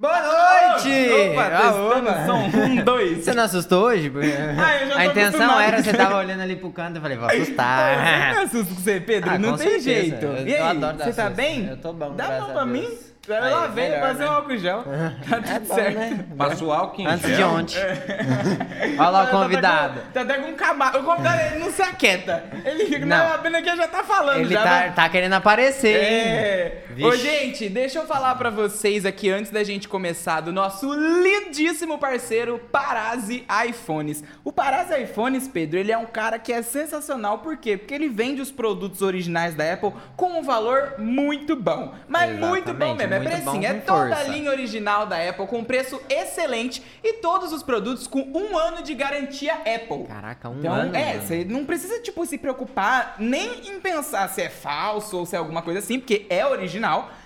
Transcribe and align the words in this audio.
Boa 0.00 0.18
noite! 0.18 0.88
Opa, 1.30 1.50
testando 1.50 2.26
som. 2.26 2.58
Um, 2.58 2.76
dois. 2.76 3.18
Você 3.22 3.34
não 3.34 3.42
assustou 3.44 3.84
hoje? 3.84 4.10
Ah, 4.58 4.76
eu 4.80 4.88
já 4.88 4.94
tô 4.94 4.98
A 4.98 5.04
intenção 5.06 5.40
acostumado. 5.42 5.60
era, 5.60 5.82
você 5.82 5.92
tava 5.92 6.16
olhando 6.16 6.40
ali 6.40 6.56
pro 6.56 6.70
canto, 6.70 6.96
eu 6.96 7.02
falei, 7.02 7.18
vou 7.18 7.30
Eu 7.30 7.42
assustar. 7.42 7.98
me 8.32 8.38
assusto 8.38 8.74
com 8.74 8.80
você, 8.80 8.98
Pedro. 8.98 9.30
Ah, 9.30 9.38
não 9.38 9.50
com 9.50 9.56
tem 9.58 9.68
certeza. 9.78 9.82
jeito. 10.00 10.24
Eu- 10.24 10.46
e 10.48 10.52
eu 10.54 10.64
aí, 10.64 10.70
adoro 10.70 10.96
dar 10.96 11.04
você 11.04 11.12
tá 11.12 11.24
susto. 11.24 11.36
bem? 11.36 11.66
Eu 11.68 11.76
tô 11.76 11.92
bom, 11.92 12.14
Dá 12.16 12.24
graças 12.24 12.44
mão 12.44 12.52
pra 12.52 12.62
a 12.62 12.66
mim? 12.66 12.80
Deus. 12.80 13.10
Aí, 13.30 13.50
lá, 13.52 13.66
vem, 13.66 13.90
melhor, 13.90 14.00
fazer 14.08 14.24
né? 14.24 14.30
um 14.30 14.32
álcool 14.32 14.56
gel. 14.56 14.82
Tá 15.28 15.36
tudo 15.36 15.50
É 15.50 15.60
bom, 15.60 15.74
certo. 15.74 15.98
né? 15.98 16.24
Passa 16.38 16.64
o 16.64 16.72
álcool 16.72 17.02
em 17.02 17.06
Antes 17.06 17.28
gel. 17.28 17.36
de 17.36 17.44
ontem. 17.44 17.76
Olha 18.98 19.08
lá 19.10 19.22
o 19.22 19.26
Tá 19.26 19.30
convidado. 19.32 20.00
com- 20.00 20.10
Tá 20.12 20.20
até 20.22 20.34
com 20.38 20.48
um 20.50 20.54
camaro. 20.54 21.00
O 21.00 21.04
convidado 21.04 21.40
ele 21.42 21.58
não 21.62 21.70
se 21.70 21.82
aquieta. 21.82 22.42
Ele 22.64 22.86
fica 22.86 23.04
Não. 23.06 23.28
na 23.28 23.38
pena 23.38 23.60
que 23.62 23.76
já 23.76 23.86
tá 23.86 24.02
falando 24.02 24.40
Ele 24.40 24.54
já. 24.54 24.62
tá, 24.62 24.70
né? 24.80 24.92
tá 24.96 25.08
querendo 25.10 25.34
aparecer, 25.34 25.94
hein? 26.02 26.18
É. 26.26 26.82
Vixe. 26.94 27.06
Ô, 27.08 27.14
gente, 27.16 27.68
deixa 27.68 27.98
eu 28.00 28.06
falar 28.06 28.34
pra 28.34 28.50
vocês 28.50 29.06
aqui 29.06 29.30
antes 29.30 29.50
da 29.50 29.62
gente 29.62 29.88
começar 29.88 30.40
do 30.40 30.52
nosso 30.52 30.92
lindíssimo 30.92 31.98
parceiro 31.98 32.58
Parazzi 32.72 33.44
iPhones. 33.68 34.24
O 34.44 34.52
Parazzi 34.52 35.00
iPhones, 35.02 35.46
Pedro, 35.46 35.78
ele 35.78 35.92
é 35.92 35.98
um 35.98 36.06
cara 36.06 36.38
que 36.38 36.52
é 36.52 36.62
sensacional, 36.62 37.38
por 37.38 37.56
quê? 37.56 37.76
Porque 37.76 37.94
ele 37.94 38.08
vende 38.08 38.40
os 38.40 38.50
produtos 38.50 39.02
originais 39.02 39.54
da 39.54 39.72
Apple 39.72 39.92
com 40.16 40.38
um 40.38 40.42
valor 40.42 40.94
muito 40.98 41.54
bom. 41.54 41.94
Mas 42.08 42.30
muito 42.38 42.72
bom 42.74 42.94
Exatamente, 42.94 42.98
mesmo, 43.08 43.14
é 43.14 43.18
muito 43.20 43.42
precinho. 43.42 43.66
É 43.66 43.74
toda 43.74 44.16
a 44.16 44.22
linha 44.24 44.50
original 44.50 45.06
da 45.06 45.16
Apple 45.28 45.46
com 45.46 45.62
preço 45.62 46.00
excelente 46.08 46.82
e 47.04 47.14
todos 47.14 47.52
os 47.52 47.62
produtos 47.62 48.06
com 48.06 48.20
um 48.20 48.58
ano 48.58 48.82
de 48.82 48.94
garantia 48.94 49.54
Apple. 49.54 50.04
Caraca, 50.08 50.48
um 50.48 50.58
Então, 50.58 50.72
ano. 50.72 50.96
é, 50.96 51.18
você 51.20 51.44
não 51.44 51.64
precisa, 51.64 52.00
tipo, 52.00 52.24
se 52.26 52.36
preocupar 52.36 53.14
nem 53.18 53.68
em 53.70 53.80
pensar 53.80 54.28
se 54.28 54.42
é 54.42 54.48
falso 54.50 55.18
ou 55.18 55.26
se 55.26 55.36
é 55.36 55.38
alguma 55.38 55.62
coisa 55.62 55.78
assim, 55.78 55.98
porque 55.98 56.26
é 56.28 56.44
original. 56.44 56.79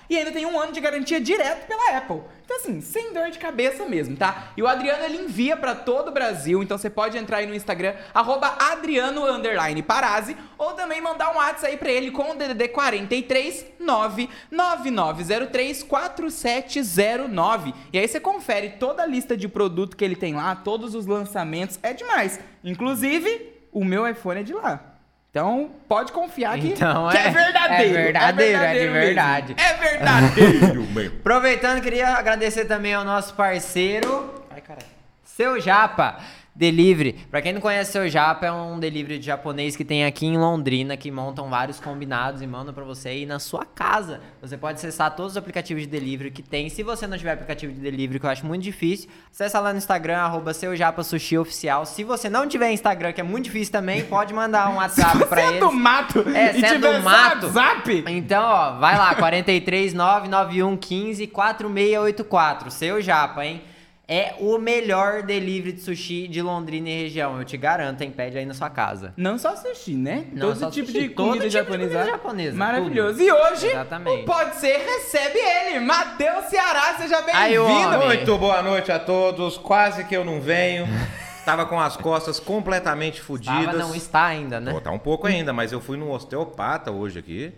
E 0.09 0.19
ainda 0.19 0.33
tem 0.33 0.45
um 0.45 0.61
ano 0.61 0.73
de 0.73 0.81
garantia 0.81 1.21
direto 1.21 1.67
pela 1.67 1.97
Apple. 1.97 2.23
Então, 2.45 2.59
assim, 2.59 2.81
sem 2.81 3.15
dor 3.15 3.31
de 3.31 3.39
cabeça 3.39 3.87
mesmo, 3.87 4.17
tá? 4.17 4.53
E 4.57 4.63
o 4.63 4.69
Adriano, 4.69 5.05
ele 5.05 5.17
envia 5.17 5.57
pra 5.57 5.75
todo 5.75 6.09
o 6.09 6.13
Brasil. 6.13 6.63
Então, 6.63 6.77
você 6.77 6.91
pode 6.91 7.17
entrar 7.17 7.39
aí 7.39 7.47
no 7.47 7.55
Instagram, 7.55 7.95
arroba 8.13 8.55
Adriano 8.59 9.25
underline 9.25 9.83
Parazzi, 9.83 10.37
ou 10.59 10.75
também 10.75 11.01
mandar 11.01 11.33
um 11.33 11.37
WhatsApp 11.37 11.73
aí 11.73 11.79
pra 11.79 11.91
ele 11.91 12.11
com 12.11 12.33
o 12.33 12.35
DDD 12.35 12.69
43 12.69 13.65
99903 13.81 15.83
4709. 15.83 17.75
E 17.93 17.99
aí 17.99 18.07
você 18.07 18.21
confere 18.21 18.71
toda 18.79 19.03
a 19.03 19.07
lista 19.07 19.37
de 19.37 19.49
produto 19.49 19.97
que 19.97 20.05
ele 20.05 20.17
tem 20.17 20.35
lá, 20.35 20.55
todos 20.55 20.95
os 20.95 21.07
lançamentos. 21.07 21.79
É 21.83 21.95
demais. 21.95 22.39
Inclusive, 22.63 23.55
o 23.73 23.85
meu 23.85 24.07
iPhone 24.07 24.41
é 24.41 24.43
de 24.43 24.53
lá. 24.53 24.94
Então, 25.35 25.69
pode 25.89 26.13
confiar 26.13 26.57
que, 26.61 26.69
Então, 26.69 27.09
que 27.11 27.17
é, 27.17 27.27
é- 27.27 27.31
verdadeiro. 27.33 27.99
é 27.99 28.03
verdadeiro, 28.05 28.63
é 28.63 28.73
de 28.73 28.79
mesmo. 28.79 28.93
verdade. 28.93 29.57
É 29.59 29.75
verdadeiro. 29.75 30.87
Aproveitando, 31.19 31.81
queria 31.83 32.11
agradecer 32.11 32.67
também 32.67 32.95
ao 32.95 33.03
nosso 33.03 33.35
parceiro. 33.35 34.33
Ai, 34.49 34.61
caralho. 34.61 34.87
Seu 35.25 35.61
Japa 35.61 36.19
Delivery. 36.57 37.15
Pra 37.31 37.43
quem 37.43 37.53
não 37.53 37.61
conhece 37.61 37.91
Seu 37.93 38.09
Japa, 38.09 38.47
é 38.47 38.53
um 38.53 38.79
delivery 38.79 39.19
de 39.19 39.27
japonês 39.27 39.75
que 39.75 39.85
tem 39.85 40.05
aqui 40.05 40.25
em 40.27 40.39
Londrina, 40.39 40.97
que 40.97 41.11
montam 41.11 41.51
vários 41.51 41.81
combinados 41.81 42.43
e 42.43 42.47
mandam 42.47 42.73
pra 42.73 42.85
você 42.85 43.13
ir 43.15 43.27
na 43.27 43.39
sua 43.41 43.65
casa. 43.65 44.21
Você 44.41 44.57
pode 44.57 44.79
acessar 44.79 45.15
todos 45.17 45.33
os 45.33 45.37
aplicativos 45.37 45.83
de 45.83 45.89
delivery 45.89 46.31
que 46.31 46.43
tem. 46.43 46.69
Se 46.69 46.83
você 46.85 47.07
não 47.07 47.19
tiver 47.19 47.33
aplicativo 47.33 47.73
de 47.73 47.81
delivery, 47.81 48.21
que 48.21 48.27
eu 48.27 48.31
acho 48.31 48.47
muito 48.47 48.63
difícil, 48.63 49.11
acessa 49.33 49.59
lá 49.59 49.73
no 49.73 49.79
Instagram, 49.79 50.19
arroba. 50.19 50.53
Se 50.55 52.05
você 52.05 52.31
não 52.31 52.47
tiver 52.47 52.71
Instagram, 52.71 53.13
que 53.13 53.21
é 53.21 53.25
muito 53.25 53.47
difícil 53.47 53.73
também, 53.73 54.05
pode 54.05 54.33
mandar 54.33 54.71
um 54.71 54.77
WhatsApp 54.77 55.19
pra 55.27 55.41
Você 55.41 55.41
é 55.41 55.49
eles. 55.49 55.61
do 55.61 55.73
mato 55.73 56.21
É, 56.29 56.51
e 56.57 56.61
você 56.61 56.67
é 56.67 56.79
do 56.79 57.03
mato. 57.03 57.47
WhatsApp. 57.47 58.05
Então, 58.09 58.43
ó, 58.45 58.79
vai 58.79 58.97
lá, 58.97 59.15
43 59.17 59.93
991 59.93 60.77
15 60.77 61.27
4684. 61.27 62.71
Seu 62.71 63.01
Japa, 63.03 63.45
hein? 63.45 63.63
É 64.07 64.35
o 64.39 64.59
melhor 64.59 65.23
delivery 65.23 65.73
de 65.73 65.81
sushi 65.81 66.29
de 66.29 66.43
Londrina 66.43 66.91
e 66.91 67.03
região. 67.05 67.39
Eu 67.39 67.45
te 67.45 67.57
garanto, 67.57 68.03
hein? 68.03 68.11
Pede 68.15 68.37
aí 68.37 68.45
na 68.45 68.53
sua 68.53 68.69
casa. 68.69 69.15
Não 69.17 69.39
só 69.39 69.57
sushi, 69.57 69.95
né? 69.95 70.27
Não 70.31 70.49
Todo 70.49 70.59
só 70.59 70.71
tipo 70.71 70.89
sushi, 70.89 71.01
de 71.01 71.09
todo 71.15 71.27
comida 71.29 71.45
tipo 71.45 71.51
de 71.51 71.59
japonesa. 71.59 71.89
comida 71.99 72.11
japonesa, 72.13 72.57
Maravilhoso. 72.57 73.19
tudo. 73.19 73.23
E 73.27 73.33
hoje, 73.33 73.67
Exatamente. 73.69 74.23
o 74.23 74.25
Pode 74.27 74.57
Ser 74.57 74.77
recebe 74.77 75.39
ele, 75.39 75.81
Matheus 75.81 76.45
Ceará. 76.47 76.95
Seja 76.99 77.23
bem-vindo. 77.23 78.05
Muito 78.05 78.37
boa 78.39 78.63
noite 78.63 78.93
a 78.93 78.99
todos. 78.99 79.57
Quase 79.57 80.05
que 80.05 80.15
eu 80.15 80.25
não 80.25 80.39
venho. 80.39 80.87
Tava 81.47 81.65
com 81.67 81.81
as 81.81 81.97
costas 81.97 82.39
completamente 82.41 83.21
fodidas. 83.23 83.67
Tava, 83.67 83.79
não 83.79 83.95
está 83.95 84.25
ainda, 84.27 84.61
né? 84.61 84.73
Pô, 84.73 84.81
tá 84.81 84.91
um 84.91 84.99
pouco 84.99 85.27
ainda, 85.27 85.53
mas 85.53 85.73
eu 85.73 85.81
fui 85.81 85.97
num 85.97 86.11
osteopata 86.11 86.91
hoje 86.91 87.19
aqui. 87.19 87.53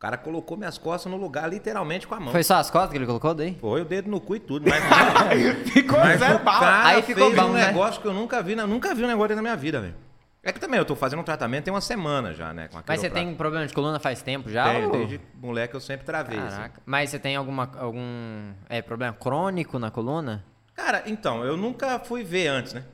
O 0.00 0.06
cara 0.08 0.16
colocou 0.16 0.56
minhas 0.56 0.78
costas 0.78 1.12
no 1.12 1.18
lugar, 1.18 1.46
literalmente 1.50 2.06
com 2.08 2.14
a 2.14 2.20
mão. 2.20 2.32
Foi 2.32 2.42
só 2.42 2.54
as 2.54 2.70
costas 2.70 2.90
que 2.90 2.96
ele 2.96 3.04
colocou 3.04 3.34
daí? 3.34 3.54
Foi 3.60 3.82
o 3.82 3.84
dedo 3.84 4.10
no 4.10 4.18
cu 4.18 4.34
e 4.36 4.40
tudo. 4.40 4.64
Mas, 4.66 4.80
Ficou 5.70 5.98
mas 5.98 6.18
zero 6.18 6.38
bala. 6.38 6.86
Aí 6.86 7.02
ficou 7.02 7.26
fez 7.26 7.36
bom, 7.38 7.50
um 7.50 7.52
né? 7.52 7.66
negócio 7.66 8.00
que 8.00 8.08
eu 8.08 8.14
nunca 8.14 8.42
vi, 8.42 8.54
na- 8.56 8.66
nunca 8.66 8.94
vi 8.94 9.04
um 9.04 9.06
negócio 9.06 9.36
na 9.36 9.42
minha 9.42 9.54
vida, 9.56 9.78
velho. 9.78 9.94
É 10.42 10.52
que 10.52 10.58
também 10.58 10.78
eu 10.78 10.86
tô 10.86 10.96
fazendo 10.96 11.20
um 11.20 11.22
tratamento 11.22 11.64
tem 11.64 11.74
uma 11.74 11.82
semana 11.82 12.32
já, 12.32 12.50
né? 12.54 12.70
Mas 12.88 12.98
você 12.98 13.10
tem 13.10 13.34
problema 13.34 13.66
de 13.66 13.74
coluna 13.74 14.00
faz 14.00 14.22
tempo 14.22 14.48
já? 14.48 14.64
Tenho, 14.72 14.86
ou- 14.86 14.92
desde 14.92 15.20
moleque 15.34 15.74
eu 15.76 15.80
sempre 15.80 16.06
travei. 16.06 16.38
assim. 16.38 16.56
Caraca. 16.56 16.80
Mas 16.86 17.10
você 17.10 17.18
tem 17.18 17.36
alguma, 17.36 17.70
algum 17.78 18.52
é, 18.70 18.80
problema 18.80 19.12
crônico 19.12 19.78
na 19.78 19.90
coluna? 19.90 20.42
Cara, 20.74 21.02
então, 21.04 21.44
eu 21.44 21.58
nunca 21.58 21.98
fui 21.98 22.24
ver 22.24 22.46
antes, 22.46 22.72
né? 22.72 22.84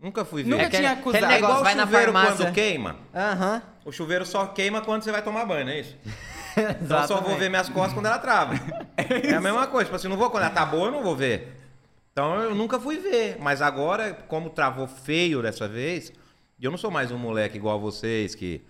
Nunca 0.00 0.24
fui 0.24 0.42
ver. 0.42 0.50
Nunca 0.50 0.62
É 0.64 0.68
que- 0.70 0.76
tinha 0.78 0.92
aquele 0.92 1.00
acusado. 1.02 1.24
É 1.24 1.28
negócio, 1.28 1.46
igual 1.56 1.62
vai 1.64 1.74
o 1.74 1.76
na 1.76 1.86
farmácia. 1.86 2.36
quando 2.46 2.54
queima. 2.54 2.96
Aham. 3.14 3.62
O 3.84 3.92
chuveiro 3.92 4.24
só 4.24 4.46
queima 4.46 4.80
quando 4.80 5.02
você 5.02 5.12
vai 5.12 5.22
tomar 5.22 5.44
banho, 5.44 5.64
não 5.66 5.72
é 5.72 5.80
isso? 5.80 5.96
Então 6.82 7.00
eu 7.02 7.06
só 7.06 7.20
vou 7.20 7.36
ver 7.36 7.48
minhas 7.48 7.68
costas 7.68 7.92
quando 7.94 8.06
ela 8.06 8.18
trava. 8.18 8.54
É 8.98 9.34
a 9.34 9.40
mesma 9.40 9.66
coisa. 9.68 9.84
Tipo 9.84 9.96
assim, 9.96 10.08
não 10.08 10.16
vou 10.16 10.30
quando 10.30 10.42
ela 10.44 10.52
tá 10.52 10.66
boa, 10.66 10.88
eu 10.88 10.90
não 10.92 11.02
vou 11.02 11.14
ver. 11.14 11.56
Então 12.12 12.34
eu 12.40 12.54
nunca 12.54 12.78
fui 12.80 12.98
ver. 12.98 13.36
Mas 13.40 13.62
agora, 13.62 14.12
como 14.26 14.50
travou 14.50 14.86
feio 14.88 15.40
dessa 15.42 15.68
vez, 15.68 16.12
eu 16.60 16.70
não 16.70 16.76
sou 16.78 16.90
mais 16.90 17.10
um 17.12 17.16
moleque 17.18 17.56
igual 17.56 17.76
a 17.76 17.80
vocês 17.80 18.34
que. 18.34 18.62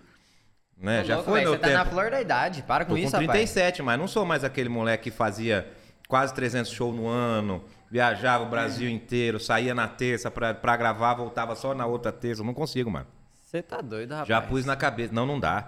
Né, 0.77 1.01
Ô, 1.01 1.03
já 1.05 1.15
louco, 1.15 1.29
foi 1.31 1.39
velho, 1.39 1.51
meu 1.51 1.59
Você 1.59 1.65
tá 1.67 1.73
na 1.73 1.79
tempo. 1.83 1.91
flor 1.95 2.11
da 2.11 2.21
idade, 2.21 2.61
para 2.63 2.85
com 2.85 2.91
Tô 2.93 2.97
isso, 2.97 3.11
com 3.11 3.17
rapaz. 3.17 3.31
37, 3.51 3.81
mas 3.83 3.99
não 3.99 4.07
sou 4.07 4.25
mais 4.25 4.43
aquele 4.43 4.69
moleque 4.69 5.05
que 5.05 5.11
fazia 5.11 5.67
quase 6.07 6.33
300 6.33 6.71
shows 6.71 6.95
no 6.95 7.07
ano, 7.07 7.63
viajava 7.91 8.43
o 8.45 8.47
Brasil 8.49 8.89
inteiro, 8.89 9.39
saía 9.39 9.75
na 9.75 9.87
terça 9.87 10.31
pra, 10.31 10.53
pra 10.53 10.77
gravar, 10.77 11.13
voltava 11.13 11.55
só 11.55 11.75
na 11.75 11.85
outra 11.85 12.11
terça. 12.11 12.41
Eu 12.41 12.45
não 12.45 12.53
consigo, 12.53 12.89
mano. 12.89 13.05
Você 13.41 13.61
tá 13.61 13.81
doido, 13.81 14.11
rapaz. 14.11 14.29
Já 14.29 14.41
pus 14.41 14.65
na 14.65 14.77
cabeça. 14.77 15.13
Não, 15.13 15.25
não 15.25 15.37
dá. 15.39 15.67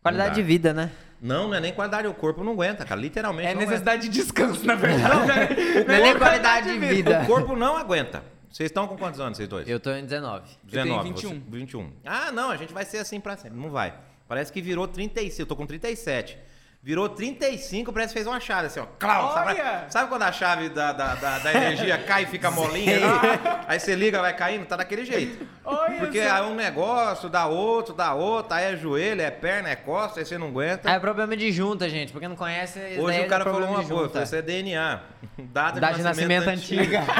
Qualidade 0.00 0.28
Não 0.30 0.36
dá. 0.36 0.40
de 0.40 0.46
vida, 0.46 0.72
né? 0.72 0.90
Não, 1.20 1.48
não 1.48 1.54
é 1.56 1.60
nem 1.60 1.72
qualidade, 1.74 2.06
o 2.08 2.14
corpo 2.14 2.42
não 2.42 2.52
aguenta, 2.52 2.84
cara. 2.86 2.98
Literalmente 2.98 3.48
É 3.48 3.52
não 3.54 3.60
necessidade 3.60 4.02
de 4.02 4.08
descanso, 4.08 4.64
na 4.64 4.74
verdade. 4.76 5.26
né? 5.26 5.48
Não 5.86 5.94
é 5.94 6.00
nem 6.00 6.16
qualidade 6.16 6.72
de 6.72 6.78
vida. 6.78 7.16
aguenta. 7.16 7.24
O 7.30 7.34
corpo 7.36 7.56
não 7.56 7.76
aguenta. 7.76 8.22
Vocês 8.50 8.70
estão 8.70 8.88
com 8.88 8.96
quantos 8.96 9.20
anos, 9.20 9.36
vocês 9.36 9.46
dois? 9.48 9.68
Eu 9.68 9.78
tô 9.78 9.90
em 9.90 10.02
19. 10.04 10.44
Eu 10.64 10.70
tenho 10.70 10.84
19, 11.02 11.08
21. 11.10 11.28
você- 11.28 11.42
21. 11.50 11.92
Ah, 12.06 12.32
não, 12.32 12.50
a 12.50 12.56
gente 12.56 12.72
vai 12.72 12.84
ser 12.86 12.96
assim 12.98 13.20
pra 13.20 13.36
sempre. 13.36 13.58
Não 13.58 13.68
vai. 13.68 13.92
Parece 14.26 14.50
que 14.50 14.62
virou 14.62 14.88
35. 14.88 15.42
Eu 15.42 15.46
tô 15.46 15.54
com 15.56 15.66
37. 15.66 16.38
Virou 16.82 17.10
35, 17.10 17.92
parece 17.92 18.14
que 18.14 18.20
fez 18.20 18.26
uma 18.26 18.40
chave 18.40 18.68
assim, 18.68 18.80
ó. 18.80 18.86
Clau, 18.98 19.34
sabe, 19.34 19.60
sabe 19.90 20.08
quando 20.08 20.22
a 20.22 20.32
chave 20.32 20.70
da, 20.70 20.92
da, 20.94 21.14
da, 21.14 21.38
da 21.38 21.52
energia 21.52 21.98
cai 22.08 22.22
e 22.22 22.26
fica 22.26 22.50
molinha? 22.50 22.96
ali? 22.96 23.40
Aí 23.68 23.78
você 23.78 23.94
liga, 23.94 24.18
vai 24.22 24.34
caindo, 24.34 24.64
tá 24.64 24.76
daquele 24.76 25.04
jeito. 25.04 25.46
Olha 25.62 25.98
Porque 25.98 26.18
aí 26.18 26.42
um 26.42 26.54
negócio, 26.54 27.28
dá 27.28 27.44
outro, 27.44 27.92
dá 27.92 28.14
outro, 28.14 28.54
aí 28.54 28.72
é 28.72 28.76
joelho, 28.78 29.20
é 29.20 29.30
perna, 29.30 29.68
é 29.68 29.76
costa, 29.76 30.20
aí 30.20 30.24
você 30.24 30.38
não 30.38 30.46
aguenta. 30.46 30.90
É 30.90 30.98
problema 30.98 31.36
de 31.36 31.52
junta, 31.52 31.86
gente. 31.86 32.12
Pra 32.12 32.20
quem 32.20 32.30
não 32.30 32.36
conhece, 32.36 32.78
Hoje 32.98 33.20
o 33.20 33.28
cara 33.28 33.42
é 33.42 33.52
falou 33.52 33.68
uma 33.68 33.82
de 33.84 33.90
boa, 33.90 34.04
junta. 34.04 34.22
isso 34.22 34.34
é 34.36 34.40
DNA. 34.40 35.00
Data, 35.38 35.80
Data 35.80 35.94
de 35.96 36.02
nascimento 36.02 36.48
antiga. 36.48 37.00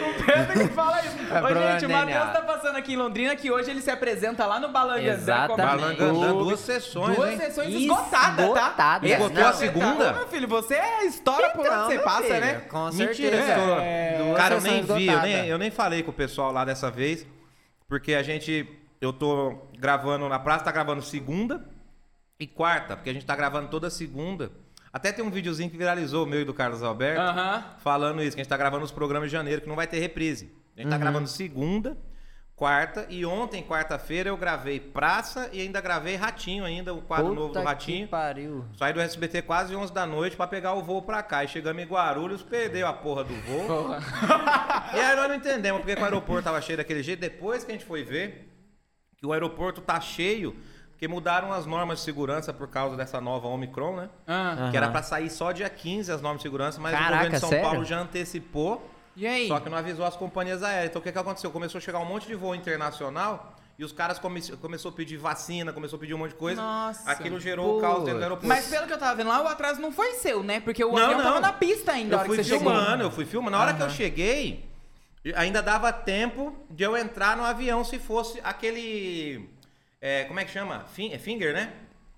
O 0.00 0.24
Pedro 0.24 0.68
que 0.68 0.74
fala 0.74 1.00
isso. 1.00 1.16
É 1.32 1.42
Ô, 1.42 1.48
gente, 1.48 1.84
o 1.84 1.88
de 1.88 1.92
Matheus 1.94 2.32
tá 2.32 2.40
passando 2.42 2.76
aqui 2.76 2.94
em 2.94 2.96
Londrina 2.96 3.36
que 3.36 3.50
hoje 3.50 3.70
ele 3.70 3.80
se 3.80 3.90
apresenta 3.90 4.46
lá 4.46 4.58
no 4.58 4.68
Balangandã. 4.68 5.12
Exatamente. 5.12 5.66
Balangandã, 5.98 6.32
duas 6.32 6.60
sessões, 6.60 7.16
Duas 7.16 7.30
hein? 7.30 7.38
sessões 7.38 7.74
esgotadas, 7.74 8.52
tá? 8.52 8.70
Esgotadas. 8.80 9.10
Esgotou 9.10 9.44
a 9.46 9.52
segunda? 9.52 10.12
Meu 10.12 10.28
filho, 10.28 10.48
você 10.48 10.74
é 10.74 11.06
história 11.06 11.50
por 11.50 11.60
onde 11.60 11.68
Então, 11.68 11.86
você 11.86 11.98
passa, 11.98 12.22
filho, 12.22 12.40
né? 12.40 12.54
Com 12.68 12.84
Mentira, 12.86 13.14
certeza. 13.36 13.82
É, 13.82 14.34
Cara, 14.36 14.54
eu 14.54 14.60
nem 14.60 14.82
vi, 14.82 15.06
eu 15.06 15.20
nem, 15.20 15.46
eu 15.46 15.58
nem 15.58 15.70
falei 15.70 16.02
com 16.02 16.10
o 16.10 16.14
pessoal 16.14 16.50
lá 16.52 16.64
dessa 16.64 16.90
vez, 16.90 17.26
porque 17.86 18.14
a 18.14 18.22
gente, 18.22 18.66
eu 19.00 19.12
tô 19.12 19.58
gravando, 19.78 20.28
na 20.28 20.38
praça 20.38 20.64
tá 20.64 20.72
gravando 20.72 21.02
segunda 21.02 21.64
e 22.38 22.46
quarta, 22.46 22.96
porque 22.96 23.10
a 23.10 23.12
gente 23.12 23.26
tá 23.26 23.36
gravando 23.36 23.68
toda 23.68 23.90
segunda. 23.90 24.50
Até 24.92 25.12
tem 25.12 25.24
um 25.24 25.30
videozinho 25.30 25.70
que 25.70 25.76
viralizou, 25.76 26.24
o 26.24 26.26
meu 26.26 26.40
e 26.40 26.44
do 26.44 26.52
Carlos 26.54 26.82
Alberto, 26.82 27.20
Aham. 27.20 27.64
falando 27.78 28.22
isso, 28.22 28.34
que 28.34 28.40
a 28.40 28.44
gente 28.44 28.50
tá 28.50 28.56
gravando 28.56 28.84
os 28.84 28.90
programas 28.90 29.28
de 29.28 29.32
janeiro, 29.36 29.60
que 29.62 29.68
não 29.68 29.76
vai 29.76 29.86
ter 29.86 30.00
reprise. 30.00 30.52
A 30.76 30.80
gente 30.80 30.90
tá 30.90 30.98
gravando 30.98 31.28
segunda, 31.28 31.96
quarta, 32.60 33.06
e 33.08 33.24
ontem, 33.24 33.62
quarta-feira, 33.62 34.28
eu 34.28 34.36
gravei 34.36 34.78
Praça 34.78 35.48
e 35.50 35.62
ainda 35.62 35.80
gravei 35.80 36.14
Ratinho 36.14 36.62
ainda, 36.62 36.92
o 36.92 37.00
quadro 37.00 37.28
novo 37.28 37.40
do 37.40 37.54
Puta 37.54 37.62
Ratinho. 37.62 38.04
Que 38.04 38.10
pariu. 38.10 38.66
Saí 38.76 38.92
do 38.92 39.00
SBT 39.00 39.40
quase 39.40 39.74
11 39.74 39.90
da 39.94 40.04
noite 40.04 40.36
pra 40.36 40.46
pegar 40.46 40.74
o 40.74 40.82
voo 40.82 41.00
pra 41.00 41.22
cá. 41.22 41.42
E 41.42 41.48
chegamos 41.48 41.82
em 41.82 41.86
Guarulhos, 41.86 42.42
perdeu 42.42 42.86
a 42.86 42.92
porra 42.92 43.24
do 43.24 43.34
voo. 43.34 43.94
e 44.94 45.00
aí 45.00 45.16
nós 45.16 45.26
não 45.26 45.36
entendemos 45.36 45.80
porque 45.80 45.96
que 45.96 46.02
o 46.02 46.04
aeroporto 46.04 46.44
tava 46.44 46.60
cheio 46.60 46.76
daquele 46.76 47.02
jeito. 47.02 47.20
Depois 47.20 47.64
que 47.64 47.72
a 47.72 47.74
gente 47.74 47.86
foi 47.86 48.04
ver 48.04 48.52
que 49.16 49.24
o 49.24 49.32
aeroporto 49.32 49.80
tá 49.80 49.98
cheio, 49.98 50.54
Porque 50.90 51.08
mudaram 51.08 51.50
as 51.50 51.64
normas 51.64 52.00
de 52.00 52.04
segurança 52.04 52.52
por 52.52 52.68
causa 52.68 52.94
dessa 52.94 53.22
nova 53.22 53.48
Omicron, 53.48 53.96
né? 53.96 54.10
Ah. 54.26 54.68
Que 54.70 54.76
era 54.76 54.90
pra 54.90 55.02
sair 55.02 55.30
só 55.30 55.50
dia 55.50 55.70
15 55.70 56.12
as 56.12 56.20
normas 56.20 56.40
de 56.40 56.42
segurança, 56.42 56.78
mas 56.78 56.92
o 56.92 56.96
Caraca, 56.98 57.14
governo 57.14 57.34
de 57.34 57.40
São 57.40 57.48
sério? 57.48 57.64
Paulo 57.64 57.84
já 57.86 58.00
antecipou, 58.00 58.90
E 59.20 59.26
aí? 59.26 59.48
só 59.48 59.60
que 59.60 59.68
não 59.68 59.76
avisou 59.76 60.04
as 60.06 60.16
companhias 60.16 60.62
aéreas. 60.62 60.90
Então 60.90 61.00
o 61.00 61.02
que, 61.02 61.12
que 61.12 61.18
aconteceu? 61.18 61.50
Começou 61.50 61.78
a 61.78 61.82
chegar 61.82 61.98
um 61.98 62.04
monte 62.06 62.26
de 62.26 62.34
voo 62.34 62.54
internacional 62.54 63.54
e 63.78 63.84
os 63.84 63.92
caras 63.92 64.18
come 64.18 64.40
começou 64.56 64.90
a 64.90 64.94
pedir 64.94 65.16
vacina, 65.18 65.72
começou 65.72 65.96
a 65.96 66.00
pedir 66.00 66.14
um 66.14 66.18
monte 66.18 66.30
de 66.30 66.36
coisa. 66.36 66.60
Nossa. 66.62 67.10
Aquilo 67.10 67.38
gerou 67.38 67.76
o 67.78 67.80
caos 67.80 68.04
dentro 68.04 68.18
do 68.18 68.22
aeroporto. 68.22 68.46
Mas 68.48 68.66
pelo 68.68 68.86
que 68.86 68.92
eu 68.92 68.98
tava 68.98 69.14
vendo 69.16 69.28
lá, 69.28 69.42
o 69.42 69.46
atraso 69.48 69.80
não 69.80 69.92
foi 69.92 70.14
seu, 70.14 70.42
né? 70.42 70.60
Porque 70.60 70.82
o 70.82 70.92
Não, 70.92 70.96
avião 71.04 71.18
não. 71.18 71.24
tava 71.24 71.40
na 71.40 71.52
pista 71.52 71.92
ainda 71.92 72.16
eu 72.16 72.20
fui 72.24 72.36
que 72.38 72.44
você 72.44 72.50
chegou. 72.56 72.72
filmando, 72.72 73.02
eu 73.04 73.10
fui 73.10 73.26
filmando. 73.26 73.56
Na 73.56 73.62
hora 73.62 73.74
que 73.74 73.82
eu 73.82 73.90
cheguei, 73.90 74.64
ainda 75.34 75.62
dava 75.62 75.92
tempo 75.92 76.56
de 76.70 76.82
eu 76.82 76.96
entrar 76.96 77.36
no 77.36 77.44
avião 77.44 77.84
se 77.84 77.98
fosse 77.98 78.40
aquele. 78.42 79.48
é, 80.00 80.24
como 80.24 80.40
é 80.40 80.44
que 80.44 80.50
chama? 80.50 80.84
Fin- 80.94 81.12
é 81.12 81.18
Finger, 81.18 81.52
né? 81.52 81.72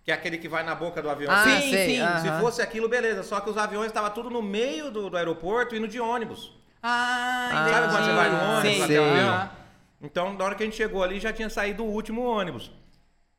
Que 0.05 0.11
é 0.11 0.15
aquele 0.15 0.37
que 0.39 0.49
vai 0.49 0.63
na 0.65 0.75
boca 0.75 1.01
do 1.01 1.09
avião. 1.09 1.33
Ah, 1.33 1.45
Sim, 1.45 1.71
sei. 1.71 1.87
sim. 1.97 2.01
aham. 2.01 2.21
Se 2.21 2.41
fosse 2.41 2.61
aquilo, 2.63 2.89
beleza. 2.89 3.23
Só 3.23 3.41
que 3.41 3.49
os 3.51 3.57
aviões 3.57 3.87
estavam 3.89 4.11
tudo 4.11 4.29
no 4.31 4.43
meio 4.43 4.91
do, 4.91 5.09
do 5.09 5.17
aeroporto 5.17 5.77
indo 5.77 5.87
de 5.87 6.01
ônibus. 6.01 6.61
Ah, 6.83 7.49
entendi. 7.53 7.71
Sabe 7.71 7.89
quando 7.93 8.05
você 8.05 8.13
vai 8.13 8.29
no 8.31 8.37
ônibus, 8.59 8.75
Sim, 8.77 8.83
até 8.83 9.01
o 9.01 9.05
sim. 9.05 9.11
avião? 9.11 9.51
Então, 10.03 10.33
na 10.35 10.45
hora 10.45 10.55
que 10.55 10.63
a 10.63 10.67
gente 10.67 10.77
chegou 10.77 11.03
ali, 11.03 11.21
já 11.21 11.33
tinha 11.33 11.49
saído 11.49 11.85
o 11.85 11.87
último 11.91 12.23
ônibus. 12.25 12.71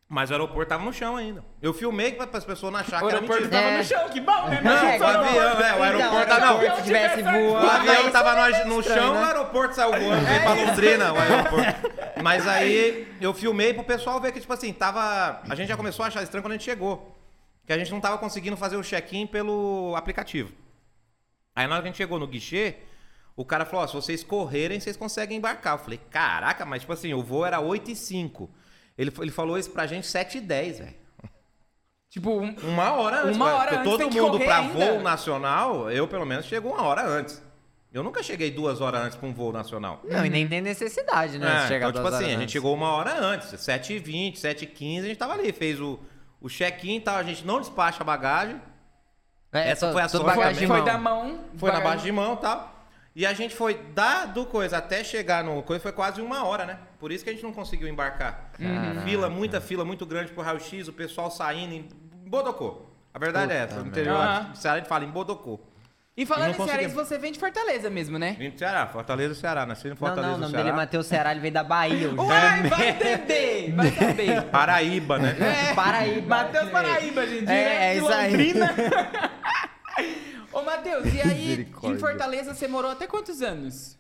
Mas 0.08 0.30
o 0.30 0.34
aeroporto 0.34 0.70
tava 0.70 0.84
no 0.84 0.94
chão 0.94 1.16
ainda. 1.18 1.44
Eu 1.62 1.74
filmei 1.74 2.14
para 2.14 2.30
as 2.38 2.46
pessoas 2.46 2.72
não 2.72 2.80
acharem 2.80 3.06
O 3.06 3.10
que 3.10 3.16
era 3.16 3.24
aeroporto 3.24 3.44
mentira. 3.44 3.62
tava 3.62 3.74
É. 3.74 3.78
no 3.80 3.84
chão, 3.84 4.10
que 4.10 4.22
bom, 4.22 4.48
né? 4.48 4.62
Não, 4.62 4.72
Imagina 4.72 5.06
o 5.06 5.08
avião, 5.08 5.42
aeroporto. 5.42 5.64
é, 5.64 5.76
o 5.80 5.84
aeroporto 5.84 6.16
Então, 6.16 6.26
tá 6.28 6.40
não. 6.40 6.76
se 6.78 6.84
tivesse 6.84 7.22
O 7.22 7.26
O 7.28 7.50
voando... 7.52 7.70
avião 7.72 8.12
tava 8.12 8.34
no, 8.36 8.66
no 8.76 8.80
estranho, 8.80 9.02
chão, 9.02 9.14
né? 9.16 9.22
o 9.22 9.26
aeroporto 9.26 9.76
saiu 9.76 9.90
voando, 9.92 10.26
veio 10.26 10.42
pra 10.42 10.54
Londrina, 10.54 11.14
o 11.14 11.18
aeroporto. 11.20 11.92
Mas 12.22 12.48
aí 12.48 13.08
eu 13.20 13.34
filmei 13.34 13.74
pro 13.74 13.84
pessoal 13.84 14.20
ver 14.22 14.32
que, 14.32 14.40
tipo 14.40 14.54
assim, 14.54 14.72
tava. 14.72 15.42
A 15.50 15.56
gente 15.56 15.68
já 15.68 15.76
começou 15.76 16.06
a 16.06 16.08
achar 16.10 16.22
estranho 16.22 16.44
quando 16.44 16.52
a 16.54 16.56
gente 16.58 16.66
chegou. 16.66 17.18
Que 17.66 17.74
a 17.74 17.78
gente 17.78 17.92
não 17.92 18.00
tava 18.00 18.18
conseguindo 18.20 18.56
fazer 18.56 18.76
o 18.78 18.84
check-in 18.84 19.26
pelo 19.26 19.96
aplicativo. 19.98 20.52
Aí 21.56 21.66
na 21.66 21.74
hora 21.76 21.82
que 21.82 21.88
a 21.88 21.92
gente 21.92 21.98
chegou 21.98 22.20
no 22.20 22.28
guichê, 22.28 22.76
o 23.36 23.44
cara 23.46 23.66
falou: 23.66 23.84
ó, 23.84 23.88
se 23.88 23.94
vocês 23.96 24.24
correrem, 24.24 24.80
vocês 24.80 24.96
conseguem 24.98 25.38
embarcar. 25.38 25.74
Eu 25.76 25.80
falei, 25.84 26.00
caraca, 26.10 26.66
mas 26.66 26.82
tipo 26.82 26.94
assim, 26.94 27.14
o 27.14 27.24
voo 27.24 27.46
era 27.46 27.60
8 27.60 27.92
e 27.92 27.96
5. 27.96 28.50
Ele, 28.98 29.12
ele 29.20 29.32
falou 29.32 29.58
isso 29.58 29.72
pra 29.72 29.88
gente 29.88 30.06
7 30.08 30.38
e 30.38 30.42
10, 30.42 30.80
velho. 30.80 30.94
Tipo, 32.10 32.30
um- 32.40 32.56
Uma 32.64 32.92
hora 32.94 33.22
antes. 33.24 33.36
Uma 33.36 33.54
hora 33.56 33.72
Porque 33.78 33.90
antes 33.90 33.92
todo 34.06 34.12
mundo 34.32 34.40
pra 34.40 34.58
ainda. 34.60 34.74
voo 34.74 35.02
nacional, 35.02 35.90
eu 35.90 36.08
pelo 36.08 36.26
menos 36.26 36.46
chego 36.46 36.70
uma 36.70 36.84
hora 36.84 37.04
antes. 37.08 37.42
Eu 37.92 38.02
nunca 38.04 38.22
cheguei 38.24 38.50
duas 38.52 38.82
horas 38.82 39.02
antes 39.02 39.18
pra 39.18 39.28
um 39.28 39.34
voo 39.34 39.52
nacional. 39.52 40.00
Não, 40.04 40.26
e 40.26 40.30
nem 40.30 40.48
tem 40.48 40.62
necessidade, 40.62 41.38
né? 41.40 41.58
É, 41.58 41.62
de 41.62 41.68
chegar 41.68 41.90
então, 41.90 42.02
tipo 42.04 42.08
assim, 42.08 42.16
horas 42.18 42.28
a 42.28 42.32
gente 42.32 42.42
antes. 42.44 42.52
chegou 42.52 42.74
uma 42.74 42.90
hora 42.92 43.16
antes, 43.20 43.50
7h20, 43.54 44.36
7h15, 44.38 45.00
a 45.00 45.08
gente 45.08 45.18
tava 45.18 45.34
ali, 45.34 45.52
fez 45.52 45.80
o, 45.80 46.00
o 46.42 46.50
check-in 46.50 46.96
e 46.98 47.02
tal, 47.02 47.18
a 47.18 47.24
gente 47.24 47.46
não 47.46 47.60
despacha 47.60 48.02
a 48.02 48.04
bagagem, 48.04 48.60
É, 49.52 49.70
essa 49.70 49.88
to- 49.88 49.94
foi 49.94 50.02
a 50.02 50.08
tudo 50.08 50.24
sorte 50.24 50.56
foi 50.58 50.68
mão. 50.68 50.86
da 50.86 50.98
mão. 50.98 51.40
foi 51.56 51.70
na 51.72 51.78
bagagem- 51.78 51.84
base 51.98 52.04
de 52.04 52.12
mão 52.12 52.34
e 52.34 52.38
tal. 52.38 52.73
E 53.16 53.26
a 53.28 53.34
gente 53.34 53.56
foi 53.56 53.76
da 53.94 54.26
do 54.26 54.46
coisa 54.46 54.78
até 54.78 55.04
chegar 55.04 55.44
no 55.44 55.62
coisa, 55.62 55.82
foi 55.82 55.92
quase 55.92 56.20
uma 56.20 56.44
hora, 56.46 56.66
né? 56.66 56.80
Por 57.00 57.12
isso 57.12 57.24
que 57.24 57.30
a 57.30 57.34
gente 57.34 57.44
não 57.44 57.54
conseguiu 57.54 57.88
embarcar. 57.88 58.50
Fila, 59.06 59.30
muita 59.30 59.62
fila, 59.62 59.86
muito 59.86 60.06
grande 60.06 60.32
pro 60.32 60.42
raio-x, 60.42 60.88
o 60.88 60.94
pessoal 60.94 61.30
saindo 61.30 61.74
em 61.76 61.88
Bodocô. 62.28 62.82
A 63.14 63.20
verdade 63.20 63.52
é 63.54 63.58
essa, 63.58 63.76
no 63.76 63.84
Puta 63.86 63.90
interior 64.00 64.18
merda. 64.18 64.40
do 64.50 64.58
Ceará 64.58 64.76
a 64.76 64.80
gente 64.80 64.90
fala 64.90 65.04
em 65.04 65.10
Bodocô. 65.10 65.60
E 66.16 66.28
falando 66.28 66.50
em 66.50 66.58
não 66.58 66.58
conseguimos. 66.66 66.94
você 66.94 67.18
vem 67.18 67.32
de 67.32 67.40
Fortaleza 67.40 67.90
mesmo, 67.90 68.20
né? 68.20 68.36
Vim 68.38 68.52
do 68.52 68.58
Ceará, 68.58 68.86
Fortaleza 68.88 69.30
do 69.30 69.36
Ceará, 69.36 69.66
nasci 69.66 69.88
em 69.88 69.90
Não, 69.92 69.98
Fortaleza 69.98 70.28
não, 70.28 70.38
o 70.38 70.42
nome 70.42 70.52
Ceará. 70.52 70.64
dele 70.64 70.74
é 70.76 70.78
Matheus 70.78 71.08
Ceará, 71.08 71.32
ele 71.32 71.40
veio 71.40 71.54
da 71.54 71.64
Bahia. 71.64 72.10
o 72.10 72.16
Uai, 72.28 72.64
vai 72.64 72.90
entender! 72.90 73.74
Vai 73.76 73.92
saber. 73.92 74.42
Paraíba, 74.50 75.18
né? 75.20 75.36
É, 75.40 75.74
Paraíba. 75.74 76.28
Matheus 76.28 76.70
Paraíba, 76.70 77.26
gente. 77.28 77.52
É, 77.52 77.94
direto 77.94 78.12
é 78.12 78.28
de 78.30 78.46
isso 78.48 78.64
aí. 78.64 79.34
Matheus, 80.78 81.14
e 81.14 81.22
aí, 81.22 81.68
em 81.84 81.98
Fortaleza, 81.98 82.54
você 82.54 82.68
morou 82.68 82.92
até 82.92 83.06
quantos 83.08 83.42
anos? 83.42 83.98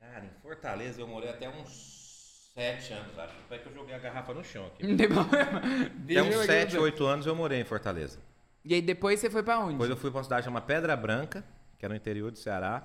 Cara, 0.00 0.24
em 0.24 0.40
Fortaleza 0.42 1.00
eu 1.00 1.06
morei 1.06 1.30
até 1.30 1.48
uns 1.48 2.50
7 2.54 2.92
anos, 2.92 3.18
acho. 3.18 3.34
Até 3.46 3.58
que 3.58 3.66
eu 3.68 3.74
joguei 3.74 3.94
a 3.94 3.98
garrafa 3.98 4.34
no 4.34 4.44
chão 4.44 4.66
aqui. 4.66 4.84
Não 4.86 4.96
tem 4.96 5.08
problema. 5.08 5.58
Até 5.58 6.22
uns 6.22 6.36
aqui 6.36 6.46
7, 6.46 6.74
no- 6.76 6.82
8 6.82 7.06
anos 7.06 7.26
eu 7.26 7.34
morei 7.34 7.60
em 7.60 7.64
Fortaleza. 7.64 8.18
E 8.64 8.74
aí, 8.74 8.82
depois 8.82 9.20
você 9.20 9.28
foi 9.30 9.42
pra 9.42 9.58
onde? 9.58 9.72
Depois 9.72 9.90
eu 9.90 9.96
fui 9.96 10.10
pra 10.10 10.18
uma 10.18 10.24
cidade 10.24 10.44
chamada 10.44 10.64
Pedra 10.66 10.96
Branca, 10.96 11.44
que 11.78 11.84
é 11.84 11.88
no 11.88 11.94
interior 11.94 12.30
do 12.30 12.38
Ceará. 12.38 12.82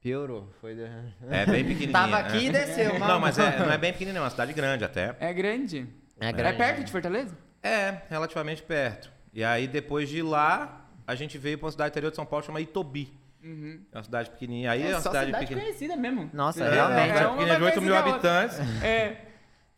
Piorou. 0.00 0.48
Foi... 0.60 0.74
da- 0.76 0.84
É 1.30 1.44
bem 1.46 1.64
pequenininha. 1.64 1.92
Tava 1.92 2.18
aqui 2.18 2.46
e 2.46 2.50
né? 2.50 2.64
desceu. 2.64 2.98
Não, 2.98 3.18
mas 3.18 3.38
é- 3.38 3.58
não 3.58 3.72
é 3.72 3.78
bem 3.78 3.92
pequenininha, 3.92 4.20
é 4.20 4.22
uma 4.24 4.30
cidade 4.30 4.52
grande 4.52 4.84
até. 4.84 5.16
É 5.18 5.32
grande? 5.32 5.88
É 6.20 6.28
É 6.28 6.32
grande. 6.32 6.56
perto 6.58 6.84
de 6.84 6.92
Fortaleza? 6.92 7.36
É, 7.62 8.02
relativamente 8.08 8.62
perto. 8.62 9.10
E 9.32 9.42
aí 9.42 9.66
depois 9.66 10.08
de 10.08 10.22
lá, 10.22 10.87
a 11.08 11.14
gente 11.14 11.38
veio 11.38 11.56
pra 11.58 11.64
uma 11.66 11.72
cidade 11.72 11.90
interior 11.90 12.10
de 12.10 12.16
São 12.16 12.26
Paulo 12.26 12.44
chamada 12.44 12.62
Itobi. 12.62 13.10
Uhum. 13.42 13.80
É 13.92 13.96
uma 13.96 14.04
cidade 14.04 14.30
pequenininha. 14.30 14.70
Aí 14.72 14.82
é, 14.82 14.86
É 14.90 14.94
uma 14.94 15.00
só 15.00 15.08
cidade, 15.10 15.26
cidade 15.26 15.44
pequenininha. 15.46 15.72
conhecida 15.74 15.96
mesmo. 15.96 16.30
Nossa, 16.34 16.64
É, 16.64 16.70
realmente. 16.74 16.98
é 16.98 17.02
uma 17.02 17.10
cidade 17.10 17.26
uma 17.26 17.36
pequenininha 17.36 17.58
de 17.58 17.64
8 17.64 17.82
mil 17.82 17.96
habitantes. 17.96 18.58
É. 18.84 19.24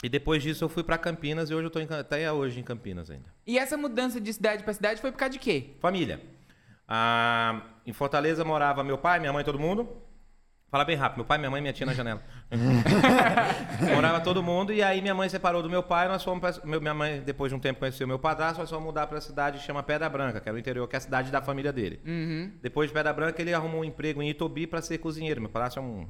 E 0.03 0.09
depois 0.09 0.43
disso 0.43 0.65
eu 0.65 0.69
fui 0.69 0.83
pra 0.83 0.99
Campinas 0.99 1.51
e 1.51 1.55
hoje 1.55 1.67
eu 1.67 1.71
tô 1.71 1.79
em, 1.79 1.87
até 1.91 2.33
hoje 2.33 2.59
em 2.59 2.63
Campinas 2.63 3.11
ainda. 3.11 3.27
E 3.47 3.59
essa 3.59 3.77
mudança 3.77 4.21
de 4.21 4.33
cidade 4.33 4.65
pra 4.65 4.73
cidade 4.73 5.01
foi 5.01 5.13
por 5.13 5.19
causa 5.19 5.33
de 5.33 5.39
quê? 5.39 5.71
Família. 5.79 6.21
Ah, 6.89 7.63
em 7.87 7.93
Fortaleza 7.93 8.45
morava 8.45 8.83
meu 8.83 8.99
pai, 8.99 9.21
minha 9.21 9.33
mãe, 9.33 9.45
todo 9.45 9.59
mundo. 9.59 9.89
Fala 10.71 10.85
bem 10.85 10.95
rápido, 10.95 11.17
meu 11.17 11.25
pai, 11.25 11.37
minha 11.37 11.51
mãe 11.51 11.59
e 11.59 11.63
minha 11.63 11.73
tia 11.73 11.85
na 11.85 11.93
janela. 11.93 12.23
morava 13.93 14.21
todo 14.21 14.41
mundo 14.41 14.73
e 14.73 14.81
aí 14.83 15.03
minha 15.03 15.15
mãe 15.15 15.29
separou 15.29 15.63
do 15.63 15.69
meu 15.69 15.83
pai, 15.83 16.07
nós 16.07 16.23
fomos 16.23 16.59
pra, 16.59 16.81
minha 16.81 16.95
mãe 16.95 17.21
depois 17.21 17.51
de 17.51 17.57
um 17.57 17.59
tempo 17.59 17.81
conheceu 17.81 18.07
meu 18.07 18.21
padrasto, 18.21 18.61
nós 18.61 18.71
fomos 18.71 18.85
mudar 18.85 19.09
para 19.09 19.19
a 19.19 19.21
cidade 19.21 19.59
que 19.59 19.65
chama 19.65 19.83
Pedra 19.83 20.09
Branca, 20.09 20.41
que 20.41 20.49
era 20.49 20.55
o 20.55 20.59
interior, 20.59 20.87
que 20.87 20.95
é 20.95 20.99
a 20.99 21.01
cidade 21.01 21.33
da 21.33 21.43
família 21.43 21.73
dele. 21.73 22.01
Uhum. 22.07 22.53
Depois 22.63 22.89
de 22.89 22.95
Pedra 22.95 23.13
Branca 23.13 23.43
ele 23.43 23.53
arrumou 23.53 23.81
um 23.81 23.85
emprego 23.85 24.23
em 24.23 24.31
Itobi 24.31 24.65
para 24.65 24.81
ser 24.81 24.99
cozinheiro. 24.99 25.41
Meu 25.41 25.51
padrasto 25.51 25.81
é 25.81 25.83
um 25.83 26.07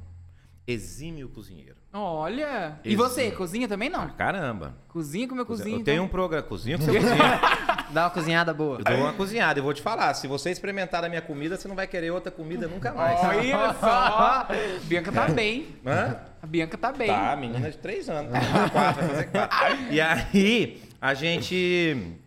exímio 0.67 1.27
cozinheiro. 1.29 1.75
Olha. 1.91 2.79
E 2.83 2.95
você, 2.95 3.31
cozinha 3.31 3.67
também 3.67 3.89
não? 3.89 4.09
Caramba. 4.09 4.75
Cozinha 4.87 5.27
com 5.27 5.35
meu 5.35 5.45
cozinho. 5.45 5.79
eu 5.79 5.83
tenho 5.83 6.01
um 6.01 6.05
então? 6.05 6.11
programa, 6.11 6.43
cozinho 6.43 6.77
com 6.77 6.85
seu 6.85 6.93
cozinha. 6.93 7.41
Dá 7.91 8.03
uma 8.05 8.09
cozinhada 8.09 8.53
boa. 8.53 8.77
Eu 8.79 8.83
dou 8.83 8.95
uma 8.95 9.13
cozinhada 9.13 9.59
e 9.59 9.61
vou 9.61 9.73
te 9.73 9.81
falar, 9.81 10.13
se 10.13 10.25
você 10.27 10.49
experimentar 10.49 11.03
a 11.03 11.09
minha 11.09 11.21
comida, 11.21 11.57
você 11.57 11.67
não 11.67 11.75
vai 11.75 11.87
querer 11.87 12.11
outra 12.11 12.31
comida 12.31 12.67
nunca 12.67 12.93
mais. 12.93 13.19
Olha 13.19 13.73
só. 13.73 14.47
Bianca 14.87 15.11
tá 15.11 15.27
bem. 15.27 15.67
Hã? 15.85 16.17
A 16.41 16.47
Bianca 16.47 16.77
tá 16.77 16.91
bem. 16.91 17.07
Tá, 17.07 17.35
menina 17.35 17.69
de 17.69 17.77
três 17.77 18.09
anos. 18.09 18.31
Quatro, 18.71 19.01
vai 19.01 19.09
fazer 19.09 19.31
quatro. 19.31 19.77
E 19.91 19.99
aí, 19.99 20.81
a 21.01 21.13
gente. 21.13 22.17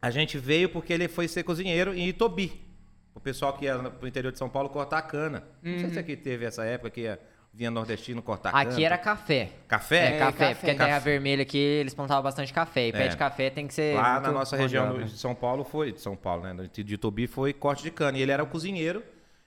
A 0.00 0.10
gente 0.10 0.36
veio 0.36 0.68
porque 0.68 0.92
ele 0.92 1.06
foi 1.06 1.28
ser 1.28 1.44
cozinheiro 1.44 1.94
em 1.94 2.08
Itobi. 2.08 2.60
O 3.14 3.20
pessoal 3.20 3.52
que 3.52 3.66
ia 3.66 3.78
pro 3.78 4.08
interior 4.08 4.32
de 4.32 4.38
São 4.38 4.48
Paulo 4.48 4.68
cortar 4.68 5.00
cana. 5.02 5.44
Não 5.62 5.78
sei 5.78 5.90
se 5.90 5.98
aqui 5.98 6.16
teve 6.16 6.44
essa 6.44 6.64
época 6.64 6.90
que 6.90 7.02
ia, 7.02 7.20
vinha 7.52 7.70
nordestino 7.70 8.22
cortar 8.22 8.50
cana. 8.52 8.70
Aqui 8.70 8.84
era 8.84 8.96
café. 8.96 9.50
Café? 9.68 9.96
É, 9.96 10.16
É, 10.16 10.18
café, 10.18 10.30
café. 10.48 10.54
porque 10.54 10.70
a 10.70 10.74
terra 10.74 10.88
Café. 10.96 11.10
vermelha 11.10 11.42
aqui, 11.42 11.58
eles 11.58 11.92
plantavam 11.94 12.22
bastante 12.22 12.52
café. 12.52 12.88
E 12.88 12.92
pé 12.92 13.04
É. 13.04 13.08
de 13.08 13.16
café 13.16 13.50
tem 13.50 13.66
que 13.66 13.74
ser. 13.74 13.94
Lá 13.96 14.18
na 14.20 14.32
nossa 14.32 14.56
região 14.56 14.88
obra. 14.90 15.04
de 15.04 15.18
São 15.18 15.34
Paulo 15.34 15.62
foi. 15.64 15.92
De 15.92 16.00
São 16.00 16.16
Paulo, 16.16 16.42
né? 16.42 16.68
De 16.72 16.94
Itobi 16.94 17.26
foi 17.26 17.52
corte 17.52 17.82
de 17.82 17.90
cana. 17.90 18.16
E 18.18 18.22
ele 18.22 18.32
era 18.32 18.42
o 18.42 18.46
cozinheiro 18.46 19.00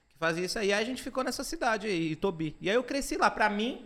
que 0.07 0.17
fazia 0.19 0.45
isso 0.45 0.59
aí. 0.59 0.71
Aí 0.71 0.81
a 0.83 0.85
gente 0.85 1.01
ficou 1.01 1.23
nessa 1.23 1.43
cidade 1.43 1.87
aí, 1.87 2.11
Itobi. 2.11 2.55
E 2.61 2.69
aí 2.69 2.75
eu 2.75 2.83
cresci 2.83 3.17
lá. 3.17 3.31
Pra 3.31 3.49
mim, 3.49 3.83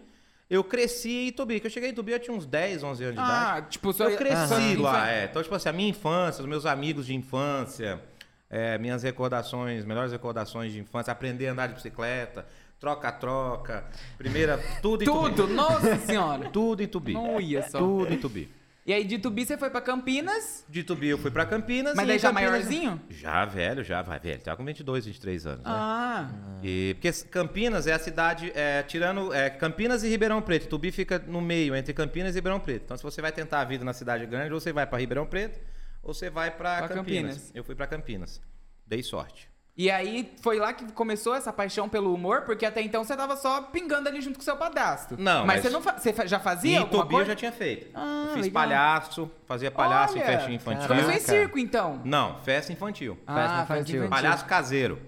eu 0.49 0.63
cresci 0.65 1.09
em 1.09 1.27
Itobi. 1.27 1.59
Que 1.61 1.67
eu 1.67 1.71
cheguei 1.71 1.89
em 1.89 1.93
Itobi, 1.93 2.11
eu 2.11 2.19
tinha 2.19 2.35
uns 2.35 2.45
10, 2.45 2.83
11 2.83 3.03
anos 3.05 3.15
de 3.15 3.21
idade. 3.21 3.59
Ah, 3.59 3.61
tipo, 3.69 3.93
só 3.93 4.09
Eu 4.09 4.17
cresci 4.17 4.53
Aham. 4.53 4.81
lá, 4.81 5.09
é. 5.09 5.25
Então, 5.25 5.41
tipo 5.41 5.55
assim, 5.55 5.69
a 5.69 5.73
minha 5.73 5.89
infância, 5.89 6.41
os 6.41 6.47
meus 6.47 6.65
amigos 6.65 7.05
de 7.05 7.15
infância, 7.15 8.01
é, 8.49 8.77
minhas 8.77 9.01
recordações, 9.03 9.85
melhores 9.85 10.11
recordações 10.11 10.73
de 10.73 10.79
infância, 10.79 11.11
aprender 11.11 11.47
a 11.47 11.51
andar 11.53 11.67
de 11.67 11.75
bicicleta, 11.75 12.45
troca-troca, 12.79 13.86
primeira, 14.17 14.57
tudo 14.81 15.03
em 15.03 15.05
Tudo, 15.05 15.36
Tubi. 15.43 15.53
nossa 15.53 15.98
senhora. 16.00 16.50
Tudo 16.51 16.81
em 16.83 16.88
Tubi. 16.88 17.13
Não 17.13 17.39
ia 17.39 17.62
só. 17.69 17.77
Tudo 17.79 18.13
em 18.13 18.17
Tubi. 18.17 18.51
E 18.86 18.93
aí 18.93 19.03
de 19.03 19.19
Tubi 19.19 19.45
você 19.45 19.55
foi 19.55 19.69
pra 19.69 19.81
Campinas, 19.81 20.65
De 20.67 20.83
Tubi 20.83 21.09
eu 21.09 21.17
fui 21.17 21.29
pra 21.29 21.45
Campinas. 21.45 21.93
mas 21.95 22.07
daí 22.07 22.17
já 22.17 22.29
Campinas- 22.29 22.51
maiorzinho? 22.51 23.00
Já, 23.09 23.45
velho, 23.45 23.83
já, 23.83 24.01
vai, 24.01 24.19
velho. 24.19 24.41
Tá 24.41 24.55
com 24.55 24.65
22, 24.65 25.05
23 25.05 25.45
anos, 25.45 25.59
né? 25.59 25.63
Ah, 25.71 26.29
E, 26.63 26.95
porque 26.95 27.12
Campinas 27.29 27.86
é 27.86 27.93
a 27.93 28.00
cidade, 28.00 28.51
é, 28.55 28.81
tirando 28.83 29.31
é, 29.31 29.50
Campinas 29.50 30.01
e 30.03 30.09
Ribeirão 30.09 30.41
Preto. 30.41 30.67
Tubi 30.67 30.91
fica 30.91 31.19
no 31.19 31.39
meio, 31.39 31.75
entre 31.75 31.93
Campinas 31.93 32.33
e 32.33 32.38
Ribeirão 32.39 32.59
Preto. 32.59 32.83
Então, 32.86 32.98
se 32.98 33.03
você 33.03 33.21
vai 33.21 33.31
tentar 33.31 33.62
a 33.62 33.65
vida 33.65 33.86
na 33.86 33.93
cidade 33.93 34.25
grande, 34.25 34.53
ou 34.53 34.59
você 34.59 34.74
vai 34.74 34.88
pra 34.88 34.98
Ribeirão 34.98 35.25
Preto, 35.27 35.59
ou 36.01 36.12
você 36.13 36.29
vai 36.31 36.50
pra 36.50 36.77
Pra 36.79 36.88
Campinas. 36.88 37.36
Campinas. 37.36 37.51
Eu 37.53 37.63
fui 37.63 37.75
pra 37.75 37.86
Campinas. 37.86 38.41
Dei 38.88 39.03
sorte. 39.03 39.48
E 39.77 39.89
aí 39.89 40.33
foi 40.41 40.59
lá 40.59 40.73
que 40.73 40.91
começou 40.91 41.33
essa 41.35 41.53
paixão 41.53 41.88
pelo 41.88 42.13
humor, 42.13 42.41
porque 42.41 42.65
até 42.65 42.81
então 42.81 43.03
você 43.03 43.15
tava 43.15 43.38
só 43.38 43.61
pingando 43.61 44.09
ali 44.09 44.19
junto 44.21 44.35
com 44.35 44.41
o 44.41 44.43
seu 44.43 44.57
padrasto. 44.57 45.15
Não, 45.17 45.45
mas, 45.45 45.55
mas- 45.57 45.61
você 45.61 45.69
não 45.69 45.81
fa- 45.81 45.97
você 45.97 46.13
já 46.27 46.38
E 46.38 46.39
fazia 46.41 46.71
em 46.73 46.77
alguma 46.81 47.03
Tubi 47.03 47.15
eu 47.15 47.25
já 47.25 47.35
tinha 47.35 47.51
feito. 47.51 47.88
Ah, 47.93 48.25
eu 48.27 48.33
fiz 48.33 48.45
legal. 48.45 48.51
palhaço, 48.63 49.31
fazia 49.45 49.71
palhaço 49.71 50.17
em 50.17 50.21
Olha, 50.21 50.27
festinha 50.31 50.55
infantil. 50.57 50.88
Começou 50.88 51.11
em 51.11 51.13
Caraca. 51.19 51.31
circo 51.33 51.57
então. 51.59 52.01
Não, 52.03 52.39
festa 52.41 52.73
infantil. 52.73 53.17
Ah, 53.25 53.35
Festa 53.35 53.61
infantil. 53.63 54.09
Palhaço 54.09 54.45
caseiro. 54.45 55.01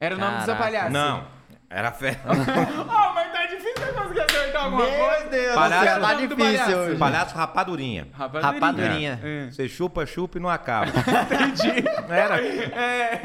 Era 0.00 0.14
o 0.14 0.18
nome 0.18 0.36
do 0.38 0.44
seu 0.44 0.54
Caraca. 0.54 0.64
palhaço. 0.64 0.92
Não, 0.92 1.26
era 1.70 1.92
festa. 1.92 2.22
oh, 2.30 3.14
mas 3.14 3.32
tá 3.32 3.46
difícil 3.46 3.74
você 3.76 3.92
conseguir 3.92 4.20
acertar 4.20 4.64
alguma 4.64 4.84
Meu 4.86 4.98
coisa. 4.98 5.28
Deus, 5.28 5.54
Palhaço- 5.54 5.84
céu, 5.84 6.00
tá 6.00 6.14
difícil 6.14 6.36
palhaço. 6.36 6.76
hoje. 6.76 6.96
Palhaço 6.98 7.34
rapadurinha. 7.36 8.08
Rapadurinha. 8.12 9.20
É. 9.22 9.50
Você 9.50 9.68
chupa, 9.68 10.06
chupa 10.06 10.38
e 10.38 10.40
não 10.40 10.48
acaba. 10.48 10.86
Entendi. 11.52 11.84
Era. 12.08 12.40
É. 12.44 13.22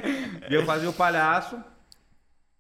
E 0.50 0.54
eu 0.54 0.66
fazia 0.66 0.90
o 0.90 0.94
palhaço. 0.94 1.58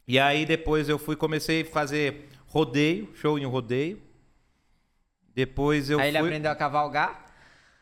E 0.07 0.19
aí 0.19 0.45
depois 0.45 0.87
eu 0.89 0.97
fui, 0.99 1.15
comecei 1.15 1.61
a 1.61 1.65
fazer 1.65 2.29
rodeio, 2.47 3.09
show 3.15 3.37
em 3.39 3.45
rodeio. 3.45 4.01
Depois 5.35 5.89
eu 5.89 5.99
Aí 5.99 6.09
ele 6.09 6.19
fui... 6.19 6.27
aprendeu 6.27 6.51
a 6.51 6.55
cavalgar. 6.55 7.21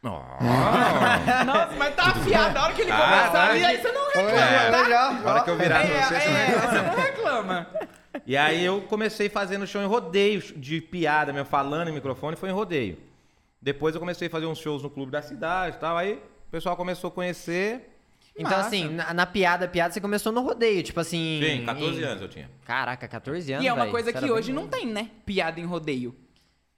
Oh. 0.04 0.08
Nossa, 1.46 1.76
mas 1.78 1.96
tá 1.96 2.04
afiado. 2.06 2.58
A 2.58 2.64
hora 2.64 2.74
que 2.74 2.82
ele 2.82 2.92
Ah, 2.92 2.98
começar 2.98 3.32
tá. 3.32 3.50
ali, 3.50 3.66
aí 3.66 3.78
você 3.82 3.92
não 3.92 4.06
reclama, 4.08 4.32
É. 4.32 4.72
tá? 4.72 5.12
Na 5.14 5.32
hora 5.32 5.44
que 5.44 5.50
eu 5.52 5.58
virar 5.58 5.82
É, 5.84 5.88
pra 5.88 6.02
você, 6.08 6.20
você 6.20 6.30
não 6.30 6.38
é, 6.38 6.46
você 6.52 6.82
não 6.82 6.96
reclama. 6.96 7.11
E 8.26 8.36
aí 8.36 8.64
eu 8.64 8.82
comecei 8.82 9.30
fazendo 9.30 9.66
show 9.66 9.82
em 9.82 9.86
rodeio, 9.86 10.42
de 10.42 10.82
piada 10.82 11.32
mesmo, 11.32 11.48
falando 11.48 11.88
em 11.90 11.94
microfone, 11.94 12.36
foi 12.36 12.50
em 12.50 12.54
rodeio. 12.54 12.98
Depois 13.62 13.94
eu 13.96 14.00
comecei 14.00 14.28
a 14.28 14.32
fazer 14.32 14.46
uns 14.48 14.58
shows 14.60 14.82
no 14.84 14.90
clube 14.90 15.12
da 15.12 15.22
cidade 15.22 15.78
e 15.78 15.80
tal, 15.80 15.96
aí 15.98 16.14
o 16.48 16.52
pessoal 16.52 16.76
começou 16.76 17.10
a 17.10 17.12
conhecer. 17.12 17.88
Então, 18.36 18.52
massa. 18.52 18.68
assim, 18.68 18.90
na, 18.90 19.14
na 19.14 19.26
piada, 19.26 19.68
piada, 19.68 19.94
você 19.94 20.00
começou 20.02 20.32
no 20.32 20.42
rodeio, 20.42 20.82
tipo 20.84 21.00
assim. 21.00 21.40
Sim, 21.44 21.66
14 21.66 22.02
em- 22.02 22.04
anos 22.04 22.22
eu 22.22 22.30
tinha. 22.30 22.50
Caraca, 22.66 23.08
14 23.08 23.54
anos. 23.54 23.66
E 23.66 23.68
é 23.68 23.74
uma 23.74 23.82
velho. 23.82 23.92
coisa 23.92 24.14
que 24.14 24.32
hoje 24.32 24.52
bem 24.54 24.56
não 24.56 24.68
tem, 24.70 24.86
né? 24.88 25.10
Piada 25.26 25.60
em 25.60 25.66
rodeio. 25.66 26.16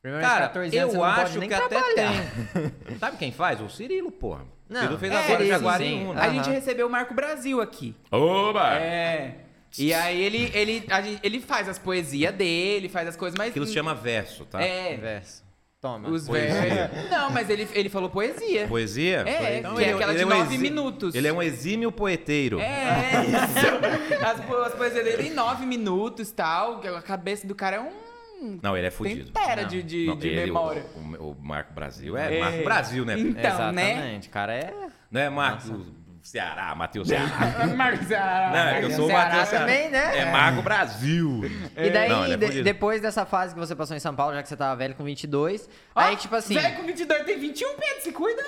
Primeiro, 0.01 0.25
Cara, 0.25 0.48
14 0.48 0.77
anos, 0.77 0.93
eu 0.93 1.00
você 1.00 1.05
não 1.08 1.15
pode 1.15 1.29
acho 1.29 1.39
nem 1.39 1.48
que 1.48 1.55
até 1.55 1.82
tem. 1.93 2.98
Sabe 3.00 3.17
quem 3.17 3.32
faz? 3.32 3.62
O 3.62 3.70
Cirilo, 3.70 4.12
porra. 4.12 4.46
Não, 4.67 4.82
Cirilo 4.82 5.00
fez 5.00 5.13
é, 5.13 5.17
agora 5.17 5.39
sim, 5.43 5.48
Jaguariúna. 5.48 6.22
sim. 6.22 6.27
A 6.27 6.29
gente 6.34 6.50
recebeu 6.50 6.88
o 6.88 6.89
Marco 6.89 7.13
Brasil 7.13 7.62
aqui. 7.62 7.96
Oba! 8.12 8.75
É. 8.79 9.42
E 9.77 9.93
aí 9.93 10.21
ele, 10.21 10.51
ele, 10.53 10.83
a 10.89 11.01
gente- 11.01 11.19
ele 11.23 11.39
faz 11.39 11.67
as 11.69 11.79
poesias 11.79 12.33
dele, 12.35 12.89
faz 12.89 13.07
as 13.07 13.15
coisas 13.15 13.37
mais. 13.37 13.49
Aquilo 13.51 13.65
se 13.65 13.73
chama 13.73 13.93
verso, 13.95 14.45
tá? 14.45 14.61
É. 14.61 14.95
Verso. 14.97 15.43
Toma. 15.81 16.07
Os 16.09 16.27
versos. 16.29 17.09
Não, 17.11 17.29
mas 17.31 17.49
ele, 17.49 17.67
ele 17.73 17.89
falou 17.89 18.09
poesia. 18.09 18.67
Poesia? 18.69 19.25
É, 19.27 19.57
Então 19.59 19.75
que 19.75 19.83
é 19.83 19.87
ele- 19.89 19.93
aquela 19.95 20.15
de 20.15 20.23
um 20.23 20.29
nove 20.29 20.41
exí- 20.55 20.57
minutos. 20.57 21.13
Ele 21.15 21.27
é 21.27 21.33
um 21.33 21.41
exímio 21.43 21.91
poeteiro. 21.91 22.57
É, 22.59 22.63
é 22.63 23.25
isso. 23.25 24.25
As, 24.25 24.39
po- 24.45 24.55
as 24.55 24.73
poesias 24.73 25.03
dele 25.03 25.27
em 25.27 25.33
nove 25.33 25.65
minutos 25.65 26.29
e 26.29 26.33
tal. 26.33 26.79
que 26.79 26.87
A 26.87 27.01
cabeça 27.01 27.45
do 27.45 27.53
cara 27.53 27.75
é 27.75 27.79
um. 27.81 28.59
Não, 28.61 28.77
ele 28.77 28.87
é 28.87 28.89
Tem 28.89 28.97
fudido. 28.97 29.31
Não. 29.33 29.67
de, 29.67 29.83
de, 29.83 30.05
Não, 30.05 30.17
de 30.17 30.27
ele, 30.29 30.45
memória. 30.45 30.85
O, 30.95 30.99
o- 30.99 31.31
o 31.31 31.35
Marco 31.41 31.73
Brasil 31.73 32.15
é, 32.17 32.37
É. 32.37 32.39
Marco 32.39 32.63
Brasil, 32.63 33.03
né? 33.05 33.19
Então, 33.19 33.33
né? 33.73 33.91
Exatamente, 33.91 34.29
cara 34.29 34.53
é. 34.53 34.73
Não 35.11 35.19
é 35.21 35.29
Marco 35.29 35.85
Ceará, 36.23 36.73
Matheus 36.73 37.09
Ceará. 37.09 37.67
Marcos 37.75 38.07
Ceará. 38.07 38.49
Não, 38.49 38.57
é 38.69 38.79
que 38.79 38.85
eu 38.85 38.91
sou 38.91 39.05
o 39.05 39.07
Ceará 39.07 39.29
Matheus 39.29 39.49
Ceará. 39.49 39.65
também, 39.65 39.89
né? 39.89 40.17
É 40.19 40.31
Marco 40.31 40.61
Brasil. 40.61 41.41
E 41.75 41.89
daí, 41.89 42.09
Não, 42.09 42.23
ele 42.25 42.33
é 42.45 42.49
de- 42.49 42.63
depois 42.63 43.01
dessa 43.01 43.25
fase 43.25 43.53
que 43.53 43.59
você 43.59 43.75
passou 43.75 43.95
em 43.95 43.99
São 43.99 44.15
Paulo, 44.15 44.33
já 44.33 44.41
que 44.41 44.47
você 44.47 44.55
tava 44.55 44.73
velho 44.77 44.95
com 44.95 45.03
22, 45.03 45.69
Ó, 45.93 45.99
aí 45.99 46.15
tipo 46.15 46.33
assim, 46.35 46.53
Velho 46.55 46.77
com 46.77 46.83
22 46.83 47.25
tem 47.25 47.37
21, 47.37 47.69
Pedro, 47.75 48.01
se 48.01 48.11
cuida. 48.13 48.41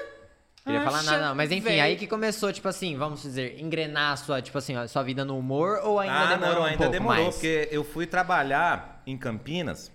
não 0.65 0.73
ia 0.73 0.81
falar 0.83 0.99
Acha, 0.99 1.11
nada 1.11 1.27
não, 1.27 1.35
mas 1.35 1.51
enfim, 1.51 1.65
velho. 1.69 1.83
aí 1.83 1.95
que 1.97 2.07
começou, 2.07 2.51
tipo 2.53 2.67
assim, 2.67 2.97
vamos 2.97 3.21
dizer, 3.21 3.59
engrenar 3.61 4.13
a 4.13 4.15
sua, 4.15 4.41
tipo 4.41 4.57
assim, 4.57 4.75
a 4.75 4.87
sua 4.87 5.03
vida 5.03 5.25
no 5.25 5.37
humor 5.37 5.81
ou 5.83 5.99
ainda 5.99 6.17
ah, 6.17 6.25
demorou 6.27 6.55
não, 6.55 6.61
um 6.61 6.65
ainda 6.65 6.77
pouco 6.77 6.91
demorou, 6.93 7.23
mais? 7.23 7.35
porque 7.35 7.67
eu 7.71 7.83
fui 7.83 8.07
trabalhar 8.07 9.03
em 9.05 9.17
Campinas, 9.17 9.91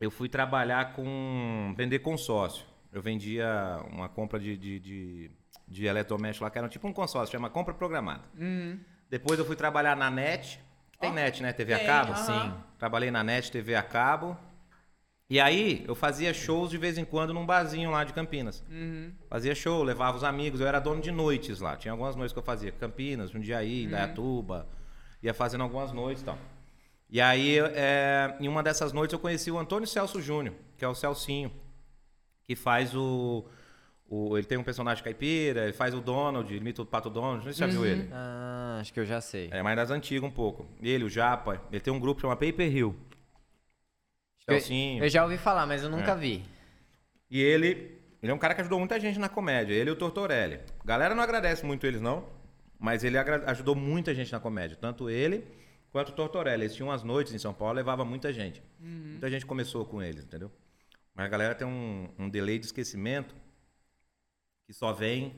eu 0.00 0.10
fui 0.12 0.28
trabalhar 0.28 0.92
com. 0.94 1.74
vender 1.76 1.98
consórcio. 1.98 2.64
Eu 2.92 3.02
vendia 3.02 3.80
uma 3.92 4.08
compra 4.08 4.38
de, 4.40 4.56
de, 4.56 4.78
de, 4.80 5.30
de 5.70 5.86
eletrodoméstico 5.86 6.44
lá, 6.44 6.50
que 6.50 6.58
era 6.58 6.68
tipo 6.68 6.86
um 6.88 6.92
consórcio, 6.92 7.32
chama 7.32 7.48
compra 7.48 7.72
programada. 7.72 8.24
Depois 9.08 9.38
eu 9.38 9.44
fui 9.44 9.56
trabalhar 9.56 9.96
na 9.96 10.10
NET, 10.10 10.60
que 10.92 10.98
tem 10.98 11.10
Ó, 11.10 11.12
NET, 11.14 11.42
né? 11.42 11.52
TV 11.52 11.72
a 11.72 11.78
tem, 11.78 11.86
cabo? 11.86 12.12
aham. 12.12 12.24
Sim. 12.50 12.54
Trabalhei 12.78 13.10
na 13.10 13.22
NET, 13.22 13.50
TV 13.50 13.74
a 13.76 13.82
cabo. 13.82 14.36
E 15.28 15.38
aí 15.38 15.84
eu 15.86 15.94
fazia 15.94 16.34
shows 16.34 16.70
de 16.70 16.76
vez 16.76 16.98
em 16.98 17.04
quando 17.04 17.32
num 17.32 17.46
barzinho 17.46 17.90
lá 17.92 18.02
de 18.02 18.12
Campinas. 18.12 18.64
Fazia 19.28 19.54
show, 19.54 19.84
levava 19.84 20.16
os 20.16 20.24
amigos, 20.24 20.60
eu 20.60 20.66
era 20.66 20.80
dono 20.80 21.00
de 21.00 21.12
noites 21.12 21.60
lá. 21.60 21.76
Tinha 21.76 21.92
algumas 21.92 22.16
noites 22.16 22.32
que 22.32 22.38
eu 22.38 22.42
fazia. 22.42 22.72
Campinas, 22.72 23.30
Jundiaí, 23.30 23.84
Indaiatuba. 23.84 24.66
Ia 25.22 25.32
fazendo 25.32 25.62
algumas 25.62 25.92
noites 25.92 26.22
e 26.22 26.24
tal. 26.26 26.38
E 27.08 27.20
aí, 27.20 27.58
é, 27.58 28.36
em 28.40 28.48
uma 28.48 28.62
dessas 28.62 28.92
noites, 28.92 29.12
eu 29.12 29.18
conheci 29.20 29.50
o 29.50 29.58
Antônio 29.58 29.86
Celso 29.86 30.20
Júnior, 30.20 30.54
que 30.76 30.84
é 30.84 30.88
o 30.88 30.94
Celcinho, 30.94 31.52
que 32.44 32.56
faz 32.56 32.94
o, 32.94 33.44
o- 34.12 34.36
Ele 34.36 34.44
tem 34.46 34.58
um 34.58 34.62
personagem 34.64 35.02
caipira, 35.04 35.62
ele 35.64 35.72
faz 35.72 35.94
o 35.94 36.00
Donald, 36.00 36.50
ele 36.52 36.60
imita 36.60 36.82
o 36.82 36.86
Pato 36.86 37.08
Donald, 37.08 37.36
não 37.36 37.42
sei 37.44 37.52
se 37.52 37.58
você 37.58 37.64
já 37.66 37.70
viu 37.70 37.86
ele. 37.86 38.08
Ah, 38.12 38.78
acho 38.80 38.92
que 38.92 38.98
eu 39.00 39.06
já 39.06 39.20
sei. 39.20 39.48
É 39.52 39.62
mais 39.62 39.76
das 39.76 39.90
antigas 39.90 40.22
um 40.28 40.30
pouco. 40.32 40.66
Ele, 40.82 41.04
o 41.04 41.08
Japa, 41.08 41.62
ele 41.70 41.80
tem 41.80 41.92
um 41.92 42.00
grupo 42.00 42.16
que 42.16 42.22
chama 42.22 42.34
Paper 42.36 42.76
Hill. 42.76 42.96
eu, 44.48 44.54
Celcinho. 44.54 45.04
eu 45.04 45.08
já 45.08 45.22
ouvi 45.22 45.38
falar, 45.38 45.64
mas 45.66 45.82
eu 45.84 45.88
nunca 45.88 46.10
É. 46.12 46.16
vi. 46.16 46.42
E 47.30 47.40
ele, 47.40 47.98
ele 48.20 48.32
é 48.32 48.34
um 48.34 48.38
cara 48.38 48.54
que 48.54 48.60
ajudou 48.62 48.78
muita 48.80 48.98
gente 48.98 49.18
na 49.18 49.28
comédia. 49.28 49.72
Ele 49.72 49.90
e 49.90 49.92
o 49.92 49.96
Tortorelli. 49.96 50.58
A 50.80 50.84
galera 50.84 51.14
não 51.14 51.22
agradece 51.22 51.64
muito 51.64 51.86
eles, 51.86 52.00
não. 52.00 52.24
Mas 52.78 53.04
ele 53.04 53.16
ajudou 53.18 53.76
muita 53.76 54.12
gente 54.14 54.32
na 54.32 54.40
comédia. 54.40 54.76
Tanto 54.76 55.08
ele 55.08 55.44
quanto 55.92 56.08
o 56.08 56.12
Tortorelli. 56.12 56.62
Eles 56.64 56.74
tinham 56.74 56.88
umas 56.88 57.04
noites 57.04 57.32
em 57.32 57.38
São 57.38 57.54
Paulo, 57.54 57.74
levava 57.74 58.04
muita 58.04 58.32
gente. 58.32 58.60
Muita 58.80 59.30
gente 59.30 59.46
começou 59.46 59.84
com 59.84 60.02
eles, 60.02 60.24
entendeu? 60.24 60.50
Mas 61.14 61.26
a 61.26 61.28
galera 61.28 61.54
tem 61.54 61.66
um, 61.66 62.08
um 62.18 62.28
delay 62.28 62.58
de 62.58 62.66
esquecimento 62.66 63.34
que 64.70 64.74
só 64.76 64.92
vem 64.92 65.34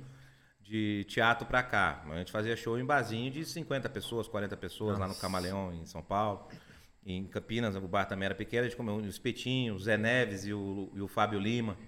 de 0.60 1.04
teatro 1.08 1.46
pra 1.46 1.62
cá. 1.62 2.04
A 2.10 2.18
gente 2.18 2.30
fazia 2.30 2.54
show 2.54 2.78
em 2.78 2.84
barzinho 2.84 3.30
de 3.30 3.46
50 3.46 3.88
pessoas, 3.88 4.28
40 4.28 4.54
pessoas 4.58 4.98
lá 4.98 5.08
no 5.08 5.14
Camaleão, 5.14 5.72
em 5.72 5.86
São 5.86 6.02
Paulo. 6.02 6.46
Em 7.04 7.24
Campinas, 7.24 7.74
o 7.74 7.80
bar 7.88 8.04
também 8.04 8.26
era 8.26 8.34
pequeno, 8.34 8.66
a 8.66 8.68
gente 8.68 8.76
comeu 8.76 8.94
o 8.96 9.06
espetinho, 9.06 9.74
o 9.74 9.78
Zé 9.78 9.96
Neves 9.96 10.44
e 10.44 10.52
o, 10.52 10.90
e 10.94 11.00
o 11.00 11.08
Fábio 11.08 11.40
Lima. 11.40 11.78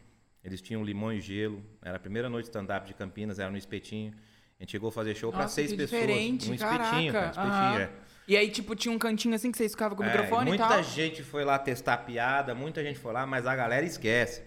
Eles 0.42 0.62
tinham 0.62 0.82
limão 0.82 1.12
e 1.12 1.20
gelo. 1.20 1.62
Era 1.82 1.96
a 1.98 2.00
primeira 2.00 2.28
noite 2.30 2.46
de 2.46 2.48
stand-up 2.50 2.86
de 2.86 2.94
Campinas, 2.94 3.38
era 3.38 3.50
no 3.50 3.58
espetinho. 3.58 4.12
A 4.58 4.62
gente 4.62 4.72
chegou 4.72 4.88
a 4.88 4.92
fazer 4.92 5.14
show 5.14 5.30
pra 5.30 5.42
Nossa, 5.42 5.54
seis 5.54 5.70
pessoas. 5.74 5.90
diferente, 6.00 6.50
um 6.50 6.54
espetinho, 6.54 7.12
cara. 7.12 7.26
Espetinho, 7.30 7.52
Aham. 7.52 7.80
é. 7.80 7.90
E 8.26 8.36
aí, 8.38 8.50
tipo, 8.50 8.74
tinha 8.74 8.92
um 8.92 8.98
cantinho 8.98 9.34
assim 9.34 9.52
que 9.52 9.58
vocês 9.58 9.72
ficavam 9.72 9.96
com 9.98 10.02
o 10.02 10.06
É, 10.06 10.10
microfone 10.10 10.44
e 10.46 10.48
muita 10.48 10.66
tal. 10.66 10.82
gente 10.82 11.22
foi 11.22 11.44
lá 11.44 11.58
testar 11.58 11.98
piada, 11.98 12.54
muita 12.54 12.82
gente 12.82 12.98
foi 12.98 13.12
lá, 13.12 13.26
mas 13.26 13.46
a 13.46 13.54
galera 13.54 13.84
esquece. 13.84 14.42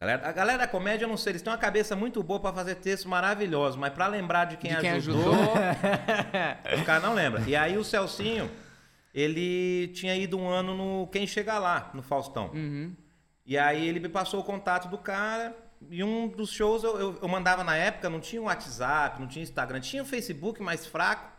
Galera- 0.00 0.28
a 0.28 0.32
galera 0.32 0.58
da 0.58 0.68
comédia, 0.68 1.04
eu 1.06 1.08
não 1.08 1.16
sei, 1.16 1.32
eles 1.32 1.42
têm 1.42 1.50
uma 1.50 1.58
cabeça 1.58 1.96
muito 1.96 2.22
boa 2.22 2.38
pra 2.38 2.52
fazer 2.52 2.74
textos 2.76 3.06
maravilhosos, 3.06 3.76
mas 3.78 3.92
pra 3.92 4.06
lembrar 4.06 4.44
de 4.44 4.56
quem, 4.58 4.70
de 4.74 4.80
quem 4.80 4.90
ajudou, 4.90 5.32
ajudou. 5.32 5.54
os 6.78 6.82
caras 6.84 7.02
não 7.02 7.14
lembram. 7.14 7.42
E 7.46 7.56
aí 7.56 7.78
o 7.78 7.84
Celcinho, 7.84 8.50
ele 9.14 9.88
tinha 9.94 10.14
ido 10.14 10.38
um 10.38 10.48
ano 10.48 10.74
no 10.76 11.06
Quem 11.06 11.26
Chega 11.26 11.58
Lá, 11.58 11.90
no 11.94 12.02
Faustão. 12.02 12.50
Uhum. 12.52 12.94
E 13.46 13.56
aí 13.56 13.88
ele 13.88 13.98
me 14.00 14.08
passou 14.08 14.40
o 14.40 14.44
contato 14.44 14.88
do 14.88 14.98
cara. 14.98 15.56
E 15.90 16.02
um 16.04 16.28
dos 16.28 16.50
shows 16.50 16.82
eu, 16.84 16.98
eu, 16.98 17.18
eu 17.22 17.28
mandava 17.28 17.62
na 17.64 17.76
época, 17.76 18.10
não 18.10 18.20
tinha 18.20 18.42
WhatsApp, 18.42 19.20
não 19.20 19.28
tinha 19.28 19.42
Instagram, 19.42 19.80
tinha 19.80 20.02
o 20.02 20.06
Facebook 20.06 20.62
mais 20.62 20.84
fraco. 20.86 21.30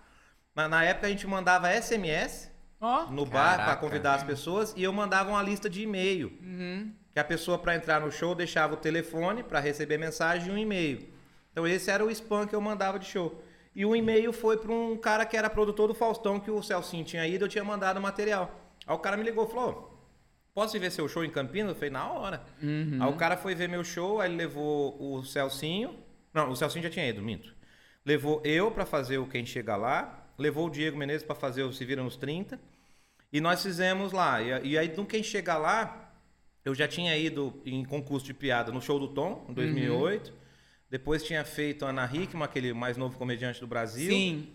Mas 0.55 0.67
na 0.69 0.83
época 0.83 1.05
a 1.05 1.09
gente 1.09 1.27
mandava 1.27 1.69
SMS 1.69 2.49
Ó. 2.81 3.05
no 3.11 3.25
bar 3.25 3.57
para 3.57 3.75
convidar 3.75 4.15
as 4.15 4.23
pessoas 4.23 4.73
e 4.75 4.81
eu 4.83 4.91
mandava 4.91 5.29
uma 5.29 5.43
lista 5.43 5.69
de 5.69 5.83
e-mail. 5.83 6.35
Uhum. 6.41 6.91
Que 7.17 7.21
a 7.21 7.23
pessoa 7.23 7.57
para 7.57 7.75
entrar 7.75 7.99
no 7.99 8.11
show 8.11 8.35
deixava 8.35 8.75
o 8.75 8.77
telefone 8.77 9.41
para 9.41 9.59
receber 9.59 9.97
mensagem 9.97 10.49
e 10.49 10.51
um 10.51 10.57
e-mail. 10.59 11.09
Então 11.51 11.65
esse 11.65 11.89
era 11.89 12.05
o 12.05 12.11
spam 12.11 12.45
que 12.45 12.53
eu 12.53 12.61
mandava 12.61 12.99
de 12.99 13.07
show. 13.07 13.43
E 13.75 13.83
o 13.83 13.95
e-mail 13.95 14.31
foi 14.31 14.55
para 14.55 14.71
um 14.71 14.95
cara 14.95 15.25
que 15.25 15.35
era 15.35 15.49
produtor 15.49 15.87
do 15.87 15.95
Faustão, 15.95 16.39
que 16.39 16.51
o 16.51 16.61
Celcinho 16.61 17.03
tinha 17.03 17.25
ido, 17.25 17.45
eu 17.45 17.49
tinha 17.49 17.63
mandado 17.63 17.97
o 17.97 18.01
material. 18.03 18.71
Aí 18.85 18.95
o 18.95 18.99
cara 18.99 19.17
me 19.17 19.23
ligou 19.23 19.45
e 19.45 19.49
falou: 19.49 19.99
Posso 20.53 20.79
ver 20.79 20.91
seu 20.91 21.09
show 21.09 21.25
em 21.25 21.31
Campinas? 21.31 21.69
Eu 21.69 21.75
falei, 21.75 21.89
na 21.89 22.07
hora. 22.07 22.43
Uhum. 22.61 22.99
Aí 23.01 23.09
o 23.09 23.15
cara 23.15 23.35
foi 23.35 23.55
ver 23.55 23.67
meu 23.67 23.83
show, 23.83 24.21
aí 24.21 24.29
ele 24.29 24.37
levou 24.37 24.95
o 25.01 25.23
Celcinho. 25.23 25.97
Não, 26.31 26.51
o 26.51 26.55
Celcinho 26.55 26.83
já 26.83 26.89
tinha 26.91 27.09
ido, 27.09 27.19
minto. 27.23 27.51
Levou 28.05 28.43
eu 28.45 28.69
para 28.69 28.85
fazer 28.85 29.17
o 29.17 29.25
Quem 29.25 29.43
Chega 29.43 29.75
Lá, 29.75 30.27
levou 30.37 30.67
o 30.67 30.69
Diego 30.69 30.95
Menezes 30.95 31.23
para 31.23 31.35
fazer 31.35 31.63
o 31.63 31.73
Se 31.73 31.83
Vira 31.83 32.03
nos 32.03 32.15
30. 32.15 32.59
E 33.33 33.41
nós 33.41 33.63
fizemos 33.63 34.11
lá. 34.11 34.39
E, 34.39 34.67
e 34.67 34.77
aí, 34.77 34.95
no 34.95 35.03
Quem 35.03 35.23
Chega 35.23 35.57
Lá, 35.57 36.06
eu 36.67 36.75
já 36.75 36.85
tinha 36.85 37.15
ido 37.17 37.61
em 37.65 37.85
concurso 37.85 38.25
de 38.25 38.33
piada 38.33 38.73
no 38.73 38.81
show 38.81 38.99
do 38.99 39.07
Tom, 39.07 39.45
em 39.47 39.53
2008. 39.53 40.33
Depois 40.91 41.23
tinha 41.23 41.45
feito 41.45 41.85
a 41.85 41.89
Ana 41.91 42.09
Hickman, 42.11 42.43
aquele 42.43 42.73
mais 42.73 42.97
novo 42.97 43.17
comediante 43.17 43.61
do 43.61 43.67
Brasil. 43.67 44.11
Sim. 44.11 44.49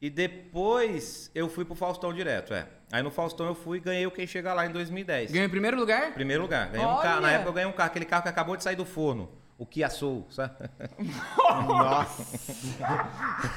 E 0.00 0.10
depois 0.10 1.30
eu 1.32 1.48
fui 1.48 1.64
pro 1.64 1.76
Faustão 1.76 2.12
direto, 2.12 2.52
é. 2.52 2.66
Aí 2.90 3.00
no 3.00 3.12
Faustão 3.12 3.46
eu 3.46 3.54
fui 3.54 3.78
e 3.78 3.80
ganhei 3.80 4.04
o 4.04 4.10
Quem 4.10 4.26
Chega 4.26 4.52
Lá 4.52 4.66
em 4.66 4.72
2010. 4.72 5.30
Ganhou 5.30 5.46
em 5.46 5.48
primeiro 5.48 5.78
lugar? 5.78 6.12
Primeiro 6.12 6.42
lugar. 6.42 6.68
Ganhei 6.68 6.84
um 6.84 6.90
Olha! 6.90 7.02
carro. 7.02 7.20
Na 7.20 7.30
época 7.30 7.50
eu 7.50 7.52
ganhei 7.52 7.68
um 7.68 7.72
carro, 7.72 7.90
aquele 7.90 8.06
carro 8.06 8.24
que 8.24 8.28
acabou 8.28 8.56
de 8.56 8.64
sair 8.64 8.74
do 8.74 8.84
forno. 8.84 9.30
O 9.56 9.64
Kia 9.64 9.88
Soul, 9.88 10.26
sabe? 10.30 10.56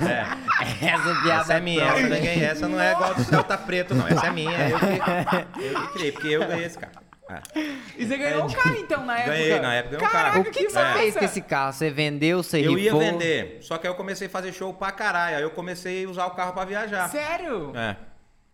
É. 0.02 0.86
Essa 0.86 1.22
piada 1.24 1.42
Essa 1.42 1.54
é 1.56 1.60
minha, 1.60 1.84
essa, 1.84 2.02
ninguém, 2.02 2.44
essa 2.44 2.68
não 2.68 2.80
é 2.80 2.92
igual 2.92 3.16
do 3.16 3.24
Celta 3.24 3.58
Preto, 3.58 3.96
não. 3.96 4.08
Essa 4.08 4.28
é 4.28 4.32
minha, 4.32 4.70
eu 4.70 4.78
que, 4.78 5.64
eu 5.64 5.82
que 5.82 5.94
criei, 5.94 6.12
porque 6.12 6.28
eu 6.28 6.48
ganhei 6.48 6.66
esse 6.66 6.78
carro. 6.78 7.05
É. 7.28 7.42
E 7.98 8.06
você 8.06 8.18
ganhou 8.18 8.46
um 8.46 8.54
carro 8.54 8.76
então 8.76 9.04
na 9.06 9.18
época? 9.18 9.32
Ganhei, 9.36 9.60
na 9.60 9.74
época 9.74 9.96
ganhei 9.98 10.08
um 10.08 10.12
Caraca, 10.12 10.32
carro. 10.36 10.42
O 10.42 10.52
que, 10.52 10.64
que 10.66 10.70
você 10.70 10.80
É. 10.80 10.94
fez 10.94 11.18
com 11.18 11.26
esse 11.26 11.42
carro? 11.42 11.74
Você 11.74 11.90
vendeu, 11.90 12.44
você 12.44 12.60
Eu 12.60 12.72
ia 12.78 12.84
rifou? 12.92 13.00
vender, 13.00 13.58
só 13.62 13.78
que 13.80 13.88
aí 13.88 13.92
eu 13.94 13.98
comecei 13.98 14.28
a 14.28 14.30
fazer 14.30 14.54
show 14.54 14.74
pra 14.74 14.92
caralho. 14.92 15.38
Aí 15.38 15.44
eu 15.44 15.50
comecei 15.52 16.06
a 16.06 16.10
usar 16.10 16.28
o 16.28 16.32
carro 16.32 16.54
pra 16.54 16.66
viajar. 16.66 17.10
Sério? 17.10 17.72
É. 17.76 17.96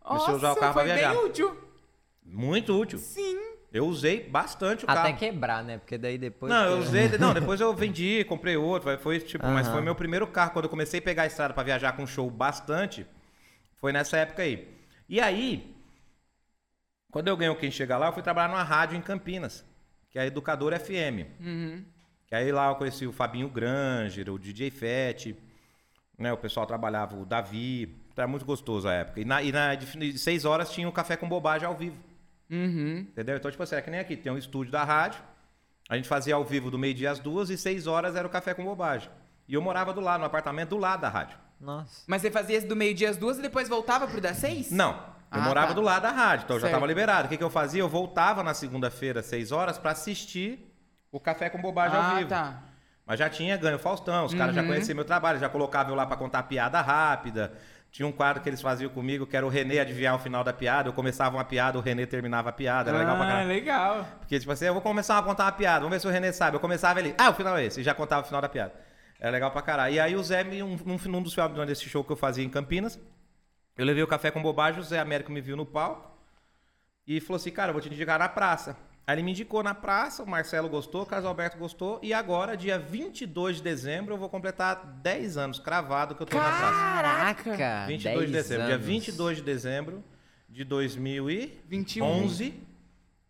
Comecei 0.02 0.34
a 0.34 0.38
usar 0.38 0.48
o 0.48 0.50
Nossa, 0.52 0.60
carro 0.62 0.74
pra 0.74 0.84
foi 0.84 0.94
viajar. 0.94 1.14
bem 1.14 1.26
útil. 1.26 1.58
Muito 2.26 2.80
útil. 2.80 2.98
Sim. 2.98 3.38
Eu 3.74 3.86
usei 3.88 4.24
bastante 4.30 4.86
o 4.86 4.90
Até 4.90 5.02
carro. 5.04 5.18
quebrar, 5.18 5.64
né? 5.64 5.78
Porque 5.78 5.98
daí 5.98 6.18
depois. 6.18 6.52
Não, 6.52 6.66
eu 6.66 6.78
usei. 6.80 7.08
Não, 7.20 7.34
depois 7.34 7.60
eu 7.62 7.74
vendi, 7.74 8.24
comprei 8.26 8.56
outro. 8.58 8.98
Foi 9.00 9.20
tipo, 9.20 9.46
mas 9.48 9.66
Aham. 9.68 9.76
foi 9.76 9.82
meu 9.82 9.96
primeiro 9.96 10.28
carro. 10.28 10.52
Quando 10.52 10.66
eu 10.66 10.70
comecei 10.70 11.00
a 11.00 11.04
pegar 11.04 11.24
a 11.24 11.28
estrada 11.28 11.54
pra 11.54 11.64
viajar 11.64 11.92
com 11.94 12.06
show 12.08 12.30
bastante, 12.30 13.06
foi 13.80 13.92
nessa 13.94 14.18
época 14.18 14.44
aí. 14.44 14.68
E 15.08 15.20
aí, 15.22 15.74
quando 17.12 17.28
eu 17.28 17.36
ganhei 17.38 17.54
o 17.54 17.58
Quem 17.58 17.70
Chega 17.70 17.98
Lá, 17.98 18.08
eu 18.08 18.14
fui 18.14 18.24
trabalhar 18.24 18.48
numa 18.48 18.64
rádio 18.64 18.98
em 18.98 19.02
Campinas, 19.02 19.66
que 20.10 20.18
é 20.18 20.22
a 20.22 20.26
Educador 20.26 20.74
FM. 20.80 21.28
Uhum. 21.40 21.84
Que 22.26 22.36
aí 22.36 22.52
lá 22.52 22.70
eu 22.70 22.76
conheci 22.76 23.06
o 23.06 23.12
Fabinho 23.12 23.50
Granger, 23.50 24.30
o 24.30 24.40
DJ 24.40 24.72
Fett, 24.72 25.36
né? 26.18 26.32
O 26.32 26.38
pessoal 26.38 26.66
trabalhava, 26.66 27.18
o 27.18 27.26
Davi. 27.26 27.98
Era 28.16 28.28
muito 28.28 28.46
gostoso 28.46 28.88
a 28.88 28.94
época. 28.94 29.20
E 29.20 29.26
na, 29.26 29.42
e 29.42 29.52
na 29.52 29.74
de 29.74 30.18
seis 30.18 30.46
horas 30.46 30.72
tinha 30.72 30.88
o 30.88 30.92
Café 30.92 31.18
com 31.18 31.28
Bobagem 31.28 31.68
ao 31.68 31.76
vivo. 31.76 31.98
Uhum. 32.50 33.00
Entendeu? 33.00 33.36
Então, 33.36 33.50
tipo 33.50 33.64
assim, 33.64 33.76
é 33.76 33.82
que 33.82 33.90
nem 33.90 34.00
aqui, 34.00 34.16
tem 34.16 34.32
um 34.32 34.38
estúdio 34.38 34.72
da 34.72 34.84
rádio. 34.84 35.22
A 35.90 35.96
gente 35.96 36.08
fazia 36.08 36.36
ao 36.36 36.46
vivo 36.46 36.70
do 36.70 36.78
meio-dia 36.78 37.12
às 37.12 37.20
duas 37.20 37.50
e 37.50 37.58
seis 37.58 37.88
horas 37.88 38.16
era 38.16 38.28
o 38.28 38.30
café 38.30 38.54
com 38.54 38.64
bobagem. 38.64 39.10
E 39.48 39.54
eu 39.56 39.62
morava 39.62 39.92
do 39.92 40.00
lado, 40.00 40.20
no 40.20 40.26
apartamento 40.26 40.70
do 40.70 40.78
lado 40.78 41.02
da 41.02 41.10
rádio. 41.10 41.38
Nossa. 41.60 42.04
Mas 42.08 42.22
você 42.22 42.32
fazia 42.32 42.58
esse 42.58 42.68
do 42.68 42.76
meio-dia 42.76 43.10
às 43.10 43.18
duas 43.18 43.40
e 43.40 43.42
depois 43.42 43.68
voltava 43.68 44.08
pro 44.08 44.22
das 44.22 44.38
seis? 44.38 44.72
Não, 44.72 45.04
eu 45.32 45.40
Ah, 45.40 45.46
morava 45.46 45.68
tá. 45.70 45.74
do 45.74 45.82
lado 45.82 46.02
da 46.04 46.12
rádio, 46.12 46.44
então 46.46 46.56
eu 46.58 46.60
já 46.60 46.68
Certo. 46.68 46.74
tava 46.76 46.86
liberado. 46.88 47.26
O 47.26 47.30
que, 47.30 47.38
que 47.38 47.44
eu 47.44 47.50
fazia? 47.50 47.82
Eu 47.82 47.90
voltava 47.90 48.44
na 48.44 48.54
segunda-feira, 48.54 49.22
às 49.22 49.26
seis 49.28 49.52
horas, 49.52 49.78
pra 49.78 49.92
assistir 49.92 50.74
o 51.12 51.20
café 51.20 51.50
com 51.50 51.62
bobagem 51.62 51.98
ao 51.98 52.04
Ah, 52.04 52.16
vivo. 52.16 52.30
tá. 52.30 52.64
Mas 53.06 53.20
já 53.20 53.30
tinha 53.30 53.58
ganho 53.58 53.76
o 53.76 53.80
Faustão, 53.80 54.26
os 54.26 54.34
caras 54.34 54.54
já 54.56 54.62
Uhum. 54.62 54.68
conheciam 54.68 54.96
meu 54.96 55.04
trabalho, 55.06 55.40
já 55.40 55.50
colocava 55.50 55.90
eu 55.90 55.96
lá 55.96 56.06
pra 56.06 56.16
contar 56.16 56.44
piada 56.44 56.80
rápida. 56.82 57.52
Tinha 57.92 58.08
um 58.08 58.12
quadro 58.12 58.42
que 58.42 58.48
eles 58.48 58.62
faziam 58.62 58.90
comigo, 58.90 59.28
que 59.28 59.36
era 59.36 59.46
o 59.46 59.50
Renê 59.50 59.80
adivinhar 59.80 60.16
o 60.16 60.20
final 60.20 60.46
da 60.46 60.54
piada. 60.54 60.88
Eu 60.88 60.94
começava 60.94 61.36
uma 61.36 61.44
piada, 61.44 61.78
o 61.78 61.82
Renê 61.82 62.06
terminava 62.06 62.48
a 62.50 62.54
piada. 62.54 62.90
Era 62.90 63.00
legal 63.00 63.18
pra 63.18 63.26
Ah, 63.26 63.28
caralho. 63.28 63.48
legal. 63.50 64.08
Porque, 64.20 64.40
tipo 64.40 64.50
assim, 64.50 64.64
eu 64.66 64.72
vou 64.74 64.82
começar 64.82 65.18
a 65.18 65.22
contar 65.22 65.44
uma 65.46 65.52
piada, 65.52 65.80
vamos 65.80 65.92
ver 65.96 66.00
se 66.00 66.08
o 66.08 66.10
René 66.10 66.32
sabe. 66.32 66.56
Eu 66.56 66.62
começava 66.62 67.00
ele, 67.02 67.14
ah, 67.18 67.30
o 67.32 67.34
final 67.34 67.58
é 67.58 67.66
esse, 67.66 67.82
e 67.82 67.84
já 67.84 67.94
contava 67.94 68.22
o 68.22 68.26
final 68.26 68.42
da 68.42 68.48
piada. 68.48 68.72
Era 69.20 69.30
legal 69.32 69.52
pra 69.52 69.62
caralho. 69.62 69.94
E 69.94 70.00
aí 70.00 70.16
o 70.16 70.24
Zé, 70.24 70.42
um, 70.64 70.78
num, 70.86 70.98
num 71.06 71.22
dos 71.22 71.34
finais 71.34 71.68
desse 71.68 71.90
show 71.90 72.02
que 72.02 72.12
eu 72.14 72.16
fazia 72.16 72.46
em 72.46 72.50
Campinas, 72.50 72.98
eu 73.78 73.86
levei 73.86 74.04
o 74.04 74.08
café 74.08 74.32
com 74.32 74.42
bobagem, 74.42 74.80
o 74.80 74.84
Zé 74.84 75.00
Américo 75.00 75.32
me 75.32 75.42
viu 75.42 75.56
no 75.56 75.66
palco 75.66 76.12
e 77.08 77.20
falou 77.20 77.38
assim, 77.38 77.52
cara, 77.52 77.70
eu 77.70 77.74
vou 77.74 77.82
te 77.82 77.88
indicar 77.88 78.20
na 78.20 78.30
praça. 78.30 78.78
Aí 79.06 79.16
ele 79.16 79.24
me 79.24 79.32
indicou 79.32 79.64
na 79.64 79.74
praça, 79.74 80.24
o 80.24 80.30
Marcelo 80.30 80.70
gostou, 80.70 81.02
o 81.02 81.06
Carlos 81.06 81.28
Alberto 81.28 81.58
gostou, 81.58 82.00
e 82.04 82.14
agora, 82.14 82.56
dia 82.56 82.78
22 82.78 83.58
de 83.58 83.64
dezembro, 83.64 84.14
eu 84.14 84.18
vou 84.18 84.30
completar 84.30 85.00
10 85.02 85.38
anos 85.38 85.60
cravado 85.60 86.14
que 86.14 86.22
eu 86.22 86.28
tô 86.28 86.38
na 86.38 86.44
praça. 86.44 86.80
Caraca! 86.80 87.86
22 87.88 88.28
de 88.28 88.32
10 88.32 88.32
dezembro. 88.32 88.66
Dia 88.66 88.76
anos. 88.76 88.86
22 88.86 89.38
de 89.38 89.44
dezembro 89.44 90.04
de 90.48 90.64
2011, 90.64 91.60
21. 91.68 92.54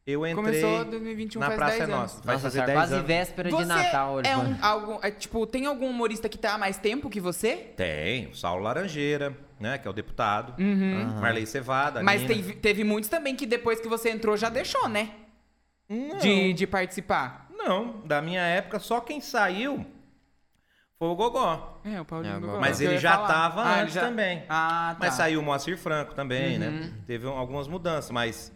Eu 0.05 0.25
entrei 0.25 0.35
Começou 0.61 0.85
2021 0.85 1.39
na 1.39 1.45
faz 1.47 1.57
Praça 1.57 1.77
10 1.77 1.81
é 1.81 1.83
anos. 1.93 1.99
Nossa. 2.13 2.23
Vai 2.23 2.35
Nossa, 2.35 2.43
fazer 2.43 2.53
senhora, 2.53 2.71
10 2.73 2.79
quase 2.79 2.93
anos. 2.95 3.07
véspera 3.07 3.49
de 3.49 3.55
Você 3.55 3.65
Natal 3.65 4.13
hoje. 4.13 4.29
é 4.29 4.37
um, 4.37 4.55
algum, 4.61 4.99
é, 5.01 5.11
tipo, 5.11 5.45
tem 5.47 5.65
algum 5.65 5.87
humorista 5.89 6.27
que 6.29 6.37
tá 6.37 6.53
há 6.53 6.57
mais 6.57 6.77
tempo 6.77 7.09
que 7.09 7.19
você? 7.19 7.55
Tem, 7.77 8.27
o 8.27 8.35
Saulo 8.35 8.63
Laranjeira, 8.63 9.37
né, 9.59 9.77
que 9.77 9.87
é 9.87 9.91
o 9.91 9.93
deputado. 9.93 10.53
Uhum. 10.59 11.19
Marley 11.21 11.45
Cevada, 11.45 12.01
Mas 12.03 12.23
teve, 12.23 12.53
teve 12.53 12.83
muitos 12.83 13.09
também 13.09 13.35
que 13.35 13.45
depois 13.45 13.79
que 13.79 13.87
você 13.87 14.09
entrou 14.09 14.35
já 14.35 14.49
deixou, 14.49 14.87
né? 14.89 15.11
Não, 15.87 16.17
De, 16.19 16.53
de 16.53 16.65
participar. 16.67 17.47
não, 17.55 18.01
da 18.05 18.21
minha 18.21 18.41
época, 18.41 18.79
só 18.79 19.01
quem 19.01 19.19
saiu 19.21 19.85
foi 20.97 21.07
o 21.09 21.15
Gogó. 21.15 21.81
É, 21.83 21.99
o 21.99 22.05
Paulinho 22.05 22.37
É, 22.37 22.39
Gogó, 22.39 22.59
Mas 22.59 22.79
ele 22.79 22.97
já 22.97 23.13
falar. 23.13 23.27
tava 23.27 23.63
Ah, 23.67 23.71
ele 23.73 23.81
antes 23.81 23.93
já- 23.95 24.01
também. 24.01 24.43
Ah, 24.47 24.91
tá. 24.93 24.97
Mas 25.05 25.13
saiu 25.15 25.39
o 25.39 25.43
Moacir 25.43 25.77
Franco 25.77 26.13
também, 26.15 26.53
Uhum. 26.53 26.59
né? 26.59 26.93
Teve 27.07 27.27
um- 27.27 27.37
algumas 27.37 27.67
mudanças, 27.67 28.09
mas 28.11 28.51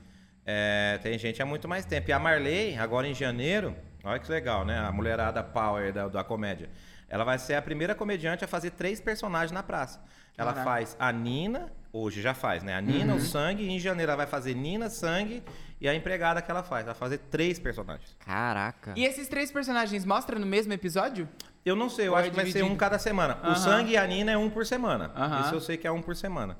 é, 0.45 0.99
tem 1.01 1.17
gente 1.17 1.41
há 1.41 1.45
muito 1.45 1.67
mais 1.67 1.85
tempo. 1.85 2.09
E 2.09 2.13
a 2.13 2.19
Marley, 2.19 2.77
agora 2.77 3.07
em 3.07 3.13
janeiro, 3.13 3.75
olha 4.03 4.19
que 4.19 4.31
legal, 4.31 4.63
né? 4.65 4.77
A 4.79 4.91
mulherada 4.91 5.43
power 5.43 5.91
da, 5.91 6.07
da 6.07 6.23
comédia. 6.23 6.69
Ela 7.09 7.23
vai 7.23 7.37
ser 7.37 7.53
a 7.55 7.61
primeira 7.61 7.93
comediante 7.95 8.43
a 8.43 8.47
fazer 8.47 8.71
três 8.71 8.99
personagens 8.99 9.51
na 9.51 9.61
praça. 9.63 9.99
Ela 10.37 10.51
Caraca. 10.53 10.69
faz 10.69 10.95
a 10.99 11.11
Nina, 11.11 11.71
hoje 11.93 12.21
já 12.21 12.33
faz, 12.33 12.61
né? 12.63 12.75
A 12.75 12.81
Nina, 12.81 13.13
Uhum. 13.13 13.19
o 13.19 13.21
Sangue, 13.21 13.63
e 13.63 13.69
em 13.69 13.79
janeiro 13.79 14.11
ela 14.11 14.17
vai 14.17 14.27
fazer 14.27 14.53
Nina, 14.53 14.89
Sangue 14.89 15.41
e 15.79 15.87
a 15.87 15.95
empregada 15.95 16.41
que 16.41 16.49
ela 16.51 16.61
faz. 16.63 16.83
Ela 16.83 16.93
vai 16.93 16.99
fazer 16.99 17.19
três 17.29 17.57
personagens. 17.59 18.15
Caraca. 18.25 18.93
E 18.95 19.05
esses 19.05 19.27
três 19.27 19.51
personagens 19.51 20.03
mostram 20.03 20.39
no 20.39 20.45
mesmo 20.45 20.73
episódio? 20.73 21.29
Eu 21.65 21.75
não 21.75 21.89
sei, 21.89 22.07
eu 22.07 22.11
Ou 22.11 22.17
é 22.17 22.21
acho 22.21 22.29
que 22.31 22.35
vai 22.35 22.45
ser 22.47 22.63
um 22.63 22.75
cada 22.75 22.99
semana. 22.99 23.37
Aham. 23.41 23.51
O 23.53 23.55
Sangue 23.55 23.91
e 23.93 23.97
a 23.97 24.05
Nina 24.05 24.31
é 24.31 24.37
um 24.37 24.49
por 24.49 24.65
semana. 24.65 25.11
Aham. 25.15 25.41
Isso 25.41 25.55
eu 25.55 25.61
sei 25.61 25.77
que 25.77 25.87
é 25.87 25.91
um 25.91 26.01
por 26.01 26.15
semana. 26.15 26.57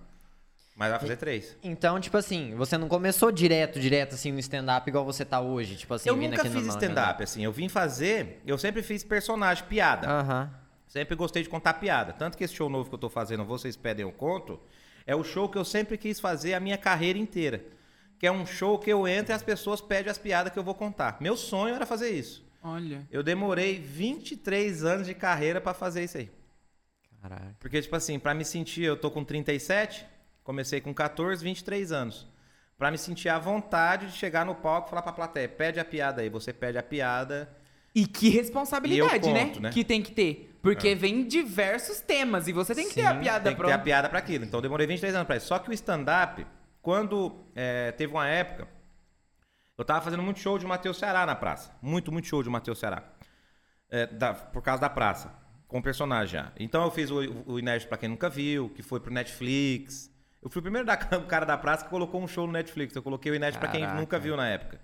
Mas 0.75 0.91
vai 0.91 0.99
fazer 0.99 1.15
três. 1.15 1.55
Então, 1.63 1.99
tipo 2.01 2.17
assim, 2.17 2.53
você 2.55 2.77
não 2.77 2.89
começou 2.89 3.31
direto, 3.31 3.79
direto, 3.79 4.15
assim, 4.15 4.31
no 4.31 4.39
stand-up 4.39 4.89
igual 4.89 5.05
você 5.05 5.23
tá 5.23 5.39
hoje? 5.39 5.77
Tipo 5.77 5.93
assim, 5.93 6.09
eu 6.09 6.15
vindo 6.15 6.31
nunca 6.31 6.41
aqui 6.41 6.49
no 6.49 6.59
fiz 6.59 6.67
stand-up, 6.67 7.23
assim. 7.23 7.43
Eu 7.43 7.51
vim 7.51 7.69
fazer. 7.69 8.41
Eu 8.45 8.57
sempre 8.57 8.83
fiz 8.83 9.01
personagem, 9.03 9.63
piada. 9.63 10.07
Aham. 10.09 10.53
Sempre 10.85 11.15
gostei 11.15 11.43
de 11.43 11.49
contar 11.49 11.75
piada. 11.75 12.11
Tanto 12.11 12.38
que 12.38 12.43
esse 12.43 12.53
show 12.53 12.69
novo 12.69 12.89
que 12.89 12.95
eu 12.95 12.99
tô 12.99 13.09
fazendo, 13.09 13.45
Vocês 13.45 13.75
Pedem 13.77 14.03
Eu 14.03 14.11
Conto, 14.11 14.59
é 15.05 15.15
o 15.15 15.23
show 15.23 15.47
que 15.47 15.57
eu 15.57 15.65
sempre 15.65 15.97
quis 15.97 16.19
fazer 16.19 16.53
a 16.53 16.59
minha 16.59 16.77
carreira 16.77 17.17
inteira. 17.17 17.63
Que 18.19 18.27
é 18.27 18.31
um 18.31 18.45
show 18.45 18.77
que 18.77 18.91
eu 18.91 19.07
entro 19.07 19.33
e 19.33 19.35
as 19.35 19.43
pessoas 19.43 19.79
pedem 19.79 20.11
as 20.11 20.17
piadas 20.17 20.51
que 20.51 20.59
eu 20.59 20.63
vou 20.63 20.75
contar. 20.75 21.17
Meu 21.21 21.38
sonho 21.38 21.75
era 21.75 21.85
fazer 21.85 22.09
isso. 22.09 22.45
Olha. 22.61 23.07
Eu 23.11 23.23
demorei 23.23 23.79
23 23.79 24.83
anos 24.83 25.07
de 25.07 25.13
carreira 25.13 25.61
pra 25.61 25.73
fazer 25.73 26.03
isso 26.03 26.17
aí. 26.17 26.29
Caraca. 27.21 27.55
Porque, 27.59 27.81
tipo 27.81 27.95
assim, 27.95 28.19
pra 28.19 28.33
me 28.33 28.43
sentir, 28.43 28.83
eu 28.83 28.97
tô 28.97 29.09
com 29.09 29.23
37, 29.23 30.05
comecei 30.45 30.79
com 30.79 30.93
14, 30.93 31.43
23 31.43 31.91
anos. 31.91 32.25
Pra 32.77 32.91
me 32.91 32.97
sentir 32.97 33.27
à 33.29 33.38
vontade 33.39 34.08
de 34.08 34.13
chegar 34.13 34.45
no 34.45 34.53
palco 34.55 34.88
e 34.88 34.89
falar 34.91 35.01
pra 35.01 35.12
plateia, 35.12 35.49
pede 35.49 35.79
a 35.79 35.86
piada 35.86 36.21
aí, 36.21 36.29
você 36.29 36.53
pede 36.53 36.77
a 36.77 36.84
piada. 36.84 37.49
E 37.93 38.05
que 38.05 38.29
responsabilidade, 38.29 39.29
E 39.29 39.34
né? 39.34 39.45
conto, 39.45 39.62
né? 39.62 39.69
Que 39.71 39.84
tem 39.84 40.01
que 40.01 40.12
ter. 40.12 40.53
Porque 40.62 40.93
vem 40.95 41.25
diversos 41.25 41.99
temas 42.01 42.47
e 42.47 42.51
você 42.53 42.75
tem 42.75 42.88
que 42.89 42.95
ter 42.95 43.05
a 43.05 43.13
Sim, 43.13 43.19
piada 43.21 43.45
Tem 43.49 43.55
que 43.55 43.63
ter 43.63 43.71
a 43.71 43.79
piada 43.79 44.10
pra 44.10 44.19
aquilo. 44.19 44.43
Então, 44.45 44.58
eu 44.58 44.62
demorei 44.62 44.86
23 44.88 45.15
anos 45.15 45.25
pra 45.27 45.38
isso. 45.38 45.47
Só 45.47 45.58
que 45.60 45.69
o 45.69 45.73
stand-up, 45.73 46.45
quando 46.81 47.34
é, 47.55 47.91
teve 47.93 48.12
uma 48.13 48.27
época, 48.27 48.67
eu 49.77 49.86
tava 49.86 50.01
fazendo 50.01 50.21
muito 50.23 50.39
show 50.39 50.58
de 50.60 50.65
Matheus 50.65 50.97
Ceará 50.97 51.25
na 51.25 51.36
praça. 51.36 51.71
Muito, 51.81 52.12
muito 52.12 52.27
show 52.27 52.43
de 52.43 52.49
Matheus 52.49 52.79
Ceará. 52.79 53.03
É, 53.89 54.05
da- 54.08 54.34
por 54.34 54.62
causa 54.62 54.81
da 54.81 54.89
praça. 54.89 55.34
Com 55.67 55.79
o 55.79 55.81
personagem 55.84 56.34
já. 56.34 56.51
Então 56.60 56.84
eu 56.84 56.91
fiz 56.91 57.10
o, 57.10 57.19
o 57.45 57.58
Inédito 57.60 57.88
pra 57.88 57.97
quem 57.97 58.10
nunca 58.10 58.29
viu, 58.29 58.69
que 58.69 58.84
foi 58.84 58.99
pro 58.99 59.13
Netflix. 59.13 60.12
Eu 60.45 60.49
fui 60.51 60.60
o 60.60 60.62
primeiro 60.62 60.86
da, 60.86 60.93
o 60.93 61.25
cara 61.25 61.43
da 61.43 61.58
praça 61.58 61.86
que 61.86 61.89
colocou 61.89 62.21
um 62.21 62.27
show 62.27 62.45
no 62.45 62.53
Netflix. 62.53 62.95
Eu 62.95 63.01
coloquei 63.01 63.31
o 63.31 63.36
Inédito 63.36 63.60
pra 63.60 63.67
quem 63.67 63.86
nunca 63.95 64.19
viu 64.19 64.38
na 64.38 64.47
época. 64.47 64.79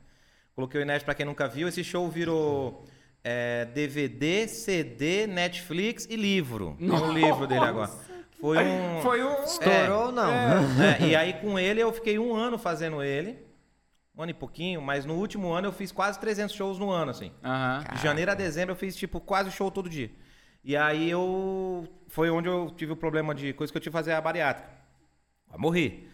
Coloquei 0.56 0.82
o 0.82 0.84
Inédito 0.84 1.06
pra 1.06 1.14
quem 1.14 1.24
nunca 1.24 1.48
viu. 1.48 1.68
Esse 1.68 1.84
show 1.84 2.10
virou 2.10 2.84
é, 3.24 3.66
DVD, 3.66 4.48
CD, 4.48 5.28
Netflix 5.28 6.08
e 6.10 6.16
livro. 6.16 6.76
Tem 6.80 6.90
um 6.90 7.14
livro 7.14 7.46
dele 7.46 7.64
agora. 7.64 7.92
Foi 8.40 8.58
um. 8.58 9.02
Foi 9.04 9.22
o. 9.22 9.44
Estourou 9.44 10.08
ou 10.08 10.12
não? 10.12 10.32
É, 10.32 11.08
e 11.08 11.16
aí 11.16 11.34
com 11.34 11.60
ele 11.60 11.80
eu 11.80 11.94
fiquei 11.94 12.18
um 12.18 12.34
ano 12.34 12.58
fazendo 12.58 13.04
ele. 13.04 13.38
Um 14.18 14.24
ano 14.24 14.32
e 14.32 14.34
pouquinho, 14.34 14.82
mas 14.82 15.06
no 15.06 15.14
último 15.14 15.54
ano 15.54 15.68
eu 15.68 15.72
fiz 15.72 15.92
quase 15.92 16.20
300 16.20 16.56
shows 16.56 16.80
no 16.80 16.90
ano, 16.90 17.12
assim. 17.12 17.32
Aham. 17.44 17.84
De 17.94 18.02
janeiro 18.02 18.32
a 18.32 18.34
dezembro 18.34 18.72
eu 18.74 18.76
fiz, 18.76 18.96
tipo, 18.96 19.22
quase 19.22 19.52
show 19.52 19.70
todo 19.70 19.88
dia. 19.88 20.10
E 20.64 20.76
aí 20.76 21.08
eu. 21.08 21.88
Foi 22.08 22.32
onde 22.32 22.50
eu 22.50 22.74
tive 22.76 22.94
o 22.94 22.96
problema 22.96 23.36
de 23.36 23.54
coisa 23.54 23.72
que 23.72 23.78
eu 23.78 23.82
tive 23.82 23.92
que 23.92 23.98
fazer 23.98 24.14
a 24.14 24.20
bariátrica. 24.20 24.81
Eu 25.54 25.60
morri. 25.60 26.08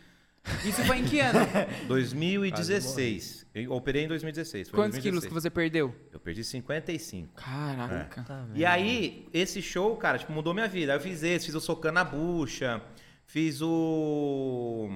Isso 0.66 0.82
foi 0.86 1.00
em 1.00 1.06
que 1.06 1.20
ano? 1.20 1.40
2016. 1.88 3.46
Eu 3.54 3.72
operei 3.74 4.06
em 4.06 4.08
2016. 4.08 4.70
Foi 4.70 4.78
Quantos 4.80 5.00
quilos 5.00 5.22
2016. 5.22 5.28
que 5.28 5.34
você 5.34 5.50
perdeu? 5.50 5.94
Eu 6.12 6.20
perdi 6.20 6.44
55. 6.44 7.34
Caraca. 7.36 8.24
Tá 8.24 8.46
E 8.54 8.66
aí, 8.66 9.28
esse 9.34 9.62
show, 9.62 9.96
cara, 9.98 10.18
tipo, 10.18 10.32
mudou 10.32 10.54
minha 10.54 10.68
vida. 10.68 10.94
Aí 10.94 10.98
eu 10.98 11.02
fiz 11.02 11.24
esse, 11.24 11.48
fiz 11.48 11.56
o 11.56 11.60
Socando 11.62 11.96
na 11.96 12.04
Bucha, 12.04 12.82
fiz 13.26 13.62
o. 13.62 14.90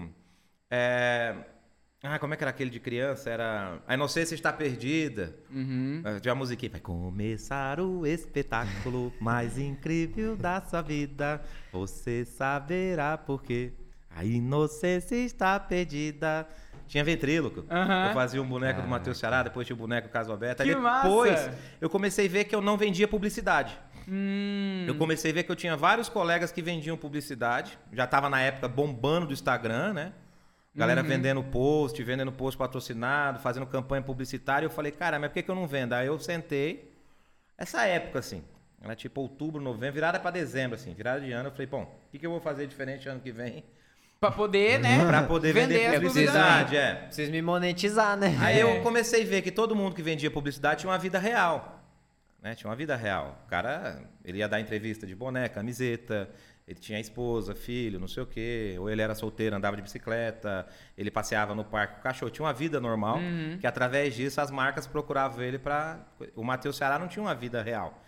É... 0.69 1.35
Ah, 2.03 2.17
como 2.17 2.33
é 2.33 2.37
que 2.37 2.43
era 2.43 2.49
aquele 2.49 2.71
de 2.71 2.79
criança? 2.79 3.29
Era. 3.29 3.79
A 3.85 3.93
Inocência 3.93 4.33
Está 4.33 4.51
Perdida. 4.51 5.35
Uhum. 5.51 6.01
É, 6.03 6.19
Tinha 6.19 6.31
a 6.31 6.35
musiquinha. 6.35 6.71
Vai 6.71 6.81
começar 6.81 7.79
o 7.79 8.07
espetáculo 8.07 9.13
mais 9.19 9.57
incrível 9.59 10.35
da 10.35 10.61
sua 10.61 10.81
vida. 10.81 11.41
Você 11.71 12.25
saberá 12.25 13.17
por 13.19 13.43
quê. 13.43 13.73
A 14.15 14.23
inocência 14.23 15.15
está 15.15 15.59
perdida. 15.59 16.47
Tinha 16.87 17.03
ventríloco. 17.03 17.65
Aham. 17.69 18.07
Eu 18.07 18.13
fazia 18.13 18.41
um 18.41 18.45
boneco 18.45 18.81
do 18.81 18.87
Matheus 18.87 19.17
Ceará, 19.17 19.43
depois 19.43 19.65
tinha 19.65 19.75
o 19.75 19.79
boneco 19.79 20.09
do 20.09 20.11
Caso 20.11 20.31
Aberto. 20.31 20.61
Aí 20.61 20.67
Que 20.67 20.75
depois 20.75 21.31
massa! 21.31 21.57
eu 21.79 21.89
comecei 21.89 22.25
a 22.27 22.29
ver 22.29 22.43
que 22.43 22.53
eu 22.53 22.61
não 22.61 22.75
vendia 22.77 23.07
publicidade. 23.07 23.77
Hum. 24.07 24.83
Eu 24.87 24.95
comecei 24.95 25.31
a 25.31 25.33
ver 25.33 25.43
que 25.43 25.51
eu 25.51 25.55
tinha 25.55 25.77
vários 25.77 26.09
colegas 26.09 26.51
que 26.51 26.61
vendiam 26.61 26.97
publicidade. 26.97 27.79
Já 27.93 28.05
tava 28.05 28.29
na 28.29 28.41
época 28.41 28.67
bombando 28.67 29.27
do 29.27 29.33
Instagram, 29.33 29.93
né? 29.93 30.13
Galera 30.75 31.03
vendendo 31.03 31.43
post, 31.43 32.01
vendendo 32.01 32.31
post 32.31 32.57
patrocinado, 32.57 33.39
fazendo 33.39 33.65
campanha 33.65 34.01
publicitária. 34.01 34.65
Eu 34.65 34.69
falei, 34.69 34.91
cara, 34.91 35.19
mas 35.19 35.29
por 35.29 35.35
que, 35.35 35.43
que 35.43 35.51
eu 35.51 35.55
não 35.55 35.67
vendo? 35.67 35.93
Aí 35.93 36.07
eu 36.07 36.17
sentei. 36.19 36.93
Essa 37.57 37.85
época, 37.85 38.19
assim, 38.19 38.43
era 38.81 38.95
tipo 38.95 39.21
outubro, 39.21 39.61
novembro, 39.61 39.95
virada 39.95 40.19
pra 40.19 40.31
dezembro, 40.31 40.75
assim, 40.75 40.93
virada 40.93 41.21
de 41.21 41.31
ano. 41.31 41.49
Eu 41.49 41.51
falei, 41.51 41.67
bom, 41.67 41.83
o 41.83 42.11
que, 42.11 42.19
que 42.19 42.25
eu 42.25 42.31
vou 42.31 42.39
fazer 42.39 42.67
diferente 42.67 43.07
ano 43.07 43.19
que 43.19 43.31
vem? 43.31 43.63
Pra 44.21 44.29
poder, 44.29 44.79
né? 44.79 45.03
Pra 45.03 45.23
poder 45.23 45.51
vender, 45.51 45.87
as 45.87 45.95
publicidade, 45.95 46.77
é. 46.77 46.93
Preciso 46.93 47.31
me 47.31 47.41
monetizar, 47.41 48.15
né? 48.15 48.37
Aí 48.39 48.59
É. 48.59 48.61
eu 48.61 48.83
comecei 48.83 49.23
a 49.23 49.25
ver 49.25 49.41
que 49.41 49.49
todo 49.49 49.75
mundo 49.75 49.95
que 49.95 50.03
vendia 50.03 50.29
publicidade 50.29 50.81
tinha 50.81 50.91
uma 50.91 50.97
vida 50.99 51.17
real. 51.17 51.83
Né? 52.39 52.53
Tinha 52.53 52.69
uma 52.69 52.75
vida 52.75 52.95
real. 52.95 53.41
O 53.43 53.49
cara, 53.49 53.99
ele 54.23 54.37
ia 54.37 54.47
dar 54.47 54.59
entrevista 54.59 55.07
de 55.07 55.15
boné, 55.15 55.49
camiseta, 55.49 56.29
ele 56.67 56.79
tinha 56.79 56.99
esposa, 56.99 57.55
filho, 57.55 57.99
não 57.99 58.07
sei 58.07 58.21
o 58.21 58.27
quê. 58.27 58.75
Ou 58.79 58.91
ele 58.91 59.01
era 59.01 59.15
solteiro, 59.15 59.55
andava 59.55 59.75
de 59.75 59.81
bicicleta, 59.81 60.67
ele 60.95 61.09
passeava 61.09 61.55
no 61.55 61.65
parque 61.65 61.95
com 61.95 61.99
o 62.01 62.03
cachorro. 62.03 62.29
Tinha 62.29 62.45
uma 62.45 62.53
vida 62.53 62.79
normal, 62.79 63.17
que 63.59 63.65
através 63.65 64.13
disso 64.13 64.39
as 64.39 64.51
marcas 64.51 64.85
procuravam 64.85 65.41
ele 65.41 65.57
para... 65.57 65.97
O 66.35 66.43
Matheus 66.43 66.77
Ceará 66.77 66.99
não 66.99 67.07
tinha 67.07 67.23
uma 67.23 67.33
vida 67.33 67.59
real. 67.63 67.99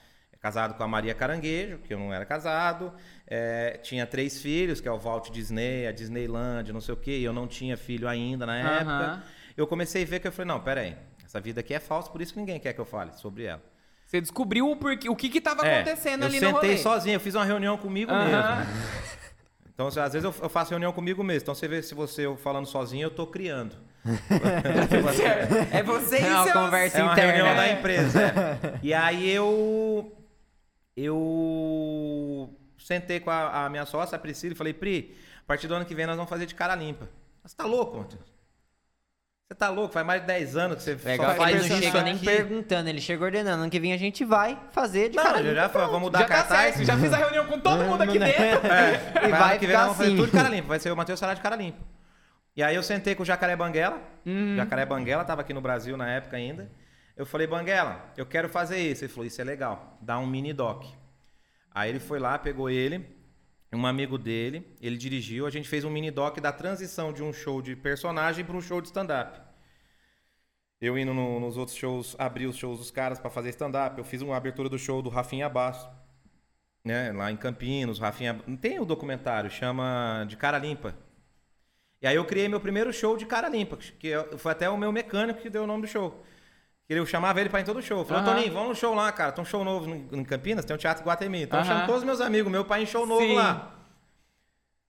Casado 0.43 0.73
com 0.73 0.84
a 0.84 0.88
Maria 0.89 1.13
Caranguejo, 1.13 1.77
que 1.77 1.93
eu 1.93 1.97
não 1.97 2.13
era 2.13 2.25
casado. 2.25 2.91
É, 3.25 3.79
tinha 3.82 4.06
três 4.06 4.41
filhos, 4.41 4.82
que 4.82 4.89
é 4.89 4.91
o 4.91 4.99
Walt 4.99 5.29
Disney, 5.32 5.88
a 5.88 5.91
Disneyland, 5.93 6.73
não 6.73 6.82
sei 6.82 6.93
o 6.93 6.97
quê. 6.97 7.12
E 7.19 7.23
eu 7.23 7.32
não 7.32 7.47
tinha 7.47 7.77
filho 7.77 8.10
ainda 8.10 8.45
na 8.45 8.58
época. 8.58 8.91
Aham. 8.91 9.23
Eu 9.56 9.65
comecei 9.65 10.03
a 10.03 10.06
ver 10.06 10.19
que 10.19 10.27
eu 10.27 10.34
falei, 10.34 10.49
não, 10.49 10.60
peraí, 10.60 10.97
essa 11.23 11.39
vida 11.39 11.62
aqui 11.62 11.73
é 11.73 11.79
falsa, 11.79 12.10
por 12.10 12.21
isso 12.21 12.34
que 12.34 12.39
ninguém 12.39 12.60
quer 12.60 12.73
que 12.73 12.82
eu 12.82 12.84
fale 12.84 13.13
sobre 13.13 13.45
ela. 13.45 13.62
Você 14.06 14.19
descobriu 14.19 14.69
o, 14.69 14.75
porquê, 14.75 15.08
o 15.10 15.15
que 15.15 15.29
que 15.29 15.39
tava 15.39 15.65
É, 15.65 15.79
acontecendo 15.79 16.23
eu 16.23 16.27
ali 16.27 16.41
no 16.41 16.47
sentei 16.47 16.69
rolê. 16.71 16.77
sozinho, 16.77 17.15
eu 17.15 17.19
fiz 17.21 17.36
uma 17.36 17.45
reunião 17.45 17.77
comigo 17.77 18.12
Aham. 18.12 18.58
mesmo. 18.58 18.73
Então, 19.73 19.88
às 19.88 19.95
vezes 20.13 20.23
eu 20.25 20.36
eu 20.41 20.49
faço 20.49 20.71
reunião 20.71 20.91
comigo 20.91 21.23
mesmo. 21.23 21.43
Então, 21.43 21.56
você 21.56 21.69
vê 21.69 21.82
se 21.82 21.95
você 21.95 22.25
eu 22.25 22.36
falando 22.36 22.65
sozinho, 22.65 23.06
eu 23.06 23.12
tô 23.12 23.25
criando. 23.25 23.77
É 25.71 25.82
você 25.82 26.17
e 26.17 26.25
É 26.25 26.29
uma 26.34 26.43
seus... 26.43 26.53
conversa 26.53 26.97
É 26.99 27.03
uma 27.03 27.13
interna. 27.13 27.32
reunião 27.32 27.56
da 27.56 27.69
empresa. 27.71 28.21
é. 28.21 28.79
E 28.84 28.93
aí 28.93 29.29
eu. 29.32 30.12
Eu 30.95 32.49
sentei 32.77 33.19
com 33.19 33.29
a, 33.29 33.65
a 33.65 33.69
minha 33.69 33.86
sócia, 33.86 34.15
a 34.15 34.19
Priscila, 34.19 34.53
e 34.53 34.58
falei, 34.58 34.73
Pri, 34.73 35.15
a 35.43 35.47
partir 35.47 35.67
do 35.67 35.73
ano 35.75 35.86
que 35.86 35.95
vem 35.95 36.06
nós 36.06 36.15
vamos 36.15 36.29
fazer 36.29 36.45
de 36.45 36.56
cara 36.56 36.75
limpa. 36.75 37.08
Você 37.43 37.56
tá 37.56 37.65
louco, 37.65 37.97
Matheus? 37.97 38.34
Você 39.47 39.56
tá 39.56 39.69
louco? 39.69 39.93
Faz 39.93 40.06
mais 40.06 40.21
de 40.21 40.27
10 40.27 40.56
anos 40.58 40.77
que 40.77 40.84
você 40.84 40.95
Legal 41.10 41.32
só 41.32 41.36
faz 41.38 41.56
ele 41.56 41.69
não 41.69 41.82
chega 41.82 42.01
nem 42.03 42.17
perguntando, 42.17 42.89
ele 42.89 43.01
chega 43.01 43.23
ordenando. 43.23 43.62
Ano 43.63 43.69
que 43.71 43.79
vem 43.79 43.93
a 43.93 43.97
gente 43.97 44.23
vai 44.23 44.58
fazer 44.71 45.10
de 45.10 45.17
Não, 45.17 45.23
cara. 45.23 45.41
eu 45.41 45.53
já 45.53 45.69
falei, 45.69 45.88
vamos 45.88 46.01
mudar 46.03 46.19
Já 46.19 46.25
tá 46.27 46.34
cartaz. 46.36 46.75
certo, 46.75 46.88
já 46.88 46.97
fiz 46.97 47.13
a 47.13 47.17
reunião 47.17 47.45
com 47.45 47.60
todo 47.60 47.84
mundo 47.84 48.01
aqui 48.01 48.17
dentro. 48.19 48.38
É, 48.67 49.27
E 49.27 49.32
vai 49.32 49.60
que 49.60 49.67
vem 49.67 49.75
nós 49.75 49.84
vamos 49.84 49.97
fazer 49.97 50.10
assim. 50.10 50.17
tudo 50.17 50.25
de 50.27 50.32
cara 50.32 50.49
limpa. 50.49 50.67
Vai 50.69 50.79
ser 50.79 50.91
o 50.91 50.95
Matheus 50.97 51.19
Sará 51.19 51.34
de 51.34 51.41
cara 51.41 51.56
limpa. 51.56 51.77
E 52.56 52.63
aí 52.63 52.75
eu 52.75 52.84
sentei 52.84 53.13
com 53.15 53.23
o 53.23 53.25
Jacaré 53.25 53.56
Banguela. 53.56 53.99
Uhum. 54.25 54.56
Jacaré 54.56 54.86
Banguela 54.86 55.23
tava 55.25 55.41
aqui 55.41 55.53
no 55.53 55.62
Brasil 55.62 55.97
na 55.97 56.10
época 56.10 56.38
ainda. 56.38 56.69
Eu 57.15 57.26
falei, 57.26 57.45
Banguela, 57.47 58.12
eu 58.17 58.26
quero 58.26 58.49
fazer 58.49 58.78
isso. 58.80 59.04
Ele 59.04 59.12
falou, 59.13 59.26
isso 59.26 59.39
é 59.41 59.43
legal. 59.43 59.97
Dá 60.02 60.17
um 60.19 60.26
mini 60.28 60.54
doc. 60.54 60.86
Aí 61.71 61.89
ele 61.89 61.99
foi 61.99 62.19
lá, 62.19 62.38
pegou 62.38 62.69
ele, 62.69 63.06
um 63.71 63.86
amigo 63.86 64.17
dele, 64.17 64.76
ele 64.82 64.97
dirigiu. 64.97 65.45
A 65.45 65.49
gente 65.49 65.67
fez 65.67 65.84
um 65.84 65.89
mini 65.89 66.12
doc 66.12 66.39
da 66.39 66.52
transição 66.52 67.12
de 67.13 67.23
um 67.23 67.34
show 67.34 67.62
de 67.62 67.76
personagem 67.76 68.43
para 68.45 68.56
um 68.56 68.62
show 68.62 68.82
de 68.82 68.88
stand-up. 68.88 69.39
Eu 70.82 70.97
indo 70.97 71.13
no- 71.13 71.39
nos 71.39 71.56
outros 71.58 71.78
shows, 71.78 72.15
abri 72.19 72.45
os 72.45 72.58
shows 72.58 72.78
dos 72.80 72.91
caras 72.91 73.19
para 73.19 73.30
fazer 73.30 73.49
stand-up. 73.49 73.97
Eu 73.97 74.04
fiz 74.04 74.21
uma 74.21 74.36
abertura 74.36 74.67
do 74.69 74.78
show 74.78 75.02
do 75.02 75.10
Rafinha 75.10 75.47
Basso 75.49 75.89
né, 76.84 77.12
lá 77.13 77.32
em 77.32 77.38
Campinos, 77.38 77.99
Rafinha. 77.99 78.34
Tem 78.60 78.80
o 78.80 78.86
documentário, 78.86 79.49
chama 79.49 80.26
De 80.28 80.36
Cara 80.36 80.58
Limpa. 80.58 80.95
E 82.02 82.08
aí 82.08 82.15
eu 82.17 82.26
criei 82.26 82.49
meu 82.49 82.60
primeiro 82.60 82.91
show 82.91 83.15
de 83.15 83.26
cara 83.26 83.47
limpa, 83.47 83.78
que 83.78 84.08
eu- 84.08 84.38
foi 84.38 84.52
até 84.52 84.69
o 84.69 84.78
meu 84.78 84.91
mecânico 84.91 85.41
que 85.41 85.49
deu 85.49 85.63
o 85.63 85.67
nome 85.67 85.84
do 85.84 85.88
show. 85.88 86.21
Que 86.88 86.93
eu 86.93 87.06
chamava 87.06 87.39
ele 87.39 87.50
pra 87.50 87.60
ir 87.60 87.63
em 87.63 87.65
todo 87.65 87.82
show. 87.82 88.04
Falou. 88.04 88.24
Toninho, 88.24 88.52
vamos 88.54 88.69
no 88.69 88.76
show 88.76 88.93
lá, 88.93 89.12
cara. 89.12 89.32
Tem 89.32 89.41
um 89.41 89.46
show 89.46 89.63
novo 89.63 89.88
no- 89.88 90.08
em 90.19 90.24
Campinas, 90.24 90.65
tem 90.65 90.76
um 90.76 90.80
teatro 90.80 91.04
Guatemi. 91.04 91.43
Então 91.43 91.60
eu 91.60 91.65
chamo 91.65 91.86
todos 91.86 92.02
os 92.02 92.06
meus 92.06 92.19
amigos, 92.22 92.52
meu 92.52 92.65
pai 92.65 92.84
em 92.84 92.86
show 92.86 93.06
novo 93.06 93.22
Sim. 93.22 93.36
lá. 93.36 93.69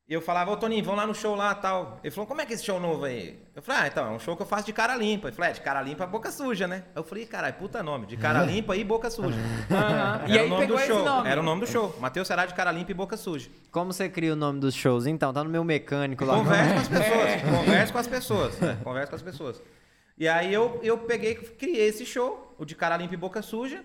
E 0.06 0.12
eu 0.12 0.20
falava, 0.20 0.50
ô 0.50 0.56
Toninho, 0.58 0.84
vamos 0.84 1.00
lá 1.00 1.06
no 1.06 1.14
show 1.14 1.34
lá 1.34 1.54
tal. 1.54 1.98
Ele 2.04 2.10
falou, 2.10 2.26
como 2.26 2.42
é 2.42 2.44
que 2.44 2.52
é 2.52 2.56
esse 2.56 2.64
show 2.64 2.78
novo 2.78 3.06
aí? 3.06 3.38
Eu 3.56 3.62
falei, 3.62 3.82
ah, 3.82 3.86
então, 3.86 4.06
é 4.06 4.10
um 4.10 4.18
show 4.18 4.36
que 4.36 4.42
eu 4.42 4.46
faço 4.46 4.66
de 4.66 4.72
cara 4.72 4.94
limpa. 4.96 5.28
Ele 5.28 5.34
falou, 5.36 5.48
é, 5.50 5.54
de 5.54 5.62
cara 5.62 5.80
limpa, 5.80 6.04
boca 6.06 6.30
suja, 6.30 6.66
né? 6.68 6.82
Eu 6.94 7.02
falei, 7.02 7.24
caralho, 7.24 7.54
puta 7.54 7.82
nome, 7.82 8.04
de 8.06 8.18
cara 8.18 8.42
limpa 8.44 8.76
e 8.76 8.84
boca 8.84 9.08
suja. 9.08 9.38
Aham. 9.70 10.20
Era 10.24 10.28
E 10.28 10.38
aí 10.38 10.44
o 10.46 10.48
nome 10.50 10.66
pegou 10.66 10.78
do 10.78 10.84
show. 10.84 11.04
nome. 11.06 11.30
Era 11.30 11.40
o 11.40 11.44
nome 11.44 11.60
do 11.62 11.66
show. 11.66 11.96
Matheus 12.00 12.28
Será 12.28 12.44
de 12.44 12.52
cara 12.52 12.70
limpa 12.70 12.90
e 12.90 12.94
boca 12.94 13.16
suja. 13.16 13.48
Como 13.70 13.94
você 13.94 14.10
cria 14.10 14.34
o 14.34 14.36
nome 14.36 14.60
dos 14.60 14.74
shows? 14.74 15.06
Então, 15.06 15.32
tá 15.32 15.42
no 15.42 15.48
meu 15.48 15.64
mecânico 15.64 16.22
lá. 16.24 16.34
Converse 16.34 16.74
com 16.74 16.80
as 16.80 16.88
pessoas. 17.00 17.28
É. 17.30 17.38
Converse 17.38 17.92
com 17.92 17.98
as 17.98 18.06
pessoas. 18.06 18.58
né? 18.60 18.78
Converse 18.84 19.08
com 19.08 19.16
as 19.16 19.22
pessoas. 19.22 19.62
E 20.16 20.28
aí 20.28 20.52
eu, 20.52 20.78
eu 20.82 20.98
peguei, 20.98 21.34
criei 21.34 21.88
esse 21.88 22.06
show, 22.06 22.54
o 22.58 22.64
de 22.64 22.74
cara 22.74 22.96
limpa 22.96 23.14
e 23.14 23.16
boca 23.16 23.42
suja, 23.42 23.84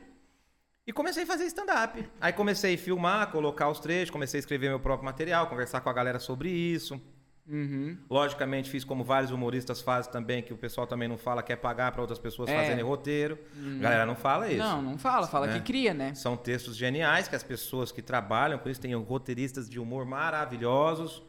e 0.86 0.94
comecei 0.94 1.24
a 1.24 1.28
fazer 1.28 1.46
stand-up. 1.46 2.04
Aí 2.22 2.34
comecei 2.34 2.76
a 2.76 2.78
filmar, 2.78 3.32
colocar 3.32 3.70
os 3.70 3.80
trechos, 3.80 4.10
comecei 4.12 4.38
a 4.38 4.42
escrever 4.42 4.70
meu 4.70 4.80
próprio 4.80 5.06
material, 5.06 5.48
conversar 5.48 5.82
com 5.82 5.90
a 5.90 5.94
galera 5.94 6.20
sobre 6.20 6.50
isso. 6.50 7.00
Uhum. 7.48 7.98
Logicamente, 8.08 8.70
fiz 8.70 8.84
como 8.84 9.04
vários 9.04 9.32
humoristas 9.32 9.82
fazem 9.82 10.12
também, 10.12 10.44
que 10.44 10.54
o 10.54 10.58
pessoal 10.58 10.86
também 10.86 11.08
não 11.08 11.18
fala, 11.18 11.42
quer 11.42 11.56
pagar 11.56 11.92
para 11.92 12.02
outras 12.02 12.20
pessoas 12.20 12.48
É. 12.48 12.56
fazerem 12.56 12.84
roteiro. 12.84 13.40
A 13.78 13.82
galera 13.82 14.06
não 14.06 14.16
fala 14.16 14.48
isso. 14.50 14.60
Não, 14.60 14.82
não 14.84 14.98
fala, 15.00 15.26
fala 15.28 15.48
Né? 15.48 15.54
que 15.54 15.62
cria, 15.62 15.92
né? 15.94 16.14
São 16.14 16.38
textos 16.38 16.76
geniais 16.76 17.28
que 17.28 17.36
as 17.36 17.42
pessoas 17.42 17.92
que 17.92 18.04
trabalham 18.04 18.60
com 18.60 18.70
isso 18.70 18.80
têm 18.80 18.94
roteiristas 18.94 19.68
de 19.68 19.80
humor 19.80 20.06
maravilhosos 20.06 21.24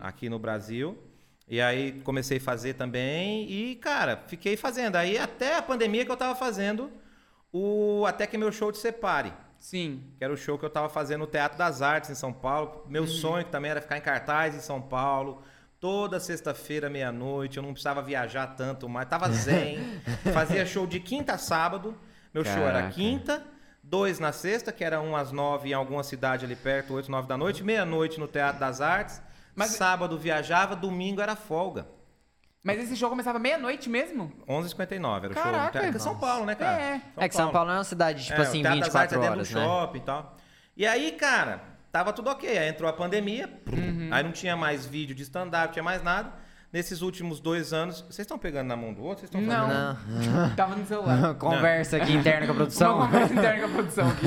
aqui 0.00 0.30
no 0.30 0.38
Brasil. 0.38 0.96
E 1.48 1.60
aí 1.60 2.00
comecei 2.02 2.38
a 2.38 2.40
fazer 2.40 2.74
também 2.74 3.48
e, 3.50 3.76
cara, 3.76 4.24
fiquei 4.26 4.56
fazendo. 4.56 4.96
Aí 4.96 5.16
até 5.16 5.56
a 5.56 5.62
pandemia 5.62 6.04
que 6.04 6.10
eu 6.10 6.16
tava 6.16 6.34
fazendo 6.34 6.90
o 7.52 8.04
Até 8.06 8.26
que 8.26 8.36
meu 8.36 8.52
show 8.52 8.70
te 8.70 8.78
separe. 8.78 9.32
Sim. 9.58 10.02
Que 10.18 10.24
era 10.24 10.32
o 10.32 10.36
show 10.36 10.58
que 10.58 10.64
eu 10.64 10.70
tava 10.70 10.88
fazendo 10.88 11.20
no 11.20 11.26
Teatro 11.26 11.56
das 11.56 11.80
Artes 11.80 12.10
em 12.10 12.14
São 12.14 12.32
Paulo. 12.32 12.84
Meu 12.88 13.06
sonho 13.06 13.44
que 13.44 13.50
também 13.50 13.70
era 13.70 13.80
ficar 13.80 13.96
em 13.96 14.02
cartaz 14.02 14.54
em 14.54 14.60
São 14.60 14.80
Paulo. 14.82 15.42
Toda 15.80 16.20
sexta-feira, 16.20 16.90
meia-noite. 16.90 17.56
Eu 17.56 17.62
não 17.62 17.72
precisava 17.72 18.02
viajar 18.02 18.48
tanto, 18.48 18.88
mas 18.88 19.08
tava 19.08 19.30
zen. 19.32 19.78
Fazia 20.32 20.66
show 20.66 20.86
de 20.86 21.00
quinta 21.00 21.34
a 21.34 21.38
sábado. 21.38 21.96
Meu 22.34 22.44
show 22.44 22.62
era 22.62 22.72
Caraca. 22.72 22.90
quinta, 22.92 23.42
dois 23.82 24.18
na 24.18 24.32
sexta, 24.32 24.70
que 24.70 24.84
era 24.84 25.00
um 25.00 25.16
às 25.16 25.32
nove 25.32 25.70
em 25.70 25.72
alguma 25.72 26.02
cidade 26.02 26.44
ali 26.44 26.56
perto, 26.56 26.92
oito, 26.92 27.10
nove 27.10 27.26
da 27.26 27.36
noite. 27.38 27.64
Meia-noite 27.64 28.20
no 28.20 28.28
Teatro 28.28 28.60
das 28.60 28.82
Artes. 28.82 29.22
Mas- 29.56 29.70
Sábado 29.70 30.16
viajava, 30.18 30.76
domingo 30.76 31.20
era 31.20 31.34
folga. 31.34 31.86
Mas 32.62 32.80
esse 32.80 32.96
show 32.96 33.08
começava 33.08 33.38
meia-noite 33.38 33.88
mesmo? 33.88 34.32
11h59 34.48 35.24
era 35.24 35.30
o 35.30 35.34
show. 35.34 35.42
Caraca. 35.42 35.78
É 35.86 35.98
São 35.98 36.18
Paulo, 36.18 36.44
né, 36.44 36.54
cara? 36.56 36.82
É. 36.82 37.00
É 37.16 37.28
que 37.28 37.34
São 37.34 37.50
Paulo 37.52 37.68
não 37.68 37.74
é 37.76 37.78
uma 37.78 37.84
cidade, 37.84 38.24
tipo 38.24 38.40
É, 38.40 38.42
assim, 38.42 38.58
o 38.58 38.62
Teatro 38.62 38.80
das 38.80 38.88
24 38.88 38.98
Artes 39.00 39.16
é 39.16 39.20
dentro 39.20 39.32
horas, 39.34 39.48
do 39.48 39.54
né? 39.58 39.64
shopping 39.64 39.98
e 39.98 40.02
tal. 40.02 40.36
E 40.76 40.86
aí, 40.86 41.12
cara, 41.12 41.60
tava 41.92 42.12
tudo 42.12 42.28
ok. 42.28 42.58
Aí 42.58 42.68
entrou 42.68 42.90
a 42.90 42.92
pandemia, 42.92 43.48
Uhum. 43.72 44.08
aí 44.12 44.22
não 44.22 44.32
tinha 44.32 44.56
mais 44.56 44.84
vídeo 44.84 45.14
de 45.14 45.22
stand-up, 45.22 45.66
não 45.66 45.72
tinha 45.72 45.82
mais 45.82 46.02
nada. 46.02 46.32
Nesses 46.72 47.00
últimos 47.02 47.38
dois 47.38 47.72
anos, 47.72 48.00
vocês 48.00 48.18
estão 48.18 48.36
pegando 48.36 48.66
na 48.66 48.76
mão 48.76 48.92
do 48.92 49.00
outro? 49.04 49.20
Vocês 49.26 49.30
estão 49.30 49.40
Não. 49.40 49.94
fazendo? 49.96 50.56
Tava 50.56 50.74
no 50.74 50.84
celular. 50.84 51.34
Conversa 51.38 51.96
aqui 51.98 52.12
interna 52.14 52.46
com 52.46 52.52
a 52.52 52.56
produção. 52.56 52.96
Uma 52.96 53.06
conversa 53.06 53.32
interna 53.34 53.60
com 53.60 53.66
a 53.66 53.74
produção 53.74 54.08
aqui. 54.08 54.26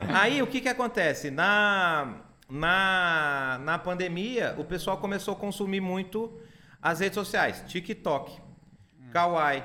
Aí 0.14 0.40
o 0.40 0.46
que 0.46 0.60
que 0.60 0.68
acontece? 0.68 1.30
Na, 1.30 2.14
na, 2.52 3.58
na 3.64 3.78
pandemia, 3.78 4.54
o 4.58 4.64
pessoal 4.64 4.98
começou 4.98 5.32
a 5.32 5.36
consumir 5.36 5.80
muito 5.80 6.38
as 6.82 7.00
redes 7.00 7.14
sociais, 7.14 7.64
TikTok, 7.66 8.38
Kawaii, 9.10 9.64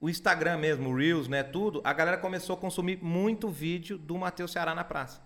o 0.00 0.08
Instagram 0.08 0.58
mesmo, 0.58 0.90
o 0.90 0.94
Reels, 0.94 1.26
né, 1.26 1.42
tudo. 1.42 1.80
A 1.82 1.92
galera 1.92 2.16
começou 2.16 2.54
a 2.54 2.58
consumir 2.58 3.02
muito 3.02 3.48
vídeo 3.48 3.98
do 3.98 4.16
Matheus 4.16 4.52
Ceará 4.52 4.72
na 4.72 4.84
praça. 4.84 5.20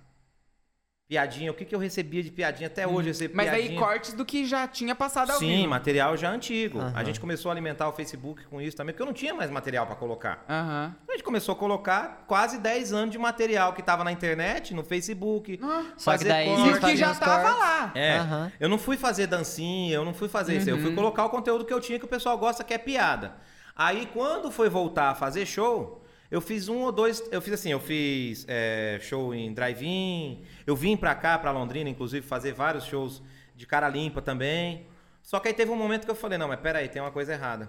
Piadinha, 1.11 1.51
o 1.51 1.55
que 1.55 1.64
que 1.64 1.75
eu 1.75 1.79
recebia 1.81 2.23
de 2.23 2.31
piadinha? 2.31 2.68
Até 2.68 2.87
hoje 2.87 3.09
eu 3.09 3.12
recebo 3.12 3.35
Mas 3.37 3.49
aí 3.49 3.62
piadinha. 3.62 3.81
cortes 3.81 4.12
do 4.12 4.25
que 4.25 4.46
já 4.46 4.68
tinha 4.68 4.94
passado 4.94 5.33
ao 5.33 5.40
Sim, 5.40 5.57
vivo. 5.57 5.68
material 5.68 6.16
já 6.16 6.31
antigo. 6.31 6.79
A 6.81 6.85
Aham. 6.85 7.05
gente 7.05 7.18
começou 7.18 7.49
a 7.51 7.53
alimentar 7.53 7.88
o 7.88 7.92
Facebook 7.92 8.44
com 8.44 8.61
isso 8.61 8.77
também, 8.77 8.92
porque 8.92 9.03
eu 9.03 9.07
não 9.07 9.12
tinha 9.12 9.35
mais 9.35 9.51
material 9.51 9.88
para 9.88 9.96
colocar. 9.96 10.44
Aham. 10.49 10.94
A 11.09 11.12
gente 11.12 11.25
começou 11.25 11.53
a 11.53 11.57
colocar 11.59 12.23
quase 12.29 12.59
10 12.61 12.92
anos 12.92 13.11
de 13.11 13.18
material 13.18 13.73
que 13.73 13.83
tava 13.83 14.05
na 14.05 14.12
internet, 14.12 14.73
no 14.73 14.85
Facebook. 14.85 15.59
Só 15.96 16.12
que 16.12 16.18
fazer 16.18 16.29
daí 16.29 16.46
corte. 16.46 16.61
vocês 16.62 16.79
Porque 16.79 16.96
já 16.96 17.07
faziam 17.09 17.12
os 17.12 17.18
tava 17.18 17.42
cortes. 17.42 17.59
lá. 17.61 17.92
É, 17.96 18.16
Aham. 18.18 18.53
eu 18.61 18.68
não 18.68 18.79
fui 18.79 18.96
fazer 18.96 19.27
dancinha, 19.27 19.92
eu 19.92 20.05
não 20.05 20.14
fui 20.14 20.29
fazer 20.29 20.59
isso. 20.59 20.70
Eu 20.70 20.79
fui 20.79 20.94
colocar 20.94 21.25
o 21.25 21.29
conteúdo 21.29 21.64
que 21.64 21.75
eu 21.75 21.81
tinha 21.81 21.99
que 21.99 22.05
o 22.05 22.09
pessoal 22.09 22.38
gosta, 22.38 22.62
que 22.62 22.73
é 22.73 22.79
piada. 22.79 23.35
Aí, 23.75 24.09
quando 24.12 24.49
foi 24.53 24.68
voltar 24.68 25.11
a 25.11 25.14
fazer 25.16 25.44
show, 25.44 26.05
eu 26.30 26.40
fiz 26.40 26.68
um 26.68 26.78
ou 26.82 26.92
dois. 26.92 27.22
Eu 27.32 27.40
fiz 27.42 27.54
assim, 27.54 27.72
eu 27.72 27.80
fiz 27.80 28.44
é, 28.48 28.98
show 29.00 29.34
em 29.34 29.52
drive-in. 29.52 30.44
Eu 30.66 30.76
vim 30.76 30.96
pra 30.96 31.14
cá, 31.14 31.38
pra 31.38 31.50
Londrina, 31.50 31.90
inclusive, 31.90 32.26
fazer 32.26 32.52
vários 32.52 32.84
shows 32.84 33.22
de 33.56 33.66
cara 33.66 33.88
limpa 33.88 34.22
também. 34.22 34.86
Só 35.22 35.38
que 35.40 35.48
aí 35.48 35.54
teve 35.54 35.70
um 35.70 35.76
momento 35.76 36.04
que 36.04 36.10
eu 36.10 36.14
falei, 36.14 36.38
não, 36.38 36.48
mas 36.48 36.60
peraí, 36.60 36.88
tem 36.88 37.02
uma 37.02 37.10
coisa 37.10 37.32
errada. 37.32 37.68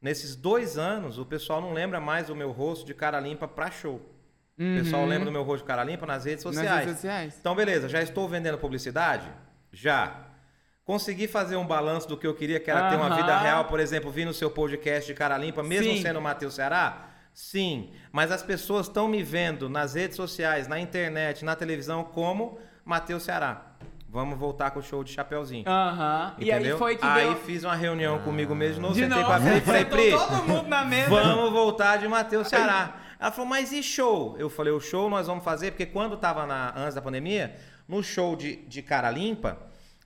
Nesses 0.00 0.36
dois 0.36 0.78
anos, 0.78 1.18
o 1.18 1.26
pessoal 1.26 1.60
não 1.60 1.72
lembra 1.72 2.00
mais 2.00 2.28
do 2.28 2.36
meu 2.36 2.50
rosto 2.52 2.86
de 2.86 2.94
cara 2.94 3.18
limpa 3.20 3.46
pra 3.48 3.70
show. 3.70 4.00
O 4.58 4.82
pessoal 4.82 5.06
lembra 5.06 5.24
do 5.24 5.32
meu 5.32 5.42
rosto 5.42 5.62
de 5.64 5.68
cara 5.68 5.82
limpa 5.82 6.04
nas 6.06 6.26
redes 6.26 6.44
Nas 6.44 6.54
sociais. 6.54 6.80
redes 6.80 6.94
sociais. 6.94 7.36
Então, 7.40 7.54
beleza, 7.54 7.88
já 7.88 8.02
estou 8.02 8.28
vendendo 8.28 8.58
publicidade? 8.58 9.26
Já. 9.72 10.26
Consegui 10.84 11.26
fazer 11.26 11.56
um 11.56 11.66
balanço 11.66 12.06
do 12.08 12.16
que 12.16 12.26
eu 12.26 12.34
queria, 12.34 12.60
que 12.60 12.70
era 12.70 12.90
ter 12.90 12.96
uma 12.96 13.14
vida 13.16 13.38
real, 13.38 13.64
por 13.66 13.80
exemplo, 13.80 14.10
vir 14.10 14.24
no 14.26 14.34
seu 14.34 14.50
podcast 14.50 15.06
de 15.06 15.14
cara 15.14 15.38
limpa, 15.38 15.62
mesmo 15.62 15.92
Sim. 15.92 16.02
sendo 16.02 16.18
o 16.18 16.22
Matheus 16.22 16.54
Ceará? 16.54 17.09
Sim. 17.40 17.90
Mas 18.12 18.30
as 18.30 18.42
pessoas 18.42 18.86
estão 18.86 19.08
me 19.08 19.22
vendo 19.22 19.68
nas 19.68 19.94
redes 19.94 20.16
sociais, 20.16 20.68
na 20.68 20.78
internet, 20.78 21.44
na 21.44 21.56
televisão, 21.56 22.04
como 22.04 22.58
Matheus 22.84 23.22
Ceará. 23.22 23.66
vamos 24.08 24.38
voltar 24.38 24.70
com 24.72 24.80
o 24.80 24.82
show 24.82 25.02
de 25.02 25.12
Chapeuzinho. 25.12 25.64
Aham. 25.68 26.34
E 26.38 26.52
aí 26.52 26.76
foi 26.76 26.96
que 26.96 27.04
Aí 27.04 27.24
deu... 27.28 27.36
fiz 27.36 27.64
uma 27.64 27.74
reunião 27.74 28.18
comigo 28.20 28.54
mesmo 28.54 28.74
de 28.76 28.80
novo, 28.82 28.94
De 28.94 29.00
sentei 29.00 29.16
novo, 29.22 29.26
com 29.26 29.32
a 29.32 29.40
Pri 29.40 29.56
e 29.56 29.60
falei, 29.62 29.84
Pri, 29.84 30.10
todo 30.10 30.42
mundo 30.44 30.68
na 30.68 30.84
mesa. 30.84 31.08
vamos 31.08 31.50
voltar 31.52 31.96
de 31.98 32.06
Matheus 32.06 32.48
Ceará. 32.48 32.96
Ela 33.18 33.30
falou, 33.30 33.48
mas 33.48 33.72
e 33.72 33.82
show? 33.82 34.36
Eu 34.38 34.48
falei, 34.50 34.72
o 34.72 34.80
show 34.80 35.08
nós 35.10 35.26
vamos 35.26 35.42
fazer, 35.44 35.70
porque 35.72 35.86
quando 35.86 36.16
tava 36.16 36.44
na, 36.46 36.72
antes 36.76 36.94
da 36.94 37.02
pandemia, 37.02 37.56
no 37.88 38.02
show 38.02 38.34
de, 38.36 38.56
de 38.66 38.82
cara 38.82 39.10
limpa, 39.10 39.58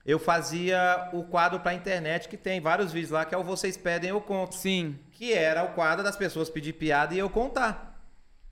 eu 0.05 0.19
fazia 0.19 1.09
o 1.13 1.23
quadro 1.23 1.59
pra 1.59 1.73
internet, 1.73 2.27
que 2.29 2.37
tem 2.37 2.61
vários 2.61 2.91
vídeos 2.93 3.11
lá, 3.11 3.25
que 3.25 3.33
é 3.33 3.37
o 3.37 3.43
Vocês 3.43 3.75
Pedem, 3.77 4.09
Eu 4.11 4.21
Conto. 4.21 4.53
Sim. 4.55 4.99
Que 5.15 5.33
era 5.33 5.63
o 5.63 5.73
quadro 5.73 6.03
das 6.03 6.15
pessoas 6.15 6.49
pedir 6.49 6.73
piada 6.73 7.15
e 7.15 7.17
eu 7.17 7.29
contar. 7.29 7.97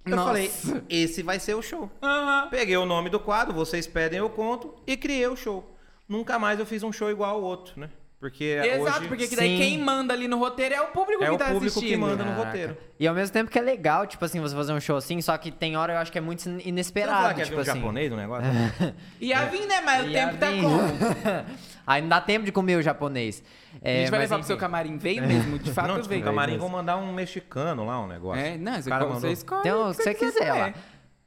Eu 0.06 0.16
Nossa. 0.16 0.28
falei, 0.28 0.52
esse 0.90 1.22
vai 1.22 1.40
ser 1.40 1.54
o 1.56 1.62
show. 1.62 1.92
Aham. 2.02 2.48
Peguei 2.50 2.76
o 2.78 2.86
nome 2.86 3.10
do 3.10 3.20
quadro, 3.20 3.54
vocês 3.54 3.86
pedem, 3.86 4.20
eu 4.20 4.30
conto, 4.30 4.74
e 4.88 4.98
criei 4.98 5.28
o 5.28 5.36
show. 5.36 5.78
Nunca 6.08 6.40
mais 6.40 6.60
eu 6.60 6.66
fiz 6.66 6.82
um 6.82 6.92
show 6.92 7.10
igual 7.12 7.36
ao 7.36 7.42
outro, 7.42 7.80
né? 7.80 7.90
Porque 8.24 8.46
Exato, 8.46 9.00
hoje 9.00 9.08
porque 9.10 9.28
que 9.28 9.36
daí 9.36 9.50
Sim. 9.50 9.58
quem 9.58 9.80
manda 9.84 10.14
ali 10.14 10.30
no 10.30 10.38
roteiro 10.38 10.74
é 10.76 10.80
o 10.82 10.88
público 10.88 11.22
é 11.22 11.28
que 11.28 11.34
o 11.34 11.38
tá 11.38 11.48
público 11.48 11.66
assistindo. 11.66 11.90
que 11.90 11.98
manda 11.98 12.24
no 12.24 12.32
Caraca. 12.32 12.46
roteiro. 12.46 12.78
E 12.98 13.06
ao 13.06 13.14
mesmo 13.14 13.34
tempo 13.34 13.52
que 13.52 13.60
é 13.60 13.62
legal, 13.62 14.08
tipo 14.08 14.24
assim, 14.24 14.40
você 14.40 14.56
fazer 14.56 14.72
um 14.72 14.80
show 14.80 14.96
assim, 14.96 15.20
só 15.22 15.38
que 15.38 15.52
tem 15.52 15.76
hora 15.76 15.92
eu 15.92 15.98
acho 15.98 16.10
que 16.10 16.18
é 16.18 16.22
muito 16.22 16.48
inesperado, 16.66 17.36
que 17.36 17.42
é 17.42 17.44
tipo 17.44 17.58
um 17.58 17.60
assim. 17.60 17.74
japonês 17.82 18.10
no 18.10 18.16
negócio? 18.16 18.50
Ia 19.20 19.44
vir, 19.48 19.68
né? 19.68 19.82
Mas 19.82 20.06
o 20.06 20.10
E 20.10 20.14
tempo 20.14 20.38
tá 20.38 20.48
como? 20.52 20.80
Aí 21.86 22.02
não 22.02 22.08
dá 22.08 22.22
tempo 22.22 22.46
de 22.46 22.52
comer 22.54 22.78
o 22.78 22.82
japonês. 22.82 23.44
a 23.74 23.90
É, 23.90 23.96
gente 24.00 24.10
vai 24.12 24.20
mas 24.22 24.30
levar 24.30 24.38
pro 24.38 24.48
seu 24.48 24.56
enfim. 24.56 24.62
camarim. 24.62 24.98
Veio 24.98 25.28
mesmo, 25.28 25.60
de 25.60 25.70
fato 25.74 25.88
não, 25.90 25.96
tipo, 25.96 26.08
veio. 26.08 26.22
no 26.22 26.26
camarim 26.28 26.58
vou 26.58 26.70
mandar 26.70 26.96
um 26.96 27.12
mexicano 27.12 27.86
lá, 27.86 28.00
um 28.02 28.08
negócio. 28.08 28.42
É, 28.42 28.58
não, 28.58 28.72
O 28.72 28.82
você, 28.82 28.90
cara 28.90 29.06
você 29.06 29.32
escolhe. 29.34 29.64
Tem 29.64 29.74
o 29.74 29.90
o 29.90 29.94
que 29.94 30.02
você 30.02 30.14
quiser 30.14 30.50
lá. 30.54 30.60
comer. 30.72 30.76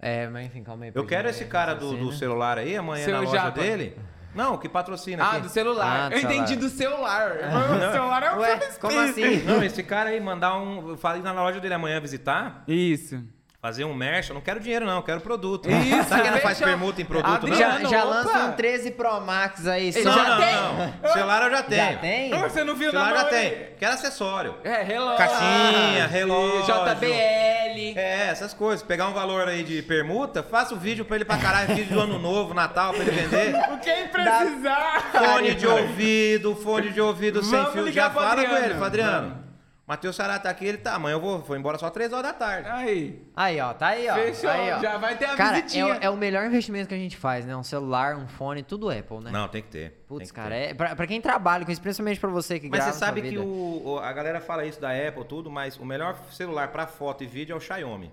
É, 0.01 0.29
mas 0.29 0.47
enfim, 0.47 0.63
calma 0.63 0.87
aí. 0.87 0.93
Eu 0.95 1.05
quero 1.05 1.29
esse 1.29 1.45
ver 1.45 1.51
cara 1.51 1.75
do, 1.75 1.81
do 1.81 1.87
raciocínio. 1.89 2.13
celular 2.19 2.57
aí, 2.57 2.75
amanhã 2.75 3.07
na 3.09 3.21
loja 3.21 3.51
dele. 3.51 3.97
Não, 4.37 4.59
que 4.59 4.69
patrocina 4.69 5.25
Ah, 5.25 5.31
aqui. 5.33 5.41
do 5.41 5.49
celular. 5.49 6.07
Ah, 6.07 6.09
do 6.11 6.15
eu 6.15 6.21
entendi 6.21 6.49
celular. 6.55 6.61
do 6.61 6.69
celular. 6.69 7.89
o 7.89 7.93
celular 7.93 8.23
é 8.23 8.33
o 8.33 8.39
Ué, 8.39 8.57
que 8.59 8.65
eu 8.65 8.81
como 8.81 9.01
assim? 9.01 9.43
Não, 9.43 9.63
esse 9.63 9.83
cara 9.83 10.11
aí, 10.11 10.21
mandar 10.21 10.57
um... 10.59 10.91
Eu 10.91 10.97
falei 10.97 11.23
na 11.23 11.33
loja 11.33 11.59
dele 11.59 11.75
amanhã 11.75 12.01
visitar, 12.01 12.63
Isso. 12.69 13.21
Fazer 13.61 13.85
um 13.85 13.95
merch. 13.95 14.29
Eu 14.31 14.35
não 14.35 14.41
quero 14.41 14.61
dinheiro 14.61 14.87
não, 14.87 14.97
eu 14.97 15.03
quero 15.03 15.21
produto. 15.21 15.69
Isso, 15.71 16.09
Sabe 16.09 16.23
que 16.23 16.31
não 16.31 16.39
faz 16.39 16.59
permuta 16.59 17.03
em 17.03 17.05
produto, 17.05 17.47
Adriano, 17.47 17.81
não? 17.81 17.91
Já, 17.91 17.99
já 17.99 18.05
lança 18.05 18.39
um 18.47 18.53
13 18.53 18.91
Pro 18.93 19.21
Max 19.21 19.67
aí. 19.67 19.93
Só- 19.93 20.03
já 20.03 20.25
não, 20.29 20.37
tem? 20.39 20.55
não. 21.03 21.13
Celular 21.13 21.43
eu 21.43 21.51
já 21.51 21.63
tenho. 21.63 21.93
Já 21.93 21.99
tem? 21.99 22.31
Você 22.31 22.65
não 22.65 22.75
viu 22.75 22.91
Celular 22.91 23.11
na 23.13 23.17
já 23.21 23.25
tem. 23.25 23.69
Quero 23.79 23.95
acessório. 23.95 24.55
É, 24.65 24.83
relógio. 24.83 25.19
Caixinha, 25.19 26.07
relógio. 26.07 26.63
JBL. 26.65 27.99
É, 27.99 28.29
essas 28.31 28.55
coisas. 28.55 28.83
Pegar 28.87 29.09
um 29.09 29.13
valor 29.13 29.49
aí 29.49 29.63
de 29.63 29.83
permuta, 29.83 30.43
faça 30.43 30.75
o 30.75 30.79
vídeo 30.79 31.05
pra 31.05 31.17
ele 31.17 31.25
pra 31.25 31.37
caralho, 31.37 31.75
vídeo 31.75 31.95
do 31.95 32.01
ano 32.01 32.19
novo, 32.19 32.55
Natal, 32.55 32.93
pra 32.93 33.03
ele 33.03 33.11
vender. 33.11 33.53
Quem 33.83 34.09
precisar. 34.09 35.11
Fone 35.13 35.55
de 35.55 35.67
ouvido, 35.67 36.55
fone 36.57 36.91
de 36.91 37.01
ouvido 37.01 37.43
sem 37.43 37.59
Vamos 37.59 37.73
fio. 37.73 37.85
ligar 37.85 38.05
Já 38.05 38.11
fala 38.11 38.45
com 38.45 38.57
ele, 38.57 38.75
Adriano. 38.85 39.46
Matheus 39.87 40.17
Sará 40.17 40.37
tá 40.39 40.51
aqui, 40.51 40.65
ele 40.67 40.79
tá. 40.79 40.95
Amanhã 40.95 41.15
eu 41.15 41.21
vou, 41.21 41.39
vou 41.39 41.57
embora 41.57 41.79
só 41.79 41.89
3 41.89 42.13
horas 42.13 42.33
da 42.33 42.33
tarde. 42.33 42.69
Aí. 42.69 43.23
Aí, 43.37 43.61
ó, 43.61 43.73
tá 43.73 43.89
aí, 43.89 44.09
ó. 44.09 44.15
Fechou, 44.15 44.51
Aí, 44.51 44.73
ó. 44.73 44.81
já 44.81 44.99
vai 44.99 45.17
ter 45.17 45.27
a 45.27 45.37
Cara, 45.37 45.59
é, 45.59 45.63
visitinha. 45.63 45.87
o- 45.87 45.99
é 46.03 46.11
o 46.11 46.17
melhor 46.17 46.45
investimento 46.45 46.89
que 46.89 46.95
a 46.95 46.99
gente 46.99 47.17
faz, 47.17 47.47
né? 47.47 47.57
Um 47.57 47.63
celular, 47.63 48.17
um 48.17 48.27
fone, 48.27 48.65
tudo 48.65 48.91
Apple, 48.91 49.21
né? 49.21 49.31
Não, 49.31 49.47
tem 49.47 49.63
que 49.63 49.69
ter. 49.69 50.05
Putz, 50.09 50.31
que 50.33 50.37
cara, 50.37 50.51
ter. 50.57 50.71
é, 50.71 50.75
pra, 50.75 50.97
pra 50.97 51.07
quem 51.07 51.21
trabalha 51.21 51.65
com 51.65 51.71
isso, 51.71 51.81
principalmente 51.81 52.19
pra 52.19 52.31
você 52.31 52.59
que 52.59 52.69
Mas 52.69 52.79
grava 52.81 52.93
você 52.93 52.99
sabe 52.99 53.21
sua 53.21 53.31
que 53.31 53.37
vida. 53.37 53.45
o, 53.49 54.01
a 54.03 54.13
galera 54.13 54.41
fala 54.41 54.65
isso 54.67 54.81
da 54.81 54.91
Apple 54.91 55.25
tudo, 55.25 55.49
mas 55.53 55.77
o 55.79 55.85
melhor 55.85 56.17
celular 56.33 56.69
pra 56.73 56.89
foto 56.89 57.23
e 57.23 57.27
vídeo 57.29 57.53
é 57.53 57.57
o 57.57 57.61
Xiaomi. 57.61 58.11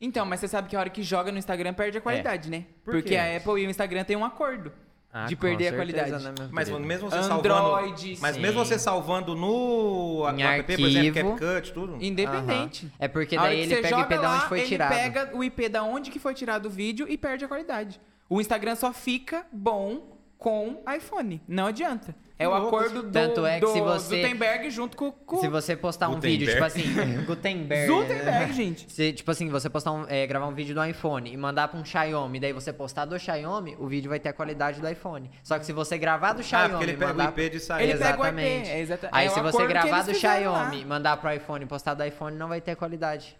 Então, 0.00 0.24
mas 0.24 0.38
você 0.38 0.46
sabe 0.46 0.68
que 0.68 0.76
a 0.76 0.78
hora 0.78 0.88
que 0.90 1.02
joga 1.02 1.32
no 1.32 1.38
Instagram 1.38 1.74
perde 1.74 1.98
a 1.98 2.00
qualidade, 2.00 2.48
né? 2.48 2.64
Por 2.84 2.92
Porque 2.94 3.08
quê? 3.08 3.16
a 3.16 3.36
Apple 3.36 3.60
e 3.60 3.66
o 3.66 3.70
Instagram 3.70 4.04
têm 4.04 4.16
um 4.16 4.24
acordo 4.24 4.72
Ah, 5.18 5.26
de 5.26 5.34
perder 5.36 5.68
a 5.68 5.70
certeza, 5.70 5.76
qualidade. 6.08 6.24
né, 6.40 6.48
Mas 6.52 6.68
mesmo 6.68 7.10
você 7.10 7.16
Android, 7.16 8.16
salvando. 8.16 8.20
Mas 8.20 8.34
sim. 8.36 8.40
mesmo 8.40 8.64
você 8.64 8.78
salvando 8.78 9.34
no 9.34 10.28
Em 10.36 10.42
app, 10.42 10.76
por 10.76 10.86
exemplo. 10.88 11.36
CapCut, 11.36 11.72
tudo. 11.72 11.96
Independente. 12.00 12.86
Aham. 12.86 12.92
É 12.98 13.08
porque 13.08 13.36
daí 13.36 13.60
ele 13.60 13.76
pega 13.76 13.96
o 13.96 14.00
IP 14.00 14.08
da 14.18 14.34
onde 14.34 14.46
foi 14.46 14.58
ele 14.60 14.68
tirado. 14.68 14.88
pega 14.90 15.30
o 15.36 15.44
IP 15.44 15.68
da 15.68 15.82
onde 15.82 16.10
que 16.10 16.18
foi 16.18 16.34
tirado 16.34 16.66
o 16.66 16.70
vídeo 16.70 17.06
e 17.08 17.18
perde 17.18 17.44
a 17.44 17.48
qualidade. 17.48 18.00
O 18.28 18.40
Instagram 18.40 18.76
só 18.76 18.92
fica 18.92 19.44
bom 19.50 20.16
com 20.36 20.82
iPhone. 20.94 21.42
Não 21.48 21.66
adianta. 21.66 22.14
É 22.40 22.46
o 22.46 22.54
acordo 22.54 23.02
do, 23.02 23.10
Tanto 23.10 23.44
é 23.44 23.54
que 23.58 23.66
do 23.66 23.72
se 23.72 23.80
você- 23.80 24.22
Gutenberg 24.22 24.70
junto 24.70 24.96
com, 24.96 25.10
com 25.10 25.38
Se 25.40 25.48
você 25.48 25.74
postar 25.76 26.08
um 26.08 26.14
Gutenberg. 26.14 26.38
vídeo, 26.38 26.52
tipo 26.52 26.64
assim, 26.64 26.82
Gutenberg. 27.26 27.92
Gutenberg, 27.92 28.52
gente. 28.54 28.92
Se, 28.92 29.12
tipo 29.12 29.28
assim, 29.30 29.48
você 29.48 29.68
postar 29.68 29.90
um, 29.90 30.04
é, 30.08 30.24
gravar 30.24 30.46
um 30.46 30.54
vídeo 30.54 30.72
do 30.72 30.84
iPhone 30.84 31.32
e 31.32 31.36
mandar 31.36 31.66
pra 31.66 31.80
um 31.80 31.84
Xiaomi, 31.84 32.38
daí 32.38 32.52
você 32.52 32.72
postar 32.72 33.06
do 33.06 33.18
Xiaomi, 33.18 33.76
o 33.80 33.88
vídeo 33.88 34.08
vai 34.08 34.20
ter 34.20 34.28
a 34.28 34.32
qualidade 34.32 34.80
do 34.80 34.88
iPhone. 34.88 35.28
Só 35.42 35.58
que 35.58 35.66
se 35.66 35.72
você 35.72 35.98
gravar 35.98 36.32
do 36.32 36.40
Ah, 36.40 36.44
Xiaomi 36.44 36.68
porque 36.70 36.84
ele 36.84 36.92
pega 36.96 37.12
mandar 37.12 37.26
o 37.26 37.28
IP 37.40 37.50
de 37.50 37.58
sair. 37.60 37.82
Ele 37.88 37.98
pega 37.98 38.22
o 38.22 38.26
IP, 38.28 38.40
Exatamente. 38.40 39.06
é 39.06 39.08
Aí 39.10 39.26
é 39.26 39.30
se 39.30 39.40
você 39.40 39.66
gravar 39.66 40.02
do 40.02 40.14
fizeram 40.14 40.52
lá. 40.52 40.58
Xiaomi, 40.70 40.84
mandar 40.84 41.16
pro 41.16 41.32
iPhone 41.32 41.64
e 41.64 41.66
postar 41.68 41.94
do 41.94 42.04
iPhone, 42.04 42.36
não 42.36 42.46
vai 42.48 42.60
ter 42.60 42.76
qualidade. 42.76 43.36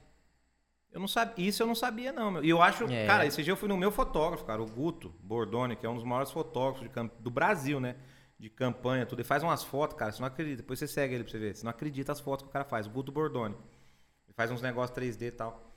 Eu 0.90 0.98
não 0.98 1.06
sabia, 1.06 1.46
isso 1.48 1.62
eu 1.62 1.66
não 1.68 1.74
sabia, 1.76 2.10
não. 2.12 2.32
meu. 2.32 2.44
E 2.44 2.48
eu 2.50 2.60
acho, 2.60 2.84
É. 2.90 3.06
cara, 3.06 3.24
esse 3.26 3.42
dia 3.44 3.52
eu 3.52 3.56
fui 3.56 3.68
no 3.68 3.76
meu 3.76 3.92
fotógrafo, 3.92 4.44
cara, 4.44 4.60
o 4.60 4.66
Guto 4.66 5.14
Bordoni, 5.22 5.76
que 5.76 5.86
é 5.86 5.88
um 5.88 5.94
dos 5.94 6.02
maiores 6.04 6.32
fotógrafos 6.32 6.82
de 6.82 6.88
camp- 6.88 7.12
do 7.20 7.30
Brasil, 7.30 7.78
né? 7.78 7.94
De 8.38 8.48
campanha, 8.48 9.04
tudo. 9.04 9.18
Ele 9.20 9.26
faz 9.26 9.42
umas 9.42 9.64
fotos, 9.64 9.96
cara, 9.96 10.12
você 10.12 10.20
não 10.20 10.28
acredita. 10.28 10.58
Depois 10.58 10.78
você 10.78 10.86
segue 10.86 11.14
ele 11.14 11.24
pra 11.24 11.32
você 11.32 11.38
ver. 11.38 11.56
Você 11.56 11.64
não 11.64 11.70
acredita 11.70 12.12
as 12.12 12.20
fotos 12.20 12.44
que 12.44 12.48
o 12.50 12.52
cara 12.52 12.64
faz. 12.64 12.86
O 12.86 12.90
Guto 12.90 13.10
Bordoni. 13.10 13.54
Ele 14.26 14.34
faz 14.34 14.50
uns 14.50 14.62
negócios 14.62 14.96
3D 14.96 15.22
e 15.22 15.30
tal. 15.32 15.72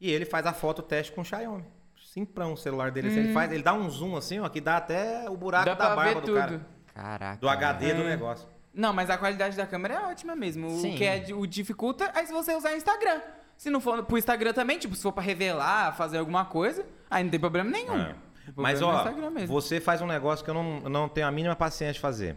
E 0.00 0.10
ele 0.10 0.24
faz 0.24 0.46
a 0.46 0.52
foto 0.54 0.80
teste 0.80 1.12
com 1.12 1.20
o 1.20 1.24
Xiaomi. 1.24 1.64
Simprão 1.96 2.54
o 2.54 2.56
celular 2.56 2.90
dele. 2.90 3.08
assim, 3.08 3.18
Ele 3.18 3.32
faz, 3.34 3.52
ele 3.52 3.62
dá 3.62 3.74
um 3.74 3.90
zoom 3.90 4.16
assim, 4.16 4.38
ó, 4.40 4.48
que 4.48 4.60
dá 4.60 4.78
até 4.78 5.28
o 5.28 5.36
buraco 5.36 5.66
Dá 5.66 5.74
da 5.74 5.94
barba 5.94 6.20
do 6.20 6.26
tudo. 6.26 6.38
cara. 6.38 6.66
Caraca. 6.94 7.40
Do 7.40 7.48
HD 7.48 7.92
do 7.94 8.02
É. 8.02 8.04
negócio. 8.06 8.48
Não, 8.72 8.92
mas 8.92 9.10
a 9.10 9.18
qualidade 9.18 9.56
da 9.56 9.66
câmera 9.66 9.94
é 9.94 10.00
ótima 10.06 10.34
mesmo. 10.34 10.70
Sim. 10.78 10.94
O 10.94 10.96
que 10.96 11.04
é, 11.04 11.26
o 11.34 11.46
dificulta 11.46 12.10
é 12.14 12.24
se 12.24 12.32
você 12.32 12.54
usar 12.54 12.74
Instagram. 12.76 13.20
Se 13.56 13.68
não 13.70 13.80
for 13.80 14.04
pro 14.04 14.16
Instagram 14.16 14.52
também, 14.54 14.78
tipo, 14.78 14.94
se 14.94 15.02
for 15.02 15.12
pra 15.12 15.22
revelar, 15.22 15.94
fazer 15.96 16.18
alguma 16.18 16.44
coisa, 16.44 16.86
aí 17.10 17.22
não 17.24 17.30
tem 17.30 17.40
problema 17.40 17.68
nenhum. 17.68 18.00
É. 18.00 18.14
Mas, 18.56 18.80
é 18.80 18.84
ó, 18.84 19.04
você 19.46 19.80
faz 19.80 20.00
um 20.02 20.06
negócio 20.06 20.44
que 20.44 20.50
eu 20.50 20.54
não, 20.54 20.80
eu 20.84 20.90
não 20.90 21.08
tenho 21.08 21.26
a 21.26 21.30
mínima 21.30 21.54
paciência 21.56 21.94
de 21.94 22.00
fazer. 22.00 22.36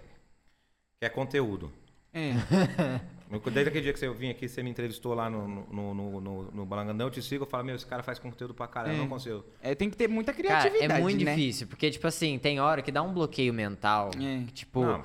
Que 0.99 1.05
é 1.05 1.09
conteúdo. 1.09 1.71
É. 2.13 2.33
Desde 3.45 3.69
aquele 3.69 3.81
dia 3.83 3.93
que 3.93 3.99
você 3.99 4.09
vim 4.09 4.29
aqui, 4.29 4.45
você 4.49 4.61
me 4.61 4.69
entrevistou 4.69 5.13
lá 5.13 5.29
no, 5.29 5.47
no, 5.47 5.93
no, 5.93 6.19
no, 6.21 6.51
no 6.51 6.65
Balangandão, 6.65 7.07
eu 7.07 7.11
te 7.11 7.21
sigo, 7.21 7.43
eu 7.45 7.47
falo, 7.47 7.63
meu, 7.63 7.75
esse 7.75 7.85
cara 7.85 8.03
faz 8.03 8.19
conteúdo 8.19 8.53
pra 8.53 8.67
caralho, 8.67 8.91
eu 8.93 8.97
É. 8.97 8.99
não 8.99 9.07
consigo. 9.07 9.45
É, 9.61 9.73
tem 9.73 9.89
que 9.89 9.95
ter 9.95 10.09
muita 10.09 10.33
Cara, 10.33 10.43
criatividade, 10.43 10.91
é 10.93 10.99
muito 11.01 11.23
né? 11.23 11.33
difícil, 11.33 11.65
porque, 11.67 11.89
tipo 11.89 12.05
assim, 12.05 12.37
tem 12.37 12.59
hora 12.59 12.81
que 12.81 12.91
dá 12.91 13.01
um 13.01 13.13
bloqueio 13.13 13.53
mental. 13.53 14.09
É. 14.15 14.43
que, 14.47 14.51
tipo, 14.51 14.83
Não, 14.83 15.01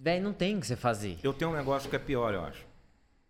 velho, 0.00 0.24
não 0.24 0.32
tem 0.32 0.56
o 0.56 0.60
que 0.60 0.66
você 0.66 0.74
fazer. 0.74 1.16
eu 1.22 1.32
tenho 1.32 1.52
um 1.52 1.54
negócio 1.54 1.88
que 1.88 1.94
é 1.94 2.00
pior, 2.00 2.34
eu 2.34 2.42
acho. 2.42 2.66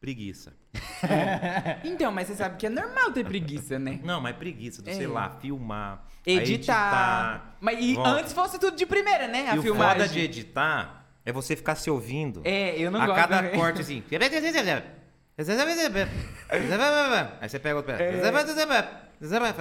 Preguiça. 0.00 0.54
Então, 1.84 2.10
mas 2.10 2.28
você 2.28 2.34
sabe 2.36 2.56
que 2.56 2.66
é 2.66 2.70
normal 2.70 3.12
ter 3.12 3.24
preguiça, 3.26 3.78
né? 3.78 4.00
Não, 4.02 4.18
mas 4.20 4.34
preguiça 4.36 4.80
do, 4.80 4.88
É. 4.88 4.94
sei 4.94 5.06
lá, 5.06 5.28
filmar, 5.30 6.04
aí 6.30 6.38
Editar. 6.38 7.56
Mas 7.60 7.78
e 7.80 7.94
Volta. 7.94 8.10
antes 8.10 8.32
fosse 8.32 8.58
tudo 8.58 8.76
de 8.76 8.86
primeira, 8.86 9.26
né? 9.28 9.48
A 9.50 9.56
e 9.56 9.58
o 9.58 9.62
filmagem. 9.62 10.02
foda 10.02 10.08
de 10.08 10.20
editar 10.20 11.06
é 11.24 11.32
você 11.32 11.56
ficar 11.56 11.74
se 11.74 11.90
ouvindo. 11.90 12.42
É, 12.44 12.78
eu 12.78 12.90
não 12.90 13.00
a 13.00 13.06
gosto. 13.06 13.18
cada 13.18 13.42
né? 13.42 13.48
corte 13.50 13.80
assim. 13.80 14.02
Aí 17.40 17.48
você 17.48 17.58
pega 17.58 17.76
outro 17.76 17.92
É. 17.92 18.22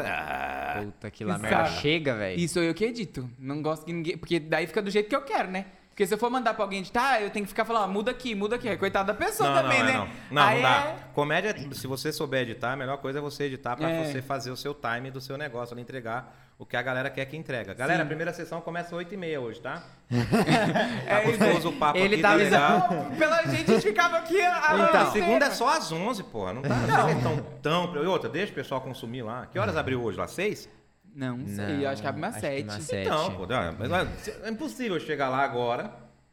Ah, 0.10 0.82
Puta 0.84 1.10
que 1.10 1.24
lá 1.24 1.38
merda 1.38 1.66
chega, 1.66 2.16
velho. 2.16 2.40
Isso 2.40 2.60
eu 2.60 2.74
que 2.74 2.86
edito. 2.86 3.30
Não 3.40 3.62
gosto 3.62 3.86
que 3.86 3.94
ninguém. 3.94 4.18
Porque 4.18 4.40
daí 4.40 4.68
fica 4.68 4.82
do 4.82 4.92
jeito 4.92 5.10
que 5.10 5.16
eu 5.16 5.22
quero, 5.22 5.50
né? 5.50 5.66
Porque 5.94 6.08
se 6.08 6.14
eu 6.16 6.18
for 6.18 6.28
mandar 6.32 6.56
pra 6.56 6.64
alguém 6.66 6.80
editar, 6.80 7.22
eu 7.22 7.30
tenho 7.30 7.46
que 7.46 7.50
ficar 7.50 7.66
falando, 7.66 7.84
ó, 7.84 7.88
muda 7.88 8.10
aqui, 8.10 8.34
muda 8.34 8.56
aqui. 8.56 8.68
Aí, 8.68 8.76
Coitado 8.76 9.06
da 9.06 9.14
pessoa 9.14 9.48
Não, 9.52 9.62
também, 9.62 9.78
não, 9.78 9.86
né? 9.86 9.92
é, 9.92 9.98
não. 9.98 10.08
Não, 10.32 10.52
não 10.56 10.62
dá. 10.64 10.70
é- 10.88 10.96
Comédia, 11.14 11.56
se 11.74 11.86
você 11.86 12.12
souber 12.12 12.42
editar, 12.42 12.74
a 12.74 12.76
melhor 12.76 12.98
coisa 12.98 13.20
é 13.20 13.22
você 13.22 13.44
editar 13.44 13.76
pra 13.76 13.88
É. 13.92 14.04
você 14.04 14.20
fazer 14.20 14.50
o 14.50 14.58
seu 14.58 14.74
time 14.74 15.12
do 15.12 15.22
seu 15.22 15.38
negócio, 15.38 15.78
entregar 15.80 16.36
o 16.58 16.66
que 16.66 16.76
a 16.76 16.82
galera 16.82 17.12
quer 17.12 17.26
que 17.26 17.38
entrega. 17.38 17.76
Galera, 17.76 18.02
a 18.02 18.06
primeira 18.08 18.34
sessão 18.34 18.60
começa 18.60 18.88
às 18.88 18.94
8h30 19.06 19.38
hoje, 19.40 19.60
tá? 19.62 19.84
tá 19.84 19.84
É 21.06 21.22
gostoso 21.26 21.70
o 21.70 21.74
papo 21.74 21.98
Ele 22.00 22.16
aqui, 22.16 22.22
tá 22.24 22.30
tá 22.30 22.36
legal. 22.36 22.90
Pela 23.18 23.44
gente, 23.44 23.70
a 23.72 23.74
gente 23.76 23.84
ficava 23.88 24.18
aqui 24.18 24.42
a 24.42 24.88
Então. 24.90 25.12
segunda 25.12 25.46
é 25.46 25.52
só 25.52 25.78
às 25.78 25.92
11, 25.92 26.24
porra. 26.24 26.54
Não 26.54 26.62
tá 26.64 26.70
não. 26.70 27.22
tão, 27.62 27.92
tão... 27.92 28.04
E 28.04 28.08
outra, 28.08 28.28
deixa 28.30 28.52
o 28.52 28.56
pessoal 28.56 28.82
consumir 28.82 29.22
lá. 29.22 29.46
Que 29.52 29.60
horas 29.60 29.78
abriu 29.78 30.02
hoje? 30.04 30.18
Lá? 30.18 30.28
6? 30.28 30.68
Não, 31.16 31.38
não 31.38 31.48
sei. 31.48 31.86
eu 31.86 31.90
acho 31.90 32.02
que 32.02 32.08
abre 32.08 32.22
umas 32.22 32.36
acho 32.36 32.42
que 32.46 32.82
sete. 32.82 33.08
Então, 33.08 33.32
pô, 33.36 33.46
não, 33.46 33.76
mas 33.78 34.28
é 34.44 34.50
impossível 34.50 35.00
chegar 35.00 35.30
lá 35.30 35.44
agora 35.44 35.92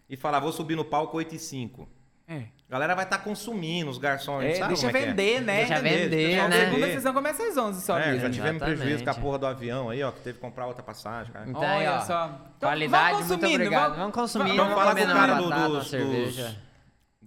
e 0.08 0.16
falar, 0.16 0.40
vou 0.40 0.52
subir 0.52 0.74
no 0.76 0.84
palco 0.84 1.16
8 1.16 1.34
e 1.34 1.38
5. 1.38 1.88
É. 2.26 2.44
A 2.68 2.72
galera 2.72 2.94
vai 2.94 3.04
estar 3.04 3.18
consumindo, 3.18 3.90
os 3.90 3.98
garçons. 3.98 4.44
É, 4.44 4.54
sabe 4.54 4.68
deixa 4.68 4.86
como 4.86 4.96
é 4.96 5.00
que 5.00 5.06
é? 5.06 5.10
vender, 5.10 5.40
né? 5.42 5.56
Deixa 5.66 5.80
vender, 5.80 6.08
deixa 6.08 6.44
A 6.44 6.48
né? 6.48 6.56
segunda 6.60 6.86
vender. 6.86 6.92
sessão 6.94 7.12
começa 7.12 7.42
às 7.42 7.56
11 7.56 7.82
só 7.84 7.98
É, 7.98 8.18
já 8.18 8.30
tivemos 8.30 8.62
prejuízo 8.62 9.02
com 9.04 9.10
a 9.10 9.14
porra 9.14 9.38
do 9.38 9.46
avião 9.46 9.90
aí, 9.90 10.00
ó, 10.04 10.12
que 10.12 10.20
teve 10.20 10.34
que 10.36 10.40
comprar 10.40 10.66
outra 10.66 10.82
passagem, 10.82 11.32
cara. 11.32 11.48
Então, 11.48 11.60
Olha 11.60 11.70
aí, 11.72 11.88
ó, 11.88 12.00
só. 12.02 12.26
Então, 12.56 12.68
Qualidade, 12.68 13.12
vamos 13.14 13.26
muito 13.28 13.40
consumindo, 13.40 13.54
obrigado. 13.64 13.82
vamos- 13.82 13.98
Vamos 13.98 14.14
consumir, 14.14 14.56
vamos 14.56 14.58
vamos 14.58 14.74
falar 14.74 14.94
com 14.94 15.00
o 15.00 15.04
uma 15.04 15.14
cara 15.14 15.34
do- 15.34 15.44
uma 15.46 15.68
dos-. 15.68 16.56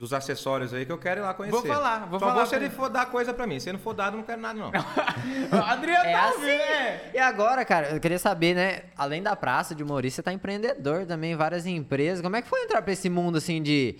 Dos 0.03 0.11
acessórios 0.11 0.73
aí 0.73 0.85
que 0.85 0.91
eu 0.91 0.97
quero 0.97 1.21
ir 1.21 1.23
lá 1.23 1.33
conhecer. 1.33 1.55
Vou 1.55 1.65
falar, 1.65 1.99
vou 2.07 2.19
Só 2.19 2.25
falar 2.25 2.39
vou 2.39 2.45
se 2.45 2.55
ele 2.57 2.69
for 2.69 2.89
dar 2.89 3.05
coisa 3.05 3.33
pra 3.33 3.47
mim. 3.47 3.57
Se 3.57 3.69
ele 3.69 3.77
não 3.77 3.83
for 3.83 3.93
dado, 3.93 4.15
eu 4.15 4.17
não 4.17 4.25
quero 4.25 4.41
nada, 4.41 4.59
não. 4.59 4.69
Adriano 5.63 6.05
É 6.05 6.11
tá 6.11 6.27
assim. 6.27 6.41
né? 6.41 7.01
E 7.13 7.17
agora, 7.17 7.63
cara, 7.63 7.87
eu 7.91 8.01
queria 8.01 8.19
saber, 8.19 8.53
né? 8.53 8.81
Além 8.97 9.23
da 9.23 9.33
praça 9.33 9.73
de 9.73 9.81
humorista, 9.81 10.17
você 10.17 10.23
tá 10.23 10.33
empreendedor 10.33 11.05
também, 11.05 11.37
várias 11.37 11.65
empresas. 11.65 12.21
Como 12.21 12.35
é 12.35 12.41
que 12.41 12.49
foi 12.49 12.63
entrar 12.63 12.81
pra 12.81 12.91
esse 12.91 13.09
mundo 13.09 13.37
assim 13.37 13.63
de. 13.63 13.95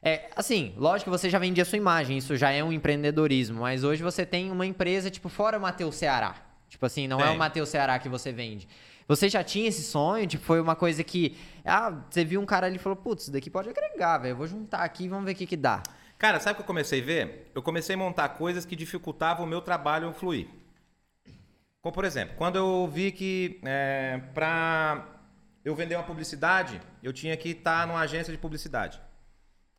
É, 0.00 0.30
assim, 0.36 0.74
lógico 0.76 1.10
que 1.10 1.18
você 1.18 1.28
já 1.28 1.40
vendia 1.40 1.64
sua 1.64 1.76
imagem, 1.76 2.16
isso 2.18 2.36
já 2.36 2.52
é 2.52 2.62
um 2.62 2.72
empreendedorismo, 2.72 3.62
mas 3.62 3.82
hoje 3.82 4.00
você 4.00 4.24
tem 4.24 4.52
uma 4.52 4.64
empresa, 4.64 5.10
tipo, 5.10 5.28
fora 5.28 5.58
o 5.58 5.60
Matheus 5.60 5.96
Ceará. 5.96 6.36
Tipo 6.68 6.86
assim, 6.86 7.08
não 7.08 7.20
é 7.20 7.30
o 7.30 7.36
Matheus 7.36 7.68
Ceará 7.68 7.98
que 7.98 8.08
você 8.08 8.30
vende. 8.30 8.68
Você 9.08 9.26
já 9.30 9.42
tinha 9.42 9.66
esse 9.66 9.82
sonho? 9.82 10.26
Tipo, 10.26 10.44
foi 10.44 10.60
uma 10.60 10.76
coisa 10.76 11.02
que. 11.02 11.36
Ah, 11.64 12.04
você 12.10 12.24
viu 12.26 12.40
um 12.42 12.46
cara 12.46 12.66
ali 12.66 12.76
e 12.76 12.78
falou, 12.78 12.94
putz, 12.94 13.22
isso 13.22 13.32
daqui 13.32 13.48
pode 13.48 13.70
agregar, 13.70 14.18
velho. 14.18 14.36
Vou 14.36 14.46
juntar 14.46 14.84
aqui 14.84 15.04
e 15.04 15.08
vamos 15.08 15.24
ver 15.24 15.32
o 15.32 15.34
que, 15.34 15.46
que 15.46 15.56
dá. 15.56 15.82
Cara, 16.18 16.38
sabe 16.38 16.52
o 16.52 16.56
que 16.56 16.62
eu 16.62 16.66
comecei 16.66 17.00
a 17.00 17.04
ver? 17.04 17.50
Eu 17.54 17.62
comecei 17.62 17.94
a 17.94 17.98
montar 17.98 18.28
coisas 18.30 18.66
que 18.66 18.76
dificultavam 18.76 19.46
o 19.46 19.48
meu 19.48 19.62
trabalho 19.62 20.12
fluir. 20.12 20.46
Como, 21.80 21.94
por 21.94 22.04
exemplo, 22.04 22.36
quando 22.36 22.56
eu 22.56 22.86
vi 22.86 23.10
que 23.10 23.58
é, 23.64 24.20
para 24.34 25.06
eu 25.64 25.74
vender 25.74 25.96
uma 25.96 26.04
publicidade, 26.04 26.78
eu 27.02 27.12
tinha 27.12 27.36
que 27.36 27.50
estar 27.50 27.86
numa 27.86 28.00
agência 28.00 28.32
de 28.32 28.38
publicidade. 28.38 29.00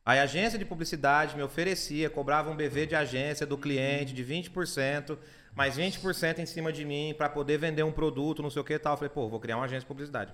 Aí 0.04 0.18
a 0.18 0.24
agência 0.24 0.58
de 0.58 0.66
publicidade 0.66 1.36
me 1.36 1.44
oferecia, 1.44 2.10
cobrava 2.10 2.50
um 2.50 2.56
BV 2.56 2.88
de 2.88 2.96
agência 2.96 3.46
do 3.46 3.58
cliente 3.58 4.12
de 4.12 4.26
20%, 4.26 5.18
mais 5.56 5.78
20% 5.78 6.40
em 6.40 6.46
cima 6.46 6.72
de 6.72 6.86
mim 6.86 7.14
para 7.18 7.30
poder 7.30 7.58
vender 7.58 7.84
um 7.84 7.92
produto, 7.92 8.42
não 8.42 8.50
sei 8.50 8.62
o 8.62 8.66
que 8.66 8.74
e 8.74 8.80
tal. 8.80 8.94
Eu 8.94 8.98
falei, 8.98 9.10
pô, 9.10 9.28
vou 9.28 9.40
criar 9.40 9.58
uma 9.58 9.66
agência 9.66 9.82
de 9.82 9.86
publicidade. 9.88 10.34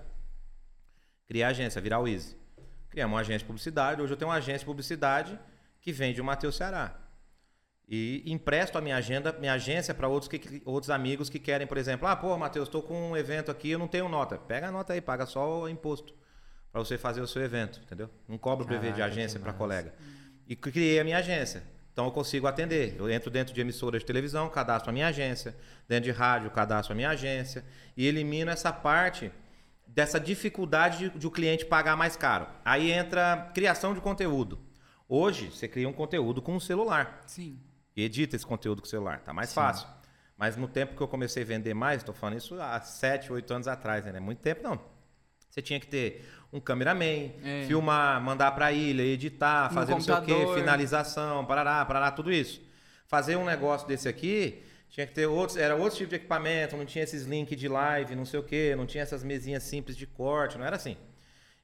Criei 1.26 1.42
a 1.44 1.48
agência, 1.48 1.80
virar 1.80 1.98
o 2.00 2.06
Easy. 2.06 2.36
Criamos 2.90 3.14
uma 3.14 3.20
agência 3.20 3.40
de 3.40 3.44
publicidade. 3.46 4.00
Hoje 4.00 4.12
eu 4.12 4.16
tenho 4.16 4.30
uma 4.30 4.36
agência 4.36 4.60
de 4.60 4.64
publicidade 4.64 5.38
que 5.80 5.92
vende 5.92 6.20
o 6.20 6.24
Matheus 6.24 6.56
Ceará. 6.56 6.96
E 7.88 8.22
empresto 8.26 8.76
a 8.78 8.80
minha 8.80 8.96
agenda, 8.96 9.32
minha 9.32 9.52
agência 9.52 9.94
para 9.94 10.08
outros, 10.08 10.28
que- 10.28 10.60
outros 10.64 10.90
amigos 10.90 11.28
que 11.30 11.38
querem, 11.38 11.66
por 11.66 11.76
exemplo, 11.78 12.06
ah, 12.08 12.16
pô, 12.16 12.36
Matheus, 12.36 12.66
estou 12.68 12.82
com 12.82 13.10
um 13.10 13.16
evento 13.16 13.50
aqui, 13.50 13.70
eu 13.70 13.78
não 13.78 13.86
tenho 13.86 14.08
nota. 14.08 14.36
Pega 14.38 14.68
a 14.68 14.72
nota 14.72 14.92
aí, 14.92 15.00
paga 15.00 15.24
só 15.26 15.62
o 15.62 15.68
imposto 15.68 16.12
para 16.72 16.80
você 16.82 16.98
fazer 16.98 17.20
o 17.20 17.26
seu 17.28 17.42
evento, 17.42 17.80
entendeu? 17.80 18.10
Não 18.28 18.36
cobra 18.38 18.64
o 18.64 18.68
BV 18.68 18.92
de 18.92 19.02
agência 19.02 19.38
para 19.38 19.52
colega. 19.52 19.94
E 20.48 20.56
criei 20.56 20.98
a 20.98 21.04
minha 21.04 21.18
agência. 21.18 21.62
Então 21.96 22.04
eu 22.04 22.12
consigo 22.12 22.46
atender. 22.46 22.94
Eu 22.98 23.10
entro 23.10 23.30
dentro 23.30 23.54
de 23.54 23.60
emissora 23.62 23.98
de 23.98 24.04
televisão, 24.04 24.50
cadastro 24.50 24.90
a 24.90 24.92
minha 24.92 25.06
agência. 25.06 25.56
Dentro 25.88 26.04
de 26.04 26.10
rádio, 26.10 26.50
cadastro 26.50 26.92
a 26.92 26.94
minha 26.94 27.08
agência. 27.08 27.64
E 27.96 28.06
elimino 28.06 28.50
essa 28.50 28.70
parte 28.70 29.32
dessa 29.86 30.20
dificuldade 30.20 31.08
de, 31.08 31.18
de 31.18 31.26
o 31.26 31.30
cliente 31.30 31.64
pagar 31.64 31.96
mais 31.96 32.14
caro. 32.14 32.48
Aí 32.62 32.92
entra 32.92 33.50
criação 33.54 33.94
de 33.94 34.02
conteúdo. 34.02 34.58
Hoje, 35.08 35.50
você 35.50 35.66
cria 35.66 35.88
um 35.88 35.92
conteúdo 35.94 36.42
com 36.42 36.54
um 36.54 36.60
celular 36.60 37.22
Sim. 37.26 37.58
e 37.96 38.04
edita 38.04 38.36
esse 38.36 38.44
conteúdo 38.44 38.82
com 38.82 38.86
o 38.86 38.90
celular. 38.90 39.22
Tá 39.22 39.32
mais 39.32 39.54
fácil. 39.54 39.88
Mas 40.36 40.54
no 40.54 40.68
tempo 40.68 40.94
que 40.94 41.02
eu 41.02 41.08
comecei 41.08 41.44
a 41.44 41.46
vender 41.46 41.72
mais, 41.72 42.02
estou 42.02 42.14
falando 42.14 42.36
isso 42.36 42.60
há 42.60 42.78
7, 42.78 43.32
8 43.32 43.54
anos 43.54 43.68
atrás, 43.68 44.04
né? 44.04 44.12
Não 44.12 44.18
é 44.18 44.20
muito 44.20 44.40
tempo 44.40 44.62
não. 44.62 44.78
Você 45.48 45.62
tinha 45.62 45.80
que 45.80 45.86
ter 45.86 46.28
um 46.52 46.60
cameraman, 46.60 47.32
É. 47.44 47.64
filmar, 47.66 48.20
mandar 48.20 48.50
para 48.52 48.72
ilha, 48.72 49.02
editar, 49.02 49.70
Um 49.70 49.74
fazer 49.74 49.92
não 49.92 50.00
sei 50.00 50.14
o 50.14 50.22
quê, 50.22 50.34
finalização, 50.54 51.44
parará, 51.44 51.84
parará, 51.84 52.10
tudo 52.10 52.32
isso. 52.32 52.60
Fazer 53.06 53.36
um 53.36 53.44
negócio 53.44 53.86
desse 53.86 54.08
aqui, 54.08 54.62
tinha 54.88 55.06
que 55.06 55.12
ter 55.14 55.26
outros, 55.26 55.56
era 55.58 55.74
outro 55.76 55.96
tipo 55.98 56.10
de 56.10 56.16
equipamento, 56.16 56.76
não 56.76 56.84
tinha 56.86 57.04
esses 57.04 57.24
links 57.24 57.58
de 57.58 57.68
live, 57.68 58.14
não 58.16 58.24
sei 58.24 58.40
o 58.40 58.42
quê, 58.42 58.74
não 58.76 58.86
tinha 58.86 59.02
essas 59.02 59.22
mesinhas 59.22 59.62
simples 59.62 59.96
de 59.96 60.06
corte, 60.06 60.56
não 60.58 60.64
era 60.64 60.76
assim. 60.76 60.96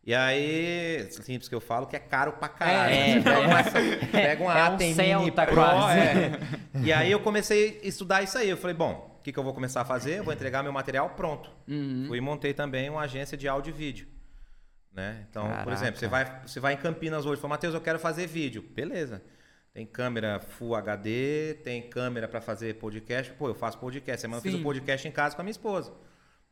E 0.04 0.12
aí, 0.12 1.06
simples 1.10 1.48
que 1.48 1.54
eu 1.54 1.60
falo, 1.60 1.86
que 1.86 1.94
é 1.94 1.98
caro 2.00 2.32
pra 2.32 2.48
caralho. 2.48 2.92
É, 2.92 3.20
pega 3.20 3.40
uma, 3.40 3.62
pega 4.10 4.42
uma 4.42 4.58
É 4.58 4.62
um 4.70 4.74
ATEM 4.74 4.94
Mini 4.96 5.30
Pro, 5.30 5.54
quase. 5.54 5.98
é. 6.00 6.32
E 6.82 6.92
aí 6.92 7.10
eu 7.12 7.20
comecei 7.20 7.80
a 7.84 7.86
estudar 7.86 8.20
isso 8.20 8.36
aí. 8.36 8.48
Eu 8.50 8.56
falei, 8.56 8.74
bom, 8.76 9.16
o 9.20 9.22
que, 9.22 9.32
que 9.32 9.38
eu 9.38 9.44
vou 9.44 9.54
começar 9.54 9.82
a 9.82 9.84
fazer? 9.84 10.18
Eu 10.18 10.24
vou 10.24 10.32
entregar 10.34 10.60
meu 10.64 10.72
material 10.72 11.10
pronto. 11.10 11.48
Uhum. 11.68 12.06
Fui 12.08 12.18
e 12.18 12.20
montei 12.20 12.52
também 12.52 12.90
uma 12.90 13.02
agência 13.02 13.36
de 13.38 13.46
áudio 13.46 13.70
e 13.70 13.72
vídeo. 13.72 14.08
Né? 14.92 15.26
Então, 15.30 15.44
por 15.44 15.50
Caraca. 15.50 15.72
exemplo, 15.72 15.98
você 15.98 16.06
vai, 16.06 16.42
você 16.46 16.60
vai 16.60 16.74
em 16.74 16.76
Campinas 16.76 17.24
hoje 17.24 17.38
e 17.38 17.40
fala, 17.40 17.54
Matheus, 17.54 17.74
eu 17.74 17.80
quero 17.80 17.98
fazer 17.98 18.26
vídeo. 18.26 18.62
Beleza. 18.62 19.22
Tem 19.72 19.86
câmera 19.86 20.38
Full 20.38 20.74
HD, 20.74 21.54
tem 21.64 21.88
câmera 21.88 22.28
para 22.28 22.42
fazer 22.42 22.74
podcast. 22.74 23.32
Pô, 23.32 23.48
eu 23.48 23.54
faço 23.54 23.78
podcast. 23.78 24.20
Semana 24.20 24.38
eu 24.38 24.42
fiz 24.42 24.52
Sim. 24.52 24.60
um 24.60 24.62
podcast 24.62 25.08
em 25.08 25.10
casa 25.10 25.34
com 25.34 25.40
a 25.40 25.44
minha 25.44 25.52
esposa. 25.52 25.94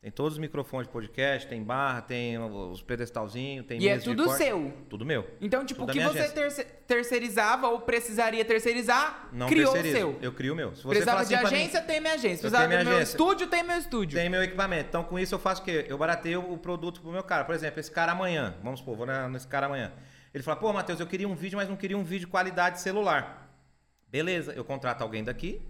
Tem 0.02 0.10
todos 0.10 0.32
os 0.32 0.38
microfones 0.38 0.86
de 0.86 0.92
podcast, 0.94 1.46
tem 1.46 1.62
barra, 1.62 2.00
tem 2.00 2.38
os 2.38 2.80
pedestalzinhos, 2.80 3.66
tem 3.66 3.78
E 3.82 3.86
é 3.86 3.98
tudo 3.98 4.30
seu. 4.30 4.72
Tudo 4.88 5.04
meu. 5.04 5.28
Então, 5.42 5.62
tipo, 5.66 5.82
o 5.84 5.86
que 5.86 5.92
minha 5.98 6.08
você 6.08 6.26
terce- 6.30 6.64
terceirizava 6.86 7.68
ou 7.68 7.82
precisaria 7.82 8.42
terceirizar, 8.42 9.28
Não 9.30 9.46
criou 9.46 9.74
terceirizo. 9.74 10.08
o 10.08 10.12
seu. 10.12 10.22
Eu 10.22 10.32
crio 10.32 10.54
o 10.54 10.56
meu. 10.56 10.74
Se 10.74 10.82
você 10.82 10.88
Precisava 10.88 11.20
assim 11.20 11.34
de 11.34 11.40
pra 11.42 11.50
mim, 11.50 11.56
agência, 11.56 11.82
tem 11.82 12.00
minha 12.00 12.14
agência. 12.14 12.46
Eu 12.46 12.50
Precisava 12.50 12.66
tenho 12.66 12.78
do 12.78 12.82
minha 12.82 12.84
meu 12.84 12.96
agência. 12.96 13.12
estúdio, 13.12 13.46
tem 13.46 13.62
meu 13.62 13.76
estúdio. 13.76 14.18
Tem 14.18 14.30
meu 14.30 14.42
equipamento. 14.42 14.88
Então, 14.88 15.04
com 15.04 15.18
isso, 15.18 15.34
eu 15.34 15.38
faço 15.38 15.60
o 15.60 15.64
quê? 15.66 15.84
Eu 15.86 15.98
barateio 15.98 16.50
o 16.50 16.56
produto 16.56 17.02
pro 17.02 17.12
meu 17.12 17.22
cara. 17.22 17.44
Por 17.44 17.54
exemplo, 17.54 17.78
esse 17.78 17.90
cara 17.90 18.12
amanhã. 18.12 18.54
Vamos 18.62 18.80
supor, 18.80 18.96
vou 18.96 19.06
na- 19.06 19.28
nesse 19.28 19.46
cara 19.46 19.66
amanhã. 19.66 19.92
Ele 20.32 20.42
fala, 20.42 20.56
pô, 20.58 20.72
Matheus, 20.72 20.98
eu 20.98 21.06
queria 21.06 21.28
um 21.28 21.34
vídeo, 21.34 21.58
mas 21.58 21.68
não 21.68 21.76
queria 21.76 21.98
um 21.98 22.04
vídeo 22.04 22.20
de 22.20 22.26
qualidade 22.28 22.80
celular. 22.80 23.50
Beleza, 24.08 24.52
eu 24.54 24.64
contrato 24.64 25.02
alguém 25.02 25.22
daqui, 25.22 25.60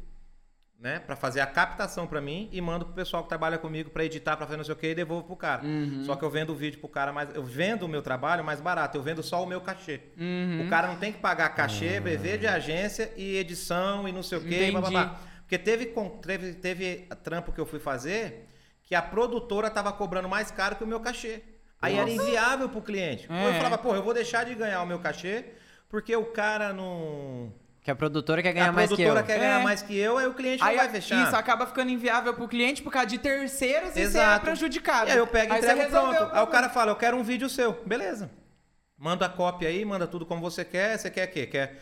né, 0.81 0.99
Pra 1.01 1.15
fazer 1.15 1.41
a 1.41 1.47
captação 1.47 2.07
pra 2.07 2.21
mim 2.23 2.49
e 2.51 2.61
mando 2.61 2.87
pro 2.87 2.95
pessoal 2.95 3.23
que 3.23 3.29
trabalha 3.29 3.59
comigo 3.59 3.91
pra 3.91 4.03
editar, 4.05 4.35
pra 4.37 4.47
fazer 4.47 4.57
não 4.57 4.65
sei 4.65 4.73
o 4.73 4.77
que 4.77 4.87
e 4.89 4.95
devolvo 4.95 5.25
pro 5.27 5.37
cara. 5.37 5.63
Uhum. 5.63 6.05
Só 6.07 6.17
que 6.17 6.25
eu 6.25 6.31
vendo 6.31 6.51
o 6.51 6.55
vídeo 6.57 6.81
pro 6.81 6.89
cara 6.89 7.13
mais. 7.13 7.29
Eu 7.35 7.45
vendo 7.45 7.83
o 7.85 7.89
meu 7.89 8.01
trabalho 8.01 8.43
mais 8.43 8.61
barato, 8.63 8.97
eu 8.97 9.03
vendo 9.03 9.23
só 9.23 9.43
o 9.43 9.47
meu 9.47 9.61
cachê. 9.61 10.01
Uhum. 10.19 10.65
O 10.67 10.71
cara 10.71 10.89
não 10.89 10.97
tem 10.97 11.13
que 11.13 11.19
pagar 11.19 11.51
cachê, 11.51 12.01
BV 12.01 12.39
de 12.39 12.47
agência 12.47 13.13
e 13.17 13.37
edição 13.37 14.09
e 14.09 14.13
não 14.13 14.23
sei 14.23 14.39
o 14.39 14.41
que. 14.41 14.49
Entendi. 14.71 15.11
Porque 15.43 15.59
teve, 15.59 15.93
teve, 16.23 16.53
teve 16.55 16.97
trampo 17.23 17.53
que 17.53 17.61
eu 17.61 17.67
fui 17.67 17.79
fazer 17.81 18.47
que 18.85 18.95
a 18.95 19.03
produtora 19.03 19.69
tava 19.71 19.93
cobrando 19.93 20.29
mais 20.29 20.51
caro 20.51 20.77
que 20.77 20.85
o 20.85 20.87
meu 20.87 21.01
cachê. 21.01 21.43
Aí 21.83 21.97
era 21.97 22.09
inviável 22.11 22.69
pro 22.69 22.81
cliente. 22.83 23.27
Ou 23.31 23.37
Eu 23.37 23.51
É. 23.51 23.55
falava, 23.57 23.79
pô, 23.79 23.95
eu 23.95 24.03
vou 24.03 24.15
deixar 24.15 24.45
de 24.45 24.55
ganhar 24.55 24.83
o 24.83 24.87
meu 24.87 24.99
cachê 24.99 25.45
porque 25.89 26.15
o 26.17 26.27
cara 26.27 26.73
não. 26.73 27.53
Que 27.83 27.91
a 27.91 27.97
produtora 27.97 28.43
quer 28.43 28.53
ganhar 28.53 28.69
a 28.69 28.73
mais 28.73 28.89
que 28.93 29.03
eu. 29.03 29.13
produtora 29.13 29.23
quer 29.27 29.39
ganhar 29.39 29.61
É. 29.61 29.63
mais 29.65 29.81
que 29.83 29.97
eu, 29.97 30.19
aí 30.19 30.27
o 30.27 30.35
cliente 30.35 30.63
Aí 30.63 30.77
não 30.77 30.83
vai 30.85 30.93
fechar. 30.93 31.27
isso 31.27 31.35
acaba 31.35 31.67
ficando 31.67 31.91
inviável 31.91 32.35
pro 32.35 32.47
cliente 32.47 32.83
por 32.83 32.93
causa 32.93 33.07
de 33.09 33.17
terceiros 33.19 33.97
e 33.97 34.07
você 34.07 34.19
é 34.19 34.39
prejudicado. 34.39 35.09
E 35.09 35.13
aí 35.13 35.19
eu 35.19 35.27
pego 35.27 35.55
e 35.55 35.59
entrego 35.59 35.91
pronto. 35.91 36.29
Aí 36.33 36.43
o 36.43 36.47
cara 36.47 36.69
fala, 36.69 36.91
eu 36.91 36.97
quero 36.97 37.17
um 37.17 37.23
vídeo 37.23 37.49
seu. 37.49 37.73
Beleza. 37.87 38.31
Manda 38.99 39.25
a 39.25 39.29
cópia 39.31 39.69
aí, 39.69 39.83
manda 39.85 40.07
tudo 40.07 40.27
como 40.27 40.43
você 40.43 40.63
quer. 40.63 40.99
Você 40.99 41.11
quer 41.11 41.29
o 41.29 41.33
quê? 41.33 41.47
Quer... 41.47 41.79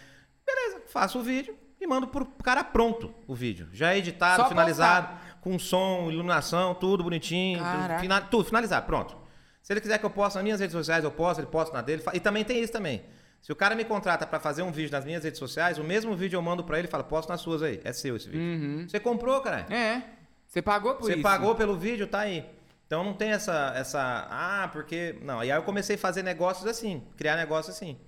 Beleza, 0.47 0.83
faço 0.87 1.19
o 1.19 1.23
vídeo 1.23 1.57
e 1.81 1.87
mando 1.87 2.07
pro 2.07 2.25
cara 2.45 2.63
pronto 2.63 3.13
o 3.27 3.35
vídeo. 3.35 3.69
Já 3.73 3.97
editado, 3.97 4.41
Só 4.43 4.49
finalizado, 4.49 5.19
com 5.41 5.59
som, 5.59 6.09
iluminação, 6.13 6.75
tudo 6.77 7.03
bonitinho. 7.03 7.59
Caraca. 7.59 7.89
Tudo, 7.95 8.01
fina- 8.01 8.21
tudo 8.21 8.45
finalizado, 8.45 8.87
pronto. 8.87 9.17
Se 9.61 9.73
ele 9.73 9.81
quiser 9.81 9.99
que 9.99 10.07
eu 10.07 10.11
poste 10.11 10.37
nas 10.37 10.45
minhas 10.45 10.61
redes 10.61 10.73
sociais, 10.73 11.03
eu 11.03 11.11
posto, 11.11 11.41
ele 11.41 11.49
posta 11.49 11.75
na 11.75 11.83
dele. 11.83 12.03
E 12.15 12.21
também 12.21 12.45
tem 12.45 12.63
isso 12.63 12.73
também. 12.73 13.05
Se 13.41 13.53
o 13.53 13.57
cara 13.57 13.75
me 13.75 13.85
contrata 13.85 14.27
pra 14.27 14.39
fazer 14.41 14.63
um 14.63 14.71
vídeo 14.73 14.91
nas 14.93 15.05
minhas 15.05 15.25
redes 15.25 15.39
sociais, 15.39 15.79
o 15.79 15.85
mesmo 15.85 16.15
vídeo 16.15 16.37
eu 16.37 16.43
mando 16.43 16.65
pra 16.65 16.79
ele 16.79 16.89
e 16.89 16.91
falo, 16.91 17.05
posta 17.05 17.33
nas 17.33 17.41
suas 17.41 17.63
aí. 17.63 17.81
É 17.85 17.93
seu 17.93 18.17
esse 18.17 18.29
vídeo. 18.29 18.43
Uhum. 18.43 18.87
Você 18.89 19.01
comprou, 19.01 19.41
cara. 19.41 19.67
É. 19.73 20.03
Você 20.47 20.61
pagou 20.61 20.95
por 20.95 21.05
Você 21.05 21.15
isso. 21.15 21.23
pagou 21.23 21.55
pelo 21.55 21.77
vídeo, 21.77 22.07
tá 22.07 22.21
aí. 22.21 22.45
Então 22.87 23.05
não 23.05 23.13
tem 23.13 23.31
essa, 23.31 23.73
essa. 23.77 24.27
Ah, 24.31 24.69
porque. 24.73 25.17
Não. 25.23 25.45
E 25.45 25.51
aí 25.53 25.59
eu 25.59 25.63
comecei 25.63 25.97
a 25.97 25.99
fazer 25.99 26.23
negócios 26.23 26.67
assim, 26.67 27.03
criar 27.17 27.37
negócios 27.37 27.75
assim. 27.77 27.99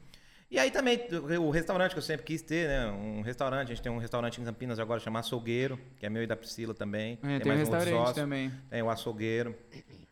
E 0.50 0.58
aí 0.58 0.70
também, 0.70 0.98
o 1.38 1.50
restaurante 1.50 1.92
que 1.92 1.98
eu 1.98 2.02
sempre 2.02 2.26
quis 2.26 2.42
ter, 2.42 2.66
né? 2.66 2.86
Um 2.90 3.20
restaurante, 3.20 3.66
a 3.66 3.74
gente 3.74 3.82
tem 3.82 3.92
um 3.92 3.98
restaurante 3.98 4.40
em 4.40 4.44
Campinas 4.44 4.80
agora 4.80 4.98
chamado 4.98 5.24
Açougueiro, 5.24 5.78
que 5.96 6.04
é 6.04 6.10
meu 6.10 6.24
e 6.24 6.26
da 6.26 6.34
Priscila 6.34 6.74
também. 6.74 7.18
É, 7.22 7.38
tem 7.38 7.52
um 7.52 7.54
mais 7.54 7.68
outro 7.68 7.78
restaurante 7.78 8.06
sócio. 8.06 8.14
também. 8.14 8.52
Tem 8.68 8.82
o 8.82 8.90
açougueiro. 8.90 9.54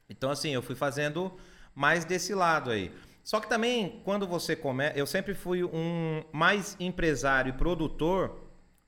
Então, 0.09 0.31
assim, 0.31 0.51
eu 0.51 0.63
fui 0.63 0.77
fazendo 0.77 1.33
mais 1.75 2.05
desse 2.05 2.35
lado 2.35 2.71
aí. 2.71 2.93
Só 3.29 3.41
que 3.41 3.47
também, 3.47 4.01
quando 4.07 4.27
você 4.27 4.57
começa. 4.57 4.99
Eu 4.99 5.07
sempre 5.07 5.35
fui 5.35 5.63
um 5.63 6.25
mais 6.33 6.75
empresário 6.81 7.51
e 7.51 7.53
produtor 7.53 8.41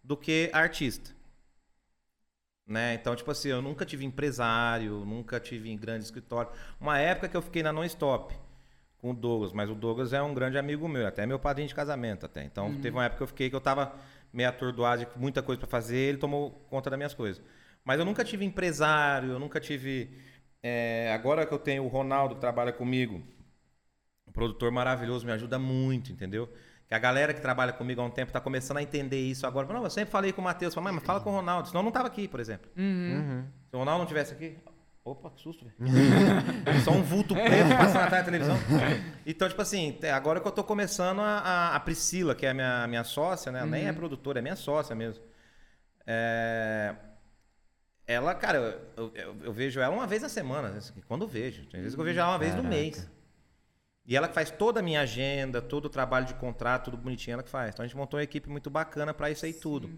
do 0.02 0.16
que 0.16 0.48
artista. 0.54 1.10
Né? 2.66 2.94
Então, 2.94 3.14
tipo 3.14 3.30
assim, 3.30 3.50
eu 3.50 3.60
nunca 3.60 3.84
tive 3.84 4.02
empresário, 4.02 5.04
nunca 5.04 5.38
tive 5.38 5.68
em 5.68 5.76
grande 5.76 6.04
escritório. 6.06 6.50
Uma 6.80 6.98
época 6.98 7.28
que 7.28 7.36
eu 7.36 7.42
fiquei 7.42 7.62
na 7.62 7.70
Non-Stop 7.70 8.34
com 8.96 9.10
o 9.10 9.14
Douglas, 9.14 9.52
mas 9.52 9.68
o 9.68 9.74
Douglas 9.74 10.14
é 10.14 10.22
um 10.22 10.32
grande 10.32 10.56
amigo 10.56 10.88
meu, 10.88 11.06
até 11.06 11.26
meu 11.26 11.38
padrinho 11.38 11.68
de 11.68 11.74
casamento 11.74 12.24
até. 12.24 12.42
Então, 12.42 12.74
teve 12.80 12.96
uma 12.96 13.04
época 13.04 13.18
que 13.18 13.22
eu 13.24 13.28
fiquei 13.28 13.50
que 13.50 13.56
eu 13.56 13.60
tava 13.60 13.94
meio 14.32 14.48
atordoado, 14.48 15.06
muita 15.16 15.42
coisa 15.42 15.58
para 15.58 15.68
fazer, 15.68 15.98
ele 15.98 16.18
tomou 16.18 16.52
conta 16.70 16.88
das 16.88 16.98
minhas 16.98 17.12
coisas. 17.12 17.42
Mas 17.84 17.98
eu 17.98 18.06
nunca 18.06 18.24
tive 18.24 18.42
empresário, 18.46 19.32
eu 19.32 19.38
nunca 19.38 19.60
tive 19.60 20.10
é, 20.62 21.12
agora 21.12 21.44
que 21.44 21.52
eu 21.52 21.58
tenho 21.58 21.84
o 21.84 21.88
Ronaldo 21.88 22.36
que 22.36 22.40
trabalha 22.40 22.72
comigo, 22.72 23.22
um 24.30 24.32
produtor 24.32 24.70
maravilhoso, 24.70 25.26
me 25.26 25.32
ajuda 25.32 25.58
muito, 25.58 26.12
entendeu? 26.12 26.48
Que 26.86 26.94
a 26.94 26.98
galera 26.98 27.34
que 27.34 27.40
trabalha 27.40 27.72
comigo 27.72 28.00
há 28.00 28.04
um 28.04 28.10
tempo 28.10 28.32
tá 28.32 28.40
começando 28.40 28.78
a 28.78 28.82
entender 28.82 29.20
isso 29.20 29.46
agora. 29.46 29.66
Não, 29.72 29.84
eu 29.84 29.90
sempre 29.90 30.10
falei 30.10 30.32
com 30.32 30.40
o 30.40 30.44
Matheus, 30.44 30.72
falei, 30.72 30.92
mas 30.92 31.04
fala 31.04 31.20
com 31.20 31.30
o 31.30 31.32
Ronaldo, 31.34 31.68
senão 31.68 31.80
eu 31.80 31.84
não 31.84 31.92
tava 31.92 32.06
aqui, 32.08 32.26
por 32.26 32.40
exemplo. 32.40 32.70
Uhum. 32.76 32.84
Uhum. 32.84 33.44
Se 33.68 33.76
o 33.76 33.78
Ronaldo 33.78 34.00
não 34.00 34.06
tivesse 34.06 34.32
aqui, 34.32 34.56
Opa, 35.02 35.30
que 35.30 35.40
susto, 35.40 35.64
velho. 35.64 35.76
Só 36.84 36.90
um 36.90 37.02
vulto 37.02 37.34
preto 37.34 37.70
passando 37.70 38.02
atrás 38.02 38.22
da 38.22 38.24
televisão. 38.24 38.56
Então, 39.24 39.48
tipo 39.48 39.62
assim, 39.62 39.98
é, 40.02 40.12
agora 40.12 40.40
que 40.40 40.46
eu 40.46 40.52
tô 40.52 40.62
começando 40.62 41.20
a, 41.20 41.38
a, 41.38 41.76
a 41.76 41.80
Priscila, 41.80 42.34
que 42.34 42.44
é 42.44 42.50
a 42.50 42.54
minha, 42.54 42.86
minha 42.86 43.04
sócia, 43.04 43.50
né? 43.50 43.62
Uhum. 43.62 43.70
Nem 43.70 43.88
é 43.88 43.92
produtora, 43.92 44.40
é 44.40 44.42
minha 44.42 44.56
sócia 44.56 44.94
mesmo. 44.94 45.24
É... 46.06 46.94
Ela, 48.06 48.34
cara, 48.34 48.58
eu, 48.96 49.12
eu, 49.14 49.36
eu, 49.44 49.52
vejo 49.52 49.80
ela 49.80 49.94
uma 49.94 50.06
vez 50.06 50.20
na 50.20 50.28
semana, 50.28 50.68
assim, 50.76 50.94
quando 51.06 51.26
vejo. 51.26 51.64
Tem 51.66 51.80
vezes 51.80 51.94
que 51.94 52.00
eu 52.00 52.04
vejo 52.04 52.18
ela 52.18 52.30
uma 52.30 52.38
vez 52.38 52.54
no 52.54 52.64
mês. 52.64 53.08
E 54.06 54.16
ela 54.16 54.26
que 54.26 54.34
faz 54.34 54.50
toda 54.50 54.80
a 54.80 54.82
minha 54.82 55.02
agenda, 55.02 55.60
todo 55.60 55.84
o 55.84 55.88
trabalho 55.88 56.26
de 56.26 56.34
contrato, 56.34 56.86
tudo 56.86 56.96
bonitinho, 56.96 57.34
ela 57.34 57.42
que 57.42 57.50
faz. 57.50 57.72
Então 57.72 57.84
a 57.84 57.86
gente 57.86 57.96
montou 57.96 58.18
uma 58.18 58.24
equipe 58.24 58.48
muito 58.48 58.70
bacana 58.70 59.14
para 59.14 59.30
isso 59.30 59.44
aí 59.44 59.52
Sim. 59.52 59.60
tudo. 59.60 59.90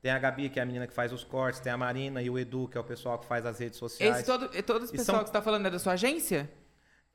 Tem 0.00 0.10
a 0.10 0.18
Gabi, 0.18 0.48
que 0.48 0.58
é 0.58 0.62
a 0.62 0.66
menina 0.66 0.86
que 0.86 0.92
faz 0.92 1.12
os 1.12 1.22
cortes, 1.22 1.60
tem 1.60 1.72
a 1.72 1.76
Marina 1.76 2.20
e 2.20 2.28
o 2.28 2.36
Edu, 2.36 2.66
que 2.66 2.76
é 2.76 2.80
o 2.80 2.84
pessoal 2.84 3.18
que 3.18 3.26
faz 3.26 3.46
as 3.46 3.60
redes 3.60 3.78
sociais. 3.78 4.16
Esse 4.16 4.26
todo, 4.26 4.48
todo 4.64 4.84
esse 4.84 4.92
pessoal 4.92 5.18
são... 5.18 5.24
que 5.24 5.28
você 5.28 5.32
tá 5.32 5.42
falando 5.42 5.66
é 5.66 5.70
da 5.70 5.78
sua 5.78 5.92
agência? 5.92 6.50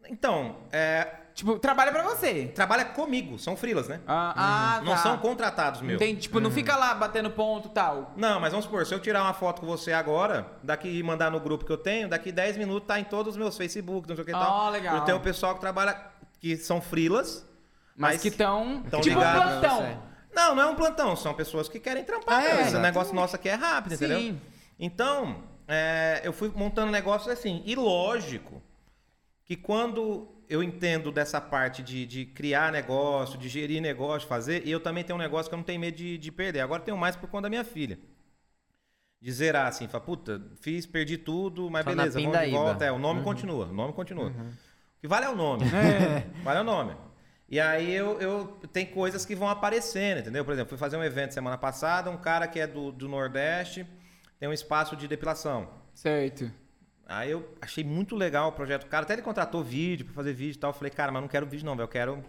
Então, 0.09 0.55
é. 0.71 1.07
Tipo, 1.33 1.59
trabalha 1.59 1.91
pra 1.91 2.01
você. 2.01 2.45
Trabalha 2.55 2.83
comigo, 2.83 3.37
são 3.37 3.55
frilas, 3.55 3.87
né? 3.87 3.99
Ah, 4.07 4.77
ah 4.77 4.81
Não 4.81 4.93
tá. 4.93 4.97
são 4.97 5.17
contratados 5.19 5.81
meus. 5.81 6.01
Entendi. 6.01 6.21
Tipo, 6.21 6.39
não 6.39 6.49
fica 6.49 6.75
lá 6.75 6.95
batendo 6.95 7.29
ponto 7.29 7.67
e 7.67 7.71
tal. 7.71 8.13
Não, 8.17 8.39
mas 8.39 8.51
vamos 8.51 8.65
supor, 8.65 8.87
se 8.87 8.93
eu 8.95 8.99
tirar 8.99 9.21
uma 9.21 9.33
foto 9.33 9.61
com 9.61 9.67
você 9.67 9.93
agora, 9.93 10.47
daqui 10.63 10.87
e 10.87 11.03
mandar 11.03 11.29
no 11.29 11.39
grupo 11.39 11.63
que 11.63 11.71
eu 11.71 11.77
tenho, 11.77 12.09
daqui 12.09 12.31
10 12.31 12.57
minutos 12.57 12.87
tá 12.87 12.99
em 12.99 13.03
todos 13.03 13.33
os 13.33 13.37
meus 13.37 13.55
Facebook, 13.55 14.09
não 14.09 14.15
sei 14.15 14.23
o 14.23 14.25
que 14.25 14.33
oh, 14.33 14.39
tal. 14.39 14.71
legal. 14.71 14.95
Eu 14.95 15.01
tenho 15.01 15.17
o 15.17 15.21
pessoal 15.21 15.53
que 15.53 15.61
trabalha, 15.61 15.95
que 16.39 16.57
são 16.57 16.81
frilas. 16.81 17.45
Mas, 17.95 18.13
mas 18.13 18.21
que 18.21 18.27
estão. 18.29 18.83
Tipo 18.83 19.19
ligados. 19.19 19.59
plantão. 19.59 20.07
Não, 20.33 20.53
não 20.53 20.63
é 20.63 20.65
um 20.67 20.75
plantão, 20.75 21.15
são 21.15 21.33
pessoas 21.33 21.67
que 21.67 21.79
querem 21.79 22.03
trampar. 22.03 22.43
É, 22.43 22.61
esse 22.61 22.77
negócio 22.77 23.13
nosso 23.13 23.35
aqui 23.35 23.49
é 23.49 23.55
rápido, 23.55 23.95
Sim. 23.95 24.05
entendeu? 24.05 24.41
Então, 24.79 25.43
é, 25.67 26.21
eu 26.23 26.31
fui 26.31 26.51
montando 26.55 26.91
negócios 26.91 27.27
assim. 27.27 27.63
E 27.65 27.75
lógico 27.75 28.61
que 29.43 29.55
quando 29.55 30.27
eu 30.49 30.61
entendo 30.61 31.11
dessa 31.11 31.41
parte 31.41 31.81
de, 31.81 32.05
de 32.05 32.25
criar 32.25 32.71
negócio, 32.71 33.37
de 33.37 33.49
gerir 33.49 33.81
negócio, 33.81 34.27
fazer, 34.27 34.65
e 34.65 34.71
eu 34.71 34.79
também 34.79 35.03
tenho 35.03 35.17
um 35.17 35.21
negócio 35.21 35.49
que 35.49 35.55
eu 35.55 35.57
não 35.57 35.63
tenho 35.63 35.79
medo 35.79 35.97
de, 35.97 36.17
de 36.17 36.31
perder. 36.31 36.61
Agora 36.61 36.81
tenho 36.81 36.97
mais 36.97 37.15
por 37.15 37.27
conta 37.29 37.43
da 37.43 37.49
minha 37.49 37.63
filha. 37.63 37.99
De 39.19 39.31
zerar 39.31 39.67
assim, 39.67 39.87
falar, 39.87 40.05
puta, 40.05 40.39
fiz, 40.61 40.85
perdi 40.85 41.17
tudo, 41.17 41.69
mas 41.71 41.83
Só 41.83 41.89
beleza, 41.89 42.21
vamos 42.21 42.39
de 42.39 42.51
volta. 42.51 42.85
É, 42.85 42.91
o 42.91 42.99
nome 42.99 43.19
uhum. 43.19 43.25
continua, 43.25 43.65
o 43.65 43.73
nome 43.73 43.93
continua. 43.93 44.27
Uhum. 44.27 44.51
O 44.97 45.01
que 45.01 45.07
vale 45.07 45.25
é 45.25 45.29
o 45.29 45.35
nome. 45.35 45.63
É. 45.65 46.25
Vale 46.43 46.59
é 46.59 46.61
o 46.61 46.65
nome. 46.65 46.95
E 47.49 47.59
aí 47.59 47.93
eu, 47.93 48.19
eu 48.19 48.59
tem 48.73 48.85
coisas 48.85 49.25
que 49.25 49.35
vão 49.35 49.47
aparecendo, 49.47 50.19
entendeu? 50.19 50.43
Por 50.43 50.53
exemplo, 50.53 50.69
fui 50.69 50.77
fazer 50.77 50.97
um 50.97 51.03
evento 51.03 51.33
semana 51.33 51.57
passada, 51.57 52.09
um 52.09 52.17
cara 52.17 52.47
que 52.47 52.59
é 52.59 52.67
do, 52.67 52.91
do 52.91 53.07
Nordeste 53.07 53.85
tem 54.39 54.47
um 54.47 54.53
espaço 54.53 54.95
de 54.95 55.07
depilação. 55.07 55.67
Certo. 55.93 56.51
Aí 57.07 57.31
eu 57.31 57.55
achei 57.61 57.83
muito 57.83 58.15
legal 58.15 58.49
o 58.49 58.51
projeto 58.51 58.83
do 58.83 58.89
cara. 58.89 59.03
Até 59.03 59.13
ele 59.13 59.21
contratou 59.21 59.63
vídeo 59.63 60.05
para 60.05 60.13
fazer 60.13 60.33
vídeo 60.33 60.57
e 60.57 60.59
tal. 60.59 60.69
Eu 60.69 60.73
falei, 60.73 60.91
cara, 60.91 61.11
mas 61.11 61.21
não 61.21 61.27
quero 61.27 61.45
vídeo 61.45 61.65
não, 61.65 61.75
velho. 61.75 61.85
Eu 61.85 61.89
quero 61.89 62.23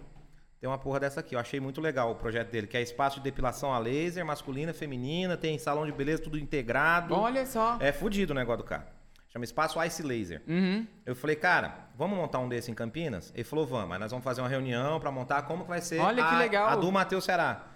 ter 0.61 0.66
uma 0.66 0.79
porra 0.79 1.01
dessa 1.01 1.21
aqui. 1.21 1.35
Eu 1.35 1.41
achei 1.41 1.61
muito 1.61 1.81
legal 1.81 2.11
o 2.12 2.14
projeto 2.14 2.51
dele, 2.51 2.66
que 2.66 2.77
é 2.77 2.83
espaço 2.83 3.16
de 3.16 3.25
depilação 3.25 3.73
a 3.75 3.79
laser, 3.79 4.25
masculina, 4.25 4.73
feminina, 4.73 5.37
tem 5.37 5.59
salão 5.59 5.85
de 5.85 5.93
beleza, 5.93 6.23
tudo 6.23 6.39
integrado. 6.39 7.14
Olha 7.14 7.45
só. 7.45 7.77
É 7.81 7.93
fudido 7.93 8.33
o 8.33 8.37
negócio 8.37 8.62
do 8.62 8.69
cara. 8.69 8.98
Chama 9.29 9.45
Espaço 9.45 9.83
Ice 9.85 10.03
Laser. 10.03 10.43
Uhum. 10.47 10.87
Eu 11.05 11.14
falei, 11.14 11.37
cara, 11.37 11.89
vamos 11.95 12.16
montar 12.16 12.39
um 12.39 12.49
desse 12.49 12.70
em 12.70 12.74
Campinas? 12.74 13.31
Ele 13.35 13.45
falou, 13.45 13.66
vamos, 13.66 13.89
mas 13.89 14.01
nós 14.01 14.11
vamos 14.11 14.24
fazer 14.24 14.41
uma 14.41 14.49
reunião 14.49 14.99
para 14.99 15.11
montar 15.11 15.43
como 15.43 15.64
que 15.64 15.68
vai 15.68 15.83
ser 15.83 15.99
Olha 16.01 16.24
a, 16.24 16.31
que 16.31 16.37
legal. 16.37 16.68
a 16.68 16.76
do 16.76 16.91
Matheus 16.91 17.24
Ceará. 17.24 17.66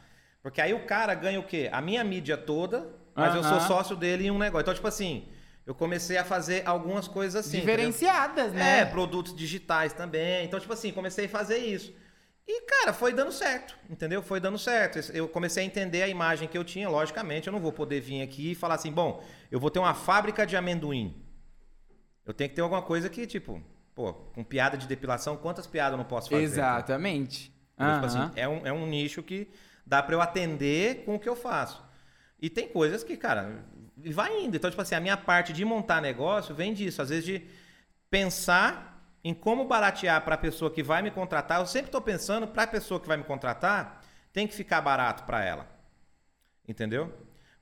Porque 0.42 0.60
aí 0.60 0.72
o 0.72 0.86
cara 0.86 1.14
ganha 1.14 1.38
o 1.38 1.44
quê? 1.44 1.68
A 1.70 1.80
minha 1.80 2.02
mídia 2.02 2.36
toda, 2.36 2.88
mas 3.14 3.32
uhum. 3.32 3.38
eu 3.38 3.44
sou 3.44 3.60
sócio 3.60 3.94
dele 3.94 4.26
em 4.26 4.30
um 4.30 4.38
negócio. 4.38 4.62
Então, 4.62 4.74
tipo 4.74 4.88
assim, 4.88 5.28
eu 5.66 5.74
comecei 5.74 6.16
a 6.16 6.24
fazer 6.24 6.66
algumas 6.66 7.06
coisas 7.06 7.46
assim. 7.46 7.60
Diferenciadas, 7.60 8.46
entendeu? 8.46 8.64
né? 8.64 8.80
É, 8.80 8.84
produtos 8.84 9.36
digitais 9.36 9.92
também. 9.92 10.44
Então, 10.44 10.58
tipo 10.58 10.72
assim, 10.72 10.90
comecei 10.90 11.26
a 11.26 11.28
fazer 11.28 11.58
isso. 11.58 11.94
E, 12.48 12.62
cara, 12.62 12.92
foi 12.92 13.12
dando 13.12 13.30
certo, 13.30 13.78
entendeu? 13.88 14.20
Foi 14.20 14.40
dando 14.40 14.58
certo. 14.58 14.98
Eu 15.14 15.28
comecei 15.28 15.62
a 15.62 15.66
entender 15.66 16.02
a 16.02 16.08
imagem 16.08 16.48
que 16.48 16.58
eu 16.58 16.64
tinha. 16.64 16.88
Logicamente, 16.88 17.46
eu 17.46 17.52
não 17.52 17.60
vou 17.60 17.72
poder 17.72 18.00
vir 18.00 18.20
aqui 18.20 18.52
e 18.52 18.54
falar 18.54 18.74
assim, 18.74 18.90
bom, 18.90 19.22
eu 19.50 19.60
vou 19.60 19.70
ter 19.70 19.78
uma 19.78 19.94
fábrica 19.94 20.44
de 20.44 20.56
amendoim. 20.56 21.22
Eu 22.24 22.32
tenho 22.32 22.50
que 22.50 22.56
ter 22.56 22.62
alguma 22.62 22.82
coisa 22.82 23.08
que, 23.08 23.26
tipo, 23.26 23.62
pô, 23.94 24.12
com 24.12 24.44
piada 24.44 24.76
de 24.76 24.86
depilação, 24.86 25.36
quantas 25.36 25.66
piadas 25.66 25.92
eu 25.92 25.98
não 25.98 26.04
posso 26.04 26.30
fazer? 26.30 26.42
Exatamente. 26.42 27.52
Então, 27.74 27.94
tipo 27.94 28.06
assim, 28.06 28.30
é 28.36 28.48
um, 28.48 28.66
é 28.66 28.72
um 28.72 28.86
nicho 28.86 29.22
que 29.22 29.48
dá 29.84 30.02
para 30.02 30.14
eu 30.14 30.20
atender 30.20 31.04
com 31.04 31.16
o 31.16 31.18
que 31.18 31.28
eu 31.28 31.34
faço. 31.34 31.82
E 32.40 32.48
tem 32.48 32.68
coisas 32.68 33.02
que, 33.02 33.16
cara, 33.16 33.64
vai 33.96 34.40
indo. 34.40 34.56
Então, 34.56 34.70
tipo 34.70 34.82
assim, 34.82 34.94
a 34.94 35.00
minha 35.00 35.16
parte 35.16 35.52
de 35.52 35.64
montar 35.64 36.00
negócio 36.00 36.54
vem 36.54 36.72
disso. 36.72 37.02
Às 37.02 37.08
vezes 37.08 37.24
de 37.24 37.46
pensar 38.10 38.92
em 39.24 39.32
como 39.32 39.64
baratear 39.64 40.22
para 40.24 40.34
a 40.34 40.38
pessoa 40.38 40.70
que 40.70 40.82
vai 40.82 41.02
me 41.02 41.10
contratar. 41.10 41.60
Eu 41.60 41.66
sempre 41.66 41.88
estou 41.88 42.00
pensando 42.00 42.46
para 42.46 42.64
a 42.64 42.66
pessoa 42.66 43.00
que 43.00 43.06
vai 43.06 43.16
me 43.16 43.24
contratar, 43.24 44.02
tem 44.32 44.46
que 44.46 44.54
ficar 44.54 44.80
barato 44.80 45.24
para 45.24 45.44
ela. 45.44 45.68
Entendeu? 46.66 47.12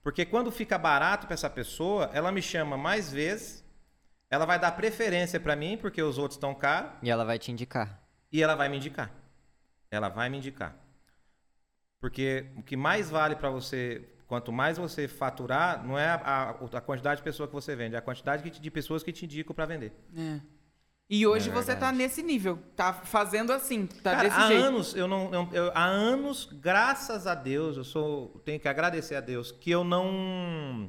Porque 0.03 0.25
quando 0.25 0.51
fica 0.51 0.79
barato 0.79 1.27
para 1.27 1.35
essa 1.35 1.51
pessoa, 1.51 2.11
ela 2.15 2.33
me 2.33 2.41
chama 2.41 2.77
mais 2.77 3.13
vezes 3.13 3.60
ela 4.31 4.47
vai 4.47 4.59
dar 4.61 4.71
preferência 4.73 5.41
para 5.41 5.57
mim, 5.57 5.77
porque 5.77 6.01
os 6.01 6.17
outros 6.17 6.37
estão 6.37 6.55
caros. 6.55 6.93
E 7.03 7.11
ela 7.11 7.25
vai 7.25 7.39
te 7.39 7.51
indicar. 7.51 8.01
E 8.33 8.41
ela 8.41 8.55
vai 8.55 8.69
me 8.69 8.77
indicar. 8.77 9.11
Ela 9.91 10.09
vai 10.09 10.29
me 10.31 10.39
indicar. 10.39 10.77
Porque 12.01 12.47
o 12.57 12.63
que 12.63 12.77
mais 12.77 13.11
vale 13.11 13.35
para 13.35 13.51
você, 13.51 14.09
quanto 14.29 14.53
mais 14.53 14.79
você 14.79 15.09
faturar, 15.09 15.85
não 15.85 15.99
é 15.99 16.07
a, 16.07 16.51
a, 16.51 16.81
quantidade 16.81 17.19
de 17.19 17.25
pessoas 17.25 17.49
que 17.49 17.55
você 17.55 17.75
vende, 17.75 17.97
é 17.97 17.99
a 17.99 18.03
quantidade 18.03 18.49
de 18.49 18.71
pessoas 18.71 19.03
que 19.03 19.13
te 19.13 19.25
indicam 19.25 19.55
para 19.55 19.67
vender. 19.67 19.93
É. 20.17 20.41
E 21.11 21.27
hoje 21.27 21.51
é 21.51 21.53
você 21.53 21.75
tá 21.75 21.91
nesse 21.91 22.23
nível, 22.23 22.57
tá 22.77 22.93
fazendo 22.93 23.53
assim, 23.53 23.85
tá 23.85 24.13
Cara, 24.13 24.29
desse 24.29 24.41
há 24.41 24.47
jeito. 24.47 24.63
anos 24.63 24.95
eu 24.95 25.09
não, 25.09 25.35
eu, 25.35 25.49
eu, 25.53 25.73
há 25.75 25.85
anos, 25.85 26.49
graças 26.53 27.27
a 27.27 27.35
Deus, 27.35 27.77
eu 27.77 27.83
sou, 27.83 28.41
tenho 28.45 28.61
que 28.61 28.69
agradecer 28.69 29.17
a 29.17 29.21
Deus 29.21 29.51
que 29.51 29.73
eu 29.73 29.83
não 29.83 30.89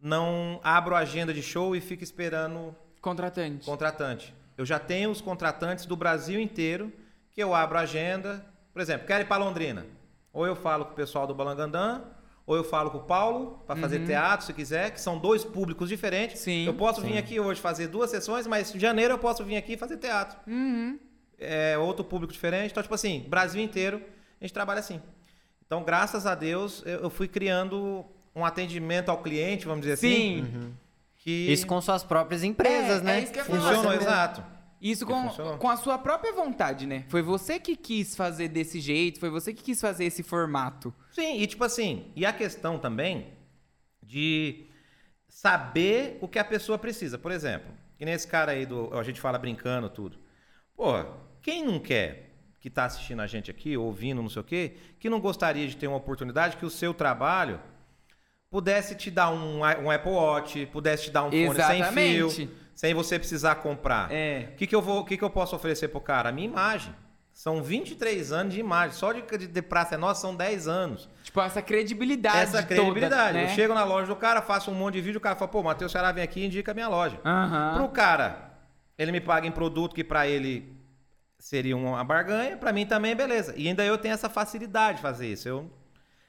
não 0.00 0.60
abro 0.62 0.94
agenda 0.94 1.32
de 1.34 1.42
show 1.42 1.74
e 1.74 1.80
fico 1.80 2.04
esperando 2.04 2.74
contratante. 3.00 3.64
Contratante. 3.64 4.34
Eu 4.56 4.66
já 4.66 4.78
tenho 4.78 5.10
os 5.10 5.20
contratantes 5.20 5.86
do 5.86 5.96
Brasil 5.96 6.40
inteiro 6.40 6.92
que 7.30 7.42
eu 7.42 7.54
abro 7.54 7.78
agenda. 7.78 8.44
Por 8.72 8.82
exemplo, 8.82 9.06
quero 9.06 9.22
ir 9.22 9.26
para 9.26 9.42
Londrina. 9.42 9.86
Ou 10.32 10.46
eu 10.46 10.56
falo 10.56 10.84
com 10.84 10.92
o 10.92 10.96
pessoal 10.96 11.26
do 11.26 11.34
Balangandã, 11.34 12.02
ou 12.46 12.56
eu 12.56 12.64
falo 12.64 12.90
com 12.90 12.98
o 12.98 13.02
Paulo 13.02 13.62
para 13.66 13.76
fazer 13.76 14.00
uhum. 14.00 14.06
teatro, 14.06 14.46
se 14.46 14.52
quiser, 14.52 14.90
que 14.90 15.00
são 15.00 15.18
dois 15.18 15.44
públicos 15.44 15.88
diferentes. 15.88 16.40
Sim, 16.40 16.64
eu 16.64 16.74
posso 16.74 17.00
sim. 17.00 17.08
vir 17.08 17.18
aqui 17.18 17.38
hoje 17.38 17.60
fazer 17.60 17.88
duas 17.88 18.10
sessões, 18.10 18.46
mas 18.46 18.74
em 18.74 18.78
janeiro 18.78 19.14
eu 19.14 19.18
posso 19.18 19.44
vir 19.44 19.56
aqui 19.56 19.76
fazer 19.76 19.96
teatro. 19.96 20.38
Uhum. 20.46 20.98
É 21.38 21.76
outro 21.78 22.04
público 22.04 22.32
diferente. 22.32 22.70
Então, 22.70 22.82
tipo 22.82 22.94
assim, 22.94 23.26
Brasil 23.28 23.62
inteiro, 23.62 24.02
a 24.40 24.44
gente 24.44 24.52
trabalha 24.52 24.80
assim. 24.80 25.00
Então, 25.66 25.84
graças 25.84 26.26
a 26.26 26.34
Deus, 26.34 26.82
eu 26.86 27.10
fui 27.10 27.28
criando 27.28 28.04
um 28.38 28.44
atendimento 28.44 29.10
ao 29.10 29.22
cliente, 29.22 29.66
vamos 29.66 29.82
dizer 29.82 29.96
Sim. 29.96 30.08
assim. 30.08 30.46
Sim. 30.46 30.56
Uhum. 30.56 30.72
Que... 31.16 31.52
Isso 31.52 31.66
com 31.66 31.80
suas 31.80 32.04
próprias 32.04 32.42
empresas, 32.44 33.00
é, 33.00 33.04
né? 33.04 33.18
É 33.18 33.22
isso 33.22 33.32
que 33.32 33.42
Funcionou, 33.42 33.92
exato. 33.92 34.42
Isso 34.80 35.04
com, 35.04 35.28
com 35.58 35.68
a 35.68 35.76
sua 35.76 35.98
própria 35.98 36.32
vontade, 36.32 36.86
né? 36.86 37.04
Foi 37.08 37.20
você 37.20 37.58
que 37.58 37.74
quis 37.74 38.14
fazer 38.14 38.48
desse 38.48 38.80
jeito, 38.80 39.18
foi 39.18 39.28
você 39.28 39.52
que 39.52 39.62
quis 39.62 39.80
fazer 39.80 40.04
esse 40.04 40.22
formato. 40.22 40.94
Sim, 41.10 41.40
e 41.40 41.46
tipo 41.48 41.64
assim, 41.64 42.12
e 42.14 42.24
a 42.24 42.32
questão 42.32 42.78
também 42.78 43.32
de 44.00 44.66
saber 45.26 46.16
o 46.20 46.28
que 46.28 46.38
a 46.38 46.44
pessoa 46.44 46.78
precisa. 46.78 47.18
Por 47.18 47.32
exemplo, 47.32 47.72
que 47.96 48.04
nesse 48.04 48.28
cara 48.28 48.52
aí 48.52 48.64
do. 48.64 48.96
A 48.96 49.02
gente 49.02 49.20
fala 49.20 49.36
brincando 49.36 49.90
tudo. 49.90 50.16
Pô, 50.76 51.04
quem 51.42 51.64
não 51.64 51.80
quer 51.80 52.28
que 52.60 52.70
tá 52.70 52.84
assistindo 52.84 53.20
a 53.20 53.26
gente 53.26 53.50
aqui, 53.50 53.76
ouvindo, 53.76 54.22
não 54.22 54.28
sei 54.28 54.42
o 54.42 54.44
quê, 54.44 54.76
que 54.98 55.10
não 55.10 55.20
gostaria 55.20 55.66
de 55.66 55.76
ter 55.76 55.86
uma 55.86 55.96
oportunidade 55.96 56.56
que 56.56 56.66
o 56.66 56.70
seu 56.70 56.94
trabalho 56.94 57.60
pudesse 58.50 58.94
te 58.94 59.10
dar 59.10 59.30
um, 59.30 59.60
um 59.60 59.90
Apple 59.90 60.12
Watch, 60.12 60.66
pudesse 60.66 61.04
te 61.04 61.10
dar 61.10 61.24
um 61.24 61.30
fone 61.30 61.62
sem 61.62 61.84
fio, 61.84 62.50
sem 62.74 62.94
você 62.94 63.18
precisar 63.18 63.56
comprar. 63.56 64.10
É. 64.10 64.50
O 64.52 64.56
que, 64.56 64.66
que, 64.66 64.74
eu 64.74 64.82
vou, 64.82 65.04
que, 65.04 65.16
que 65.16 65.24
eu 65.24 65.30
posso 65.30 65.54
oferecer 65.54 65.88
pro 65.88 66.00
cara? 66.00 66.28
A 66.28 66.32
minha 66.32 66.48
imagem. 66.48 66.94
São 67.32 67.62
23 67.62 68.32
anos 68.32 68.54
de 68.54 68.58
imagem. 68.58 68.96
Só 68.96 69.12
de, 69.12 69.22
de, 69.22 69.46
de 69.46 69.62
Praça 69.62 69.94
é 69.94 69.98
Nossa 69.98 70.22
são 70.22 70.34
10 70.34 70.66
anos. 70.66 71.08
Tipo, 71.22 71.40
essa 71.40 71.62
credibilidade. 71.62 72.38
Essa 72.38 72.64
credibilidade. 72.64 73.28
Toda, 73.28 73.32
né? 73.32 73.44
Eu 73.44 73.48
chego 73.54 73.74
na 73.74 73.84
loja 73.84 74.08
do 74.08 74.16
cara, 74.16 74.42
faço 74.42 74.72
um 74.72 74.74
monte 74.74 74.94
de 74.94 75.02
vídeo, 75.02 75.18
o 75.18 75.20
cara 75.20 75.36
fala, 75.36 75.48
pô, 75.48 75.62
Matheus 75.62 75.92
Ceará 75.92 76.10
vem 76.10 76.24
aqui 76.24 76.40
e 76.40 76.46
indica 76.46 76.72
a 76.72 76.74
minha 76.74 76.88
loja. 76.88 77.20
Uhum. 77.24 77.76
Pro 77.76 77.88
cara, 77.90 78.54
ele 78.98 79.12
me 79.12 79.20
paga 79.20 79.46
em 79.46 79.52
produto 79.52 79.94
que 79.94 80.02
para 80.02 80.26
ele 80.26 80.76
seria 81.38 81.76
uma 81.76 82.02
barganha, 82.02 82.56
para 82.56 82.72
mim 82.72 82.84
também, 82.84 83.14
beleza. 83.14 83.54
E 83.56 83.68
ainda 83.68 83.84
eu 83.84 83.96
tenho 83.96 84.14
essa 84.14 84.28
facilidade 84.28 84.96
de 84.96 85.02
fazer 85.02 85.28
isso. 85.28 85.48
Eu 85.48 85.70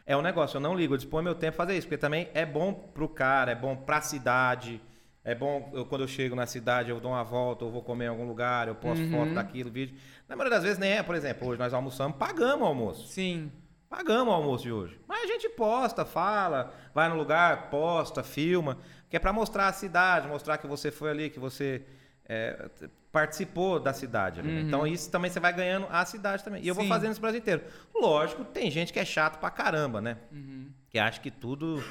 é 0.10 0.18
um 0.18 0.24
negócio, 0.24 0.58
eu 0.58 0.62
não 0.62 0.74
ligo, 0.74 0.96
eu 0.96 0.98
disponho 0.98 1.24
meu 1.24 1.36
tempo 1.36 1.56
para 1.56 1.68
fazer 1.68 1.78
isso, 1.78 1.86
porque 1.86 1.96
também 1.96 2.30
é 2.34 2.44
bom 2.44 2.74
pro 2.74 3.08
cara, 3.08 3.52
é 3.52 3.56
bom 3.56 3.76
pra 3.76 4.02
cidade, 4.02 4.82
é 5.24 5.36
bom 5.36 5.70
eu, 5.72 5.86
quando 5.86 6.02
eu 6.02 6.08
chego 6.08 6.36
na 6.36 6.48
cidade, 6.48 6.90
eu 6.90 7.00
dou 7.00 7.12
uma 7.12 7.24
volta, 7.24 7.64
eu 7.64 7.70
vou 7.70 7.84
comer 7.84 8.06
em 8.06 8.08
algum 8.08 8.28
lugar, 8.28 8.68
eu 8.68 8.74
posto 8.74 9.04
uhum. 9.04 9.12
foto 9.12 9.34
daquilo, 9.36 9.70
vídeo. 9.70 9.96
Na 10.28 10.36
maioria 10.36 10.58
das 10.58 10.64
vezes 10.64 10.80
nem 10.80 10.94
é, 10.94 11.04
por 11.04 11.14
exemplo, 11.14 11.48
hoje 11.48 11.60
nós 11.60 11.76
almoçamos, 11.76 12.18
pagamos 12.18 12.64
o 12.64 12.66
almoço. 12.66 13.08
Sim. 13.08 13.52
Pagamos 13.88 14.34
o 14.34 14.36
almoço 14.36 14.64
de 14.64 14.72
hoje. 14.72 15.00
Mas 15.08 15.26
a 15.26 15.28
gente 15.28 15.48
posta, 15.50 16.04
fala, 16.04 16.74
vai 16.92 17.08
no 17.08 17.16
lugar, 17.16 17.70
posta, 17.70 18.24
filma. 18.24 18.80
Que 19.12 19.16
é 19.16 19.20
para 19.20 19.32
mostrar 19.32 19.68
a 19.68 19.74
cidade, 19.74 20.28
mostrar 20.28 20.58
que 20.58 20.66
você 20.66 20.90
foi 20.90 21.12
ali, 21.12 21.30
que 21.30 21.40
você 21.40 21.84
é, 22.28 22.68
participou 23.12 23.80
da 23.80 23.94
cidade. 23.94 24.42
né? 24.42 24.62
Então 24.62 24.86
isso 24.86 25.10
também 25.10 25.30
você 25.32 25.40
vai 25.40 25.54
ganhando 25.54 25.88
a 25.90 26.06
cidade 26.06 26.44
também. 26.44 26.64
E 26.64 26.68
eu 26.68 26.76
vou 26.76 26.84
Sim. 26.84 26.90
fazendo 26.90 27.12
isso 27.12 27.20
o 27.20 27.22
Brasil 27.22 27.40
inteiro. 27.40 27.64
Lógico, 27.96 28.44
tem 28.46 28.70
gente 28.70 28.94
que 28.94 29.00
é 29.00 29.06
chato 29.06 29.40
pra 29.40 29.50
caramba, 29.50 30.00
né? 30.00 30.18
Uhum. 30.32 30.70
Que 30.90 31.00
acha 31.00 31.20
que 31.20 31.32
tudo. 31.32 31.84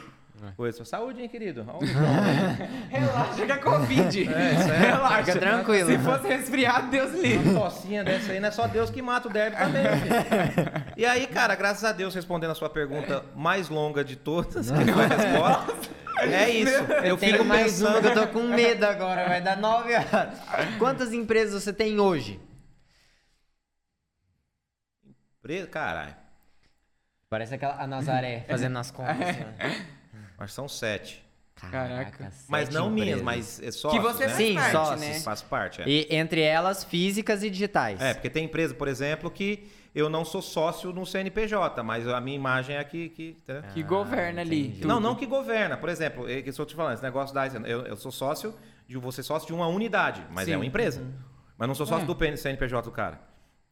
Coisa. 0.56 0.84
Saúde, 0.84 1.22
hein, 1.22 1.28
querido? 1.28 1.64
Relaxa 2.90 3.46
que 3.46 3.52
é 3.52 3.56
Covid. 3.58 4.32
É, 4.34 4.52
isso 4.54 4.70
é. 4.72 4.78
Relaxa. 4.92 5.24
Fica 5.24 5.38
tranquilo. 5.38 5.90
Se 5.90 5.98
fosse 5.98 6.28
resfriado, 6.28 6.90
Deus 6.90 7.12
livre. 7.12 7.48
Uma 7.50 7.60
tocinha 7.60 8.04
dessa 8.04 8.32
aí, 8.32 8.40
não 8.40 8.48
é 8.48 8.50
só 8.50 8.66
Deus 8.66 8.90
que 8.90 9.00
mata 9.02 9.28
o 9.28 9.32
derby 9.32 9.56
também, 9.56 9.82
filho. 9.84 10.94
E 10.96 11.04
aí, 11.06 11.26
cara, 11.26 11.54
graças 11.54 11.84
a 11.84 11.92
Deus, 11.92 12.14
respondendo 12.14 12.50
a 12.50 12.54
sua 12.54 12.70
pergunta 12.70 13.24
mais 13.36 13.68
longa 13.68 14.04
de 14.04 14.16
todas, 14.16 14.70
que 14.70 14.92
foi 14.92 15.04
a 15.04 15.08
resposta, 15.08 15.90
é 16.20 16.50
isso. 16.50 16.72
Eu, 16.72 17.04
Eu 17.04 17.16
tenho 17.16 17.32
fico 17.34 17.44
mais 17.44 17.80
uma 17.80 17.90
que 17.92 17.96
eu 17.98 18.02
pensando... 18.02 18.26
tô 18.26 18.32
com 18.32 18.42
medo 18.48 18.84
agora, 18.84 19.28
vai 19.28 19.40
dar 19.40 19.56
nove 19.56 19.94
horas. 19.94 20.38
Quantas 20.78 21.12
empresas 21.12 21.62
você 21.62 21.72
tem 21.72 22.00
hoje? 22.00 22.40
Pre- 25.42 25.66
Caralho, 25.66 26.14
Parece 27.30 27.54
aquela 27.54 27.74
a 27.80 27.86
Nazaré 27.86 28.44
fazendo 28.48 28.78
as 28.78 28.90
contas. 28.90 29.16
né? 29.18 29.86
mas 30.38 30.52
são 30.52 30.68
sete. 30.68 31.24
Caraca. 31.54 32.32
Mas 32.48 32.68
não 32.68 32.88
minhas, 32.88 33.18
empresas. 33.18 33.24
mas 33.24 33.60
é 33.60 33.72
sócios, 33.72 33.92
Que 33.92 33.98
você 34.08 34.26
né? 34.26 34.32
faz 34.32 34.36
Sim, 34.46 34.54
parte, 34.54 34.70
sócios. 34.72 35.00
né? 35.00 35.20
Faz 35.20 35.42
parte, 35.42 35.82
é. 35.82 35.88
E 35.88 36.06
entre 36.08 36.40
elas, 36.40 36.84
físicas 36.84 37.42
e 37.42 37.50
digitais. 37.50 38.00
É, 38.00 38.14
porque 38.14 38.30
tem 38.30 38.44
empresa, 38.44 38.72
por 38.74 38.86
exemplo, 38.86 39.28
que 39.28 39.68
eu 39.92 40.08
não 40.08 40.24
sou 40.24 40.40
sócio 40.40 40.92
no 40.92 41.04
CNPJ, 41.04 41.82
mas 41.82 42.06
a 42.06 42.20
minha 42.20 42.36
imagem 42.36 42.76
é 42.76 42.78
aqui. 42.78 43.08
que 43.08 43.30
entendeu? 43.30 43.62
Que 43.74 43.82
governa 43.82 44.40
ali. 44.40 44.60
entendi. 44.60 44.80
tudo. 44.82 44.88
Não, 44.88 45.00
não 45.00 45.16
que 45.16 45.26
governa. 45.26 45.76
Por 45.76 45.88
exemplo, 45.88 46.30
é 46.30 46.40
que 46.42 46.48
eu 46.48 46.50
estou 46.50 46.64
te 46.64 46.76
falando, 46.76 46.94
esse 46.94 47.02
negócio 47.02 47.34
da. 47.34 47.46
Eu, 47.48 47.86
eu 47.86 47.96
sou 47.96 48.12
sócio, 48.12 48.54
de, 48.86 48.96
vou 48.96 49.10
ser 49.10 49.24
sócio 49.24 49.48
de 49.48 49.52
uma 49.52 49.66
unidade, 49.66 50.24
mas 50.30 50.44
Sim. 50.44 50.52
é 50.52 50.56
uma 50.56 50.66
empresa. 50.66 51.02
Mas 51.56 51.66
não 51.66 51.74
sou 51.74 51.86
sócio 51.86 52.04
É. 52.04 52.06
do 52.06 52.36
CNPJ 52.36 52.82
do 52.88 52.92
cara. 52.92 53.20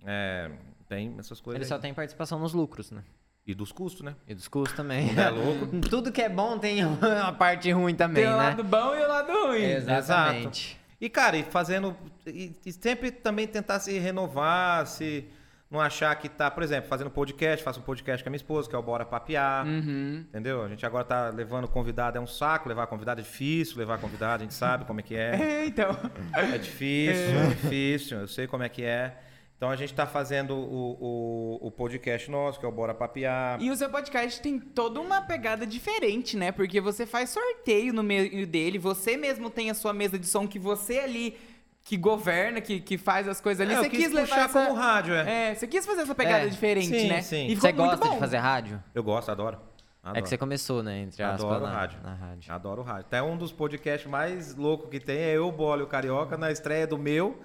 É, 0.04 0.50
tem 0.88 1.14
essas 1.20 1.40
coisas. 1.40 1.56
Ele 1.58 1.64
aí. 1.64 1.68
só 1.68 1.78
tem 1.78 1.94
participação 1.94 2.40
nos 2.40 2.52
lucros, 2.52 2.90
né? 2.90 3.04
E 3.46 3.54
dos 3.54 3.70
custos, 3.70 4.02
né? 4.02 4.14
E 4.26 4.34
dos 4.34 4.48
custos 4.48 4.76
também. 4.76 5.16
É 5.16 5.30
louco. 5.30 5.66
Tudo 5.88 6.10
que 6.10 6.20
é 6.20 6.28
bom 6.28 6.58
tem 6.58 6.84
uma 6.84 7.32
parte 7.32 7.70
ruim 7.70 7.94
também, 7.94 8.24
Tem 8.24 8.32
o 8.32 8.36
né? 8.36 8.42
lado 8.48 8.64
bom 8.64 8.94
e 8.94 9.04
o 9.04 9.08
lado 9.08 9.32
ruim. 9.32 9.62
Exatamente. 9.62 10.78
E, 11.00 11.08
cara, 11.08 11.36
e 11.36 11.44
fazendo. 11.44 11.96
E, 12.26 12.52
e 12.64 12.72
sempre 12.72 13.12
também 13.12 13.46
tentar 13.46 13.78
se 13.78 13.96
renovar, 13.98 14.86
se 14.86 15.28
não 15.70 15.80
achar 15.80 16.14
que 16.16 16.28
tá, 16.28 16.50
por 16.50 16.62
exemplo, 16.62 16.88
fazendo 16.88 17.10
podcast, 17.10 17.64
faço 17.64 17.80
um 17.80 17.82
podcast 17.82 18.24
com 18.24 18.28
a 18.28 18.30
minha 18.30 18.36
esposa, 18.36 18.68
que 18.68 18.74
é 18.74 18.78
o 18.78 18.82
Bora 18.82 19.04
Papear. 19.04 19.66
Uhum. 19.66 20.24
Entendeu? 20.28 20.62
A 20.62 20.68
gente 20.68 20.84
agora 20.86 21.04
tá 21.04 21.28
levando 21.28 21.68
convidado, 21.68 22.18
é 22.18 22.20
um 22.20 22.26
saco 22.26 22.68
levar 22.68 22.86
convidado, 22.86 23.20
é 23.20 23.22
difícil 23.22 23.76
levar 23.78 23.98
convidado, 23.98 24.42
a 24.42 24.44
gente 24.44 24.54
sabe 24.54 24.84
como 24.84 25.00
é 25.00 25.02
que 25.02 25.14
é. 25.14 25.36
É, 25.56 25.66
então. 25.66 25.96
É 26.32 26.58
difícil, 26.58 27.38
é 27.38 27.48
difícil, 27.48 28.18
eu 28.18 28.28
sei 28.28 28.46
como 28.46 28.62
é 28.62 28.68
que 28.68 28.82
é. 28.82 29.16
Então 29.56 29.70
a 29.70 29.76
gente 29.76 29.94
tá 29.94 30.06
fazendo 30.06 30.54
o, 30.54 31.58
o, 31.60 31.66
o 31.68 31.70
podcast 31.70 32.30
nosso, 32.30 32.60
que 32.60 32.66
é 32.66 32.68
o 32.68 32.72
Bora 32.72 32.92
Papear. 32.94 33.58
E 33.60 33.70
o 33.70 33.76
seu 33.76 33.88
podcast 33.88 34.40
tem 34.42 34.58
toda 34.58 35.00
uma 35.00 35.22
pegada 35.22 35.66
diferente, 35.66 36.36
né? 36.36 36.52
Porque 36.52 36.78
você 36.80 37.06
faz 37.06 37.30
sorteio 37.30 37.92
no 37.94 38.02
meio 38.02 38.46
dele, 38.46 38.78
você 38.78 39.16
mesmo 39.16 39.48
tem 39.48 39.70
a 39.70 39.74
sua 39.74 39.94
mesa 39.94 40.18
de 40.18 40.26
som 40.26 40.46
que 40.46 40.58
você 40.58 40.98
ali 40.98 41.38
que 41.82 41.96
governa, 41.96 42.60
que, 42.60 42.80
que 42.80 42.98
faz 42.98 43.26
as 43.28 43.40
coisas 43.40 43.64
ali. 43.64 43.72
É, 43.72 43.78
eu 43.78 43.82
você 43.84 43.88
quis 43.88 44.04
quis 44.06 44.12
levar 44.12 44.26
puxar 44.28 44.44
essa... 44.44 44.66
como 44.66 44.78
rádio, 44.78 45.14
é. 45.14 45.50
É, 45.50 45.54
você 45.54 45.66
quis 45.68 45.86
fazer 45.86 46.02
essa 46.02 46.14
pegada 46.14 46.44
É. 46.44 46.48
diferente, 46.48 46.88
Sim, 46.88 47.08
né? 47.08 47.22
sim. 47.22 47.48
Ficou 47.48 47.60
Você 47.60 47.72
gosta 47.72 47.96
bom. 48.04 48.12
de 48.14 48.18
fazer 48.18 48.36
rádio? 48.38 48.82
Eu 48.94 49.02
gosto, 49.04 49.30
adoro. 49.30 49.56
adoro. 50.02 50.18
É 50.18 50.20
que 50.20 50.28
você 50.28 50.36
começou, 50.36 50.82
né? 50.82 50.98
Entre 51.00 51.22
aspas, 51.22 51.44
Adoro 51.44 51.64
na, 51.64 51.72
rádio. 51.72 51.98
na 52.02 52.12
rádio. 52.14 52.52
Adoro 52.52 52.82
rádio. 52.82 53.00
Até 53.06 53.22
um 53.22 53.36
dos 53.38 53.52
podcasts 53.52 54.10
mais 54.10 54.54
loucos 54.56 54.90
que 54.90 54.98
tem 55.00 55.16
é 55.16 55.36
eu, 55.36 55.50
Bola 55.52 55.80
e 55.80 55.84
o 55.84 55.86
Carioca, 55.86 56.36
na 56.36 56.50
estreia 56.50 56.86
do 56.88 56.98
meu, 56.98 57.38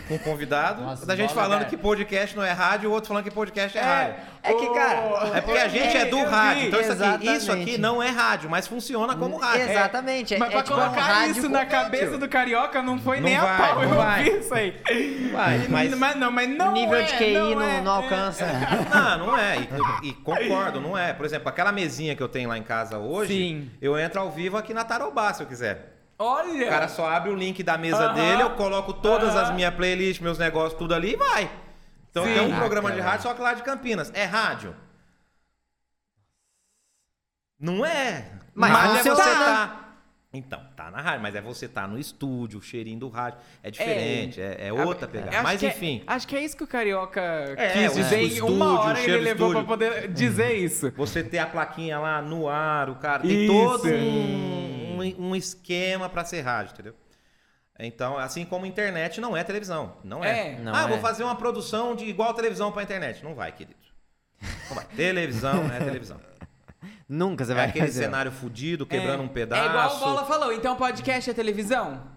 com 0.00 0.18
convidado. 0.18 0.82
Nossa, 0.82 1.04
da 1.06 1.14
gente 1.14 1.28
Bola, 1.34 1.42
falando 1.42 1.58
cara. 1.60 1.70
que 1.70 1.76
podcast 1.76 2.36
não 2.36 2.42
é 2.42 2.50
rádio, 2.52 2.90
o 2.90 2.92
outro 2.92 3.08
falando 3.08 3.24
que 3.24 3.30
podcast 3.30 3.76
é, 3.76 3.82
rádio. 3.82 4.14
É 4.42 4.54
que, 4.54 4.66
cara, 4.74 5.30
É 5.34 5.40
porque 5.40 5.58
a 5.58 5.68
gente 5.68 5.96
é 5.96 6.04
do 6.06 6.18
eu 6.18 6.28
rádio. 6.28 6.66
Então 6.68 6.80
isso 6.80 6.92
aqui, 6.92 7.24
isso 7.26 7.30
exatamente. 7.32 7.70
aqui 7.70 7.78
não 7.78 8.02
é 8.02 8.08
rádio, 8.08 8.50
mas 8.50 8.66
funciona 8.66 9.14
como 9.14 9.36
rádio. 9.36 9.70
Exatamente. 9.70 10.36
Mas 10.38 10.48
é, 10.48 10.50
pra 10.52 10.60
é 10.60 10.62
tipo 10.62 10.74
um 10.76 10.80
colocar 10.82 11.00
rádio 11.00 11.30
isso 11.38 11.48
na 11.48 11.66
cabeça 11.66 12.18
do 12.18 12.28
carioca 12.28 12.82
não 12.82 12.98
foi 12.98 13.16
Não 13.18 13.28
nem 13.28 13.38
vai, 13.38 13.48
a 13.50 13.56
pau, 13.58 13.74
não 13.76 13.82
eu 13.82 13.94
vai. 13.94 14.24
vi 14.24 14.38
isso 14.38 14.54
aí. 14.54 15.30
Vai, 15.32 15.58
mas- 15.68 15.98
mas 15.98 16.16
não, 16.16 16.30
mas 16.30 16.48
não 16.48 16.70
O 16.70 16.72
nível 16.72 16.98
é, 16.98 17.02
de 17.02 17.12
QI 17.16 17.34
não, 17.34 17.62
é, 17.62 17.80
não 17.80 17.92
é. 17.92 17.96
alcança. 18.02 18.46
Não, 18.92 19.26
não 19.26 19.38
é. 19.38 19.56
E, 20.02 20.08
e 20.08 20.12
concordo, 20.12 20.80
não 20.80 20.96
é. 20.96 21.12
Por 21.12 21.24
exemplo, 21.24 21.48
aquela 21.48 21.72
mesinha 21.72 22.14
que 22.14 22.22
eu 22.22 22.28
tenho 22.28 22.48
lá 22.48 22.58
em 22.58 22.62
casa 22.62 22.98
hoje, 22.98 23.32
Sim. 23.32 23.70
eu 23.80 23.98
entro 23.98 24.20
ao 24.20 24.30
vivo 24.30 24.56
aqui 24.56 24.72
na 24.74 24.84
Tarobá, 24.84 25.32
se 25.32 25.42
eu 25.42 25.46
quiser. 25.46 26.01
Olha! 26.22 26.66
O 26.66 26.68
cara 26.68 26.88
só 26.88 27.08
abre 27.08 27.30
o 27.30 27.34
link 27.34 27.62
da 27.62 27.76
mesa 27.76 28.04
Aham. 28.06 28.14
dele, 28.14 28.42
eu 28.42 28.50
coloco 28.50 28.92
todas 28.92 29.30
Aham. 29.30 29.42
as 29.42 29.50
minhas 29.54 29.74
playlists, 29.74 30.20
meus 30.20 30.38
negócios, 30.38 30.78
tudo 30.78 30.94
ali 30.94 31.14
e 31.14 31.16
vai. 31.16 31.50
Então 32.10 32.24
Sim. 32.24 32.34
tem 32.34 32.42
um 32.52 32.56
programa 32.56 32.92
de 32.92 33.00
rádio, 33.00 33.22
só 33.22 33.34
que 33.34 33.40
lá 33.42 33.54
de 33.54 33.62
Campinas. 33.62 34.10
É 34.14 34.24
rádio? 34.24 34.74
Não 37.58 37.84
é. 37.84 38.30
Mas 38.54 38.70
rádio 38.72 38.96
é 38.98 39.02
você 39.02 39.22
tá. 39.24 39.78
Então, 40.34 40.58
tá 40.74 40.90
na 40.90 41.00
rádio, 41.02 41.20
mas 41.20 41.34
é 41.34 41.42
você 41.42 41.68
tá 41.68 41.86
no 41.86 41.98
estúdio, 41.98 42.58
o 42.58 42.62
cheirinho 42.62 42.98
do 42.98 43.08
rádio. 43.10 43.38
É 43.62 43.70
diferente, 43.70 44.40
é, 44.40 44.68
é 44.68 44.72
outra 44.72 45.06
Eu 45.06 45.10
pegada. 45.10 45.42
Mas 45.42 45.62
é- 45.62 45.66
enfim. 45.66 46.02
acho 46.06 46.26
que 46.26 46.34
é 46.34 46.42
isso 46.42 46.56
que 46.56 46.64
o 46.64 46.66
carioca 46.66 47.20
É, 47.56 47.72
quis 47.72 47.94
dizer 47.94 48.18
em 48.18 48.26
estúdio, 48.28 48.46
uma 48.56 48.80
hora 48.80 48.98
ele 48.98 49.18
levou 49.18 49.50
pra 49.50 49.60
estúdio. 49.60 49.66
poder 49.66 50.08
dizer 50.08 50.54
isso. 50.54 50.90
Você 50.96 51.22
ter 51.22 51.38
a 51.38 51.46
plaquinha 51.46 51.98
lá 51.98 52.22
no 52.22 52.48
ar, 52.48 52.88
o 52.88 52.94
cara 52.94 53.22
tem 53.22 53.44
Isso. 53.44 53.52
todo 53.52 53.88
um, 53.90 54.61
um, 55.18 55.34
esquema 55.36 56.08
pra 56.08 56.24
ser 56.24 56.40
rádio, 56.42 56.72
entendeu? 56.72 56.94
Então, 57.78 58.16
assim 58.18 58.44
como 58.44 58.66
internet 58.66 59.20
não 59.20 59.36
é 59.36 59.42
televisão, 59.42 59.96
não 60.04 60.24
é. 60.24 60.52
É. 60.52 60.58
Não 60.58 60.74
ah, 60.74 60.84
é. 60.84 60.88
vou 60.88 60.98
fazer 60.98 61.24
uma 61.24 61.34
produção 61.34 61.96
de 61.96 62.04
igual 62.04 62.32
televisão 62.34 62.70
pra 62.70 62.82
internet. 62.82 63.24
Não 63.24 63.34
vai, 63.34 63.50
querido. 63.50 63.80
Não 64.68 64.76
vai. 64.76 64.84
Televisão 64.86 65.70
é 65.72 65.78
televisão. 65.78 66.20
Nunca 67.08 67.44
você 67.44 67.52
É 67.52 67.54
vai 67.54 67.68
aquele 67.68 67.86
fazer. 67.86 68.04
cenário 68.04 68.30
fudido, 68.32 68.86
quebrando 68.86 69.22
é, 69.22 69.24
um 69.24 69.28
pedaço. 69.28 69.62
É 69.62 69.66
igual 69.66 69.96
o 69.96 69.98
Bola 70.00 70.24
falou, 70.24 70.52
então 70.52 70.76
podcast 70.76 71.30
é 71.30 71.34
televisão? 71.34 72.10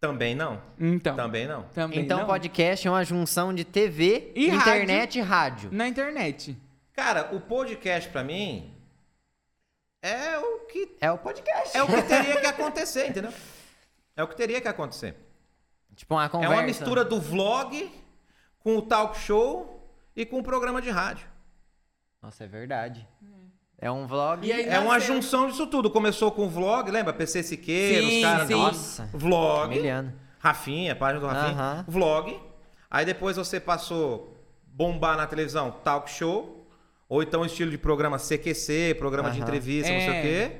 Também 0.00 0.34
não. 0.34 0.62
Então. 0.78 1.16
Também 1.16 1.46
não. 1.46 1.62
Também 1.74 2.00
Então, 2.00 2.20
não. 2.20 2.26
podcast 2.26 2.86
é 2.86 2.90
uma 2.90 3.04
junção 3.04 3.52
de 3.52 3.64
TV, 3.64 4.32
E 4.34 4.48
internet 4.48 5.18
e 5.18 5.20
rádio. 5.20 5.70
Na 5.72 5.88
internet. 5.88 6.56
Cara, 6.92 7.30
o 7.32 7.40
podcast 7.40 8.08
pra 8.08 8.22
mim 8.22 8.72
é 10.02 10.38
o 10.38 10.60
que 10.66 10.96
É 11.00 11.10
o 11.10 11.18
podcast. 11.18 11.76
é 11.76 11.82
o 11.82 11.86
que 11.86 12.02
teria 12.02 12.40
que 12.40 12.46
acontecer, 12.46 13.06
entendeu? 13.08 13.32
É 14.16 14.22
o 14.22 14.28
que 14.28 14.36
teria 14.36 14.60
que 14.60 14.68
acontecer. 14.68 15.14
Tipo 15.94 16.14
uma 16.14 16.24
É 16.24 16.28
conversa. 16.28 16.54
uma 16.54 16.62
mistura 16.62 17.04
do 17.04 17.20
vlog 17.20 17.90
com 18.60 18.76
o 18.76 18.82
talk 18.82 19.18
show 19.18 19.92
e 20.14 20.24
com 20.24 20.38
o 20.38 20.42
programa 20.42 20.80
de 20.80 20.90
rádio. 20.90 21.26
Nossa, 22.22 22.44
é 22.44 22.46
verdade. 22.46 23.06
É 23.80 23.90
um 23.90 24.06
vlog. 24.06 24.44
E 24.46 24.52
aí- 24.52 24.68
É 24.68 24.78
uma 24.80 24.98
junção 24.98 25.48
disso 25.48 25.66
tudo. 25.68 25.88
Começou 25.90 26.32
com 26.32 26.46
o 26.46 26.48
vlog, 26.48 26.90
lembra? 26.90 27.12
PC 27.12 27.42
Siqueira, 27.44 28.02
Sim, 28.06 28.16
os 28.16 28.22
caras. 28.22 28.46
sim. 28.48 28.54
Nossa. 28.54 29.10
Vlog. 29.12 29.68
Miliano. 29.76 30.12
Rafinha, 30.40 30.96
página 30.96 31.20
do 31.20 31.26
Rafinha. 31.26 31.52
Aham. 31.52 31.84
Vlog. 31.86 32.40
Aí 32.90 33.04
depois 33.04 33.36
você 33.36 33.60
passou 33.60 34.36
bombar 34.66 35.16
na 35.16 35.26
televisão, 35.26 35.70
talk 35.70 36.10
show. 36.10 36.57
Ou 37.08 37.22
então 37.22 37.44
estilo 37.44 37.70
de 37.70 37.78
programa 37.78 38.18
CQC, 38.18 38.94
programa 38.98 39.30
de 39.30 39.40
entrevista, 39.40 39.90
não 39.92 40.00
sei 40.00 40.08
É. 40.08 40.18
o 40.18 40.22
quê. 40.22 40.52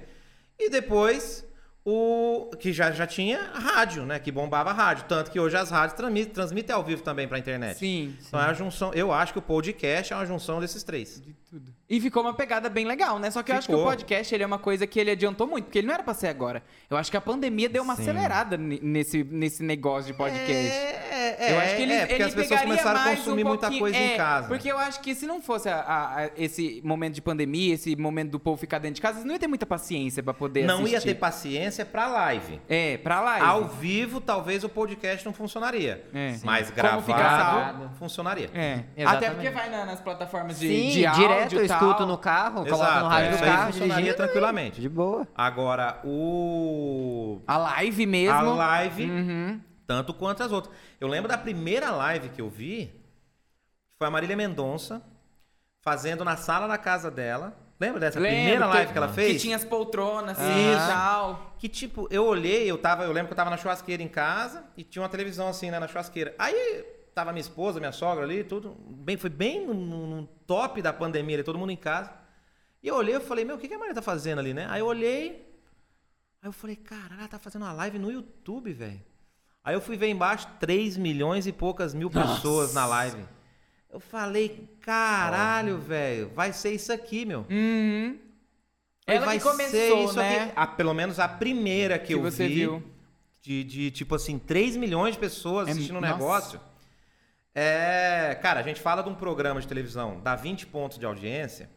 E 0.58 0.70
depois 0.70 1.46
o 1.84 2.50
que 2.58 2.72
já, 2.72 2.90
já 2.90 3.06
tinha 3.06 3.38
rádio, 3.54 4.04
né? 4.04 4.18
Que 4.18 4.30
bombava 4.32 4.72
rádio. 4.72 5.04
Tanto 5.08 5.30
que 5.30 5.38
hoje 5.38 5.56
as 5.56 5.70
rádios 5.70 5.96
transmitem, 5.96 6.32
transmitem 6.32 6.74
ao 6.74 6.82
vivo 6.82 7.02
também 7.02 7.26
pra 7.28 7.38
internet. 7.38 7.78
Sim. 7.78 8.16
Então 8.26 8.40
é 8.40 8.44
a 8.44 8.52
junção. 8.52 8.92
Eu 8.94 9.12
acho 9.12 9.32
que 9.32 9.38
o 9.38 9.42
podcast 9.42 10.12
é 10.12 10.16
uma 10.16 10.26
junção 10.26 10.60
desses 10.60 10.82
três. 10.82 11.20
De 11.20 11.32
tudo. 11.50 11.74
E 11.90 12.00
ficou 12.02 12.22
uma 12.22 12.34
pegada 12.34 12.68
bem 12.68 12.84
legal, 12.84 13.18
né? 13.18 13.30
Só 13.30 13.42
que 13.42 13.50
eu 13.50 13.56
acho 13.56 13.66
que 13.66 13.72
o 13.74 13.78
Ficou. 13.78 13.90
podcast 13.90 14.34
ele 14.34 14.42
é 14.44 14.46
uma 14.46 14.58
coisa 14.58 14.86
que 14.86 15.00
ele 15.00 15.10
adiantou 15.10 15.46
muito, 15.46 15.64
porque 15.64 15.78
ele 15.78 15.86
não 15.86 15.94
era 15.94 16.02
pra 16.02 16.12
ser 16.12 16.26
agora. 16.28 16.62
Eu 16.90 16.98
acho 16.98 17.10
que 17.10 17.16
a 17.16 17.20
pandemia 17.20 17.66
deu 17.66 17.82
uma 17.82 17.96
Sim. 17.96 18.02
acelerada 18.02 18.58
nesse, 18.58 19.24
nesse 19.24 19.62
negócio 19.62 20.12
de 20.12 20.18
podcast. 20.18 20.52
É, 20.52 21.36
é, 21.38 21.52
eu 21.54 21.58
acho 21.58 21.76
que 21.76 21.82
ele, 21.82 21.92
é, 21.94 22.00
porque 22.00 22.14
ele 22.14 22.22
as 22.24 22.34
pessoas 22.34 22.60
começaram 22.60 23.00
a 23.00 23.16
consumir 23.16 23.42
um 23.44 23.48
muita 23.48 23.70
coisa 23.70 23.96
é, 23.96 24.14
em 24.14 24.16
casa. 24.18 24.48
Porque 24.48 24.70
eu 24.70 24.76
acho 24.78 25.00
que 25.00 25.14
se 25.14 25.26
não 25.26 25.40
fosse 25.40 25.70
a- 25.70 25.76
a- 25.80 26.24
a- 26.24 26.30
esse 26.36 26.82
momento 26.84 27.14
de 27.14 27.22
pandemia, 27.22 27.72
esse 27.72 27.96
momento 27.96 28.32
do 28.32 28.38
povo 28.38 28.58
ficar 28.58 28.78
dentro 28.80 28.96
de 28.96 29.00
casa, 29.00 29.24
não 29.24 29.32
ia 29.32 29.38
ter 29.38 29.46
muita 29.46 29.64
paciência 29.64 30.22
pra 30.22 30.34
poder 30.34 30.66
Não 30.66 30.80
ia 30.86 30.98
assistir. 30.98 31.14
ter 31.14 31.14
paciência 31.14 31.86
pra 31.86 32.06
live. 32.08 32.60
É, 32.68 32.98
pra 32.98 33.20
live. 33.22 33.46
Ao 33.46 33.64
vivo, 33.66 34.20
talvez 34.20 34.62
o 34.62 34.68
podcast 34.68 35.24
não 35.24 35.32
funcionaria. 35.32 36.04
É. 36.12 36.36
Mas 36.44 36.66
fica 36.66 36.82
gravado, 36.82 37.90
funcionaria. 37.98 38.50
É. 38.54 38.80
Exatamente. 38.94 39.24
Até 39.24 39.30
porque 39.30 39.50
vai 39.50 39.70
na- 39.70 39.86
nas 39.86 40.00
plataformas 40.02 40.58
de, 40.60 40.68
Sim, 40.68 40.90
de 40.90 41.06
áudio 41.06 41.22
direto 41.28 41.54
e. 41.64 41.77
escuto 41.86 42.06
no 42.06 42.18
carro, 42.18 42.64
coloco 42.64 42.74
Exato, 42.82 43.00
no 43.04 43.08
rádio 43.08 43.28
é, 43.28 43.36
do 43.36 43.44
carro, 43.44 43.72
dirigindo. 43.72 44.14
tranquilamente. 44.14 44.80
De 44.80 44.88
boa. 44.88 45.26
Agora, 45.34 46.00
o. 46.04 47.40
A 47.46 47.56
live 47.58 48.06
mesmo. 48.06 48.34
A 48.36 48.42
live, 48.54 49.04
Uhum. 49.04 49.60
tanto 49.86 50.12
quanto 50.14 50.42
as 50.42 50.52
outras. 50.52 50.74
Eu 51.00 51.08
lembro 51.08 51.28
da 51.28 51.38
primeira 51.38 51.90
live 51.90 52.28
que 52.30 52.40
eu 52.40 52.48
vi, 52.48 52.90
foi 53.98 54.06
a 54.08 54.10
Marília 54.10 54.36
Mendonça 54.36 55.02
fazendo 55.82 56.24
na 56.24 56.36
sala 56.36 56.66
da 56.66 56.76
casa 56.78 57.10
dela 57.10 57.56
Lembra 57.80 58.00
dessa 58.00 58.18
Lembro 58.18 58.36
primeira 58.36 58.66
que- 58.66 58.74
live 58.74 58.92
que 58.92 58.98
ela 58.98 59.08
fez? 59.08 59.32
Que 59.34 59.38
tinha 59.38 59.54
as 59.54 59.64
poltronas, 59.64 60.36
assim, 60.36 60.72
e 60.72 60.76
tal. 60.88 61.54
Que 61.60 61.68
tipo, 61.68 62.08
eu 62.10 62.26
olhei, 62.26 62.68
eu 62.68 62.76
tava, 62.76 63.04
eu 63.04 63.12
lembro 63.12 63.28
que 63.28 63.32
eu 63.34 63.36
tava 63.36 63.50
na 63.50 63.56
churrasqueira 63.56 64.02
em 64.02 64.08
casa 64.08 64.64
e 64.76 64.82
tinha 64.82 65.00
uma 65.00 65.08
televisão 65.08 65.46
assim, 65.46 65.70
né, 65.70 65.78
na 65.78 65.86
churrasqueira. 65.86 66.34
Aí 66.36 66.84
tava 67.20 67.32
minha 67.32 67.40
esposa, 67.40 67.78
minha 67.80 67.92
sogra 67.92 68.24
ali, 68.24 68.44
tudo, 68.44 68.76
bem, 68.88 69.16
foi 69.16 69.30
bem 69.30 69.66
no, 69.66 69.74
no- 69.74 70.26
top 70.46 70.80
da 70.80 70.92
pandemia, 70.92 71.36
ali, 71.36 71.42
todo 71.44 71.58
mundo 71.58 71.70
em 71.72 71.76
casa. 71.76 72.10
E 72.82 72.88
eu 72.88 72.94
olhei, 72.94 73.14
eu 73.14 73.20
falei, 73.20 73.44
meu, 73.44 73.56
o 73.56 73.58
que 73.58 73.68
que 73.68 73.74
a 73.74 73.78
Maria 73.78 73.94
tá 73.94 74.02
fazendo 74.02 74.38
ali, 74.38 74.54
né? 74.54 74.66
Aí 74.70 74.80
eu 74.80 74.86
olhei, 74.86 75.46
aí 76.42 76.48
eu 76.48 76.52
falei, 76.52 76.76
cara, 76.76 77.14
ela 77.18 77.28
tá 77.28 77.38
fazendo 77.38 77.62
uma 77.62 77.72
live 77.72 77.98
no 77.98 78.10
YouTube, 78.10 78.72
velho. 78.72 79.00
Aí 79.64 79.74
eu 79.74 79.80
fui 79.80 79.96
ver 79.96 80.08
embaixo 80.08 80.46
3 80.60 80.96
milhões 80.96 81.46
e 81.46 81.52
poucas 81.52 81.92
mil 81.92 82.08
pessoas 82.10 82.72
na 82.72 82.86
live. 82.86 83.22
Eu 83.90 84.00
falei, 84.00 84.68
caralho, 84.80 85.78
velho, 85.78 86.30
vai 86.34 86.52
ser 86.52 86.72
isso 86.72 86.92
aqui, 86.92 87.24
meu. 87.24 87.44
Uhum. 87.50 88.18
Ela 89.06 89.24
vai 89.26 89.40
começou, 89.40 89.70
ser 89.70 89.94
isso 90.04 90.16
né? 90.16 90.52
Ah, 90.54 90.66
pelo 90.66 90.92
menos 90.94 91.18
a 91.18 91.26
primeira 91.26 91.98
que, 91.98 92.08
Que 92.08 92.14
eu 92.14 92.20
você 92.22 92.46
vi, 92.46 92.54
viu. 92.54 92.82
De, 93.40 93.64
de, 93.64 93.90
tipo 93.90 94.14
assim, 94.14 94.38
3 94.38 94.76
milhões 94.76 95.14
de 95.14 95.20
pessoas 95.20 95.68
É, 95.68 95.70
assistindo 95.70 95.96
o 95.96 96.00
nossa. 96.00 96.12
negócio. 96.12 96.60
É, 97.54 98.38
cara, 98.40 98.60
a 98.60 98.62
gente 98.62 98.80
fala 98.80 99.02
de 99.02 99.08
um 99.08 99.14
programa 99.14 99.60
de 99.60 99.66
televisão, 99.66 100.20
dá 100.20 100.36
20 100.36 100.66
pontos 100.66 100.98
de 100.98 101.04
audiência. 101.06 101.68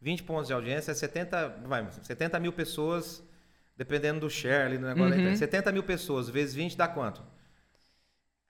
20 0.00 0.22
pontos 0.22 0.46
de 0.46 0.52
audiência 0.52 0.92
é 0.92 0.94
70, 0.94 1.60
vai, 1.64 1.86
70 2.02 2.38
mil 2.38 2.52
pessoas, 2.52 3.22
dependendo 3.76 4.20
do 4.20 4.30
share 4.30 4.66
ali 4.66 4.78
do 4.78 4.86
negócio. 4.86 5.10
da 5.10 5.14
Uhum. 5.16 5.20
internet. 5.22 5.38
70 5.38 5.72
mil 5.72 5.82
pessoas 5.82 6.28
vezes 6.28 6.54
20 6.54 6.76
dá 6.76 6.86
quanto? 6.88 7.22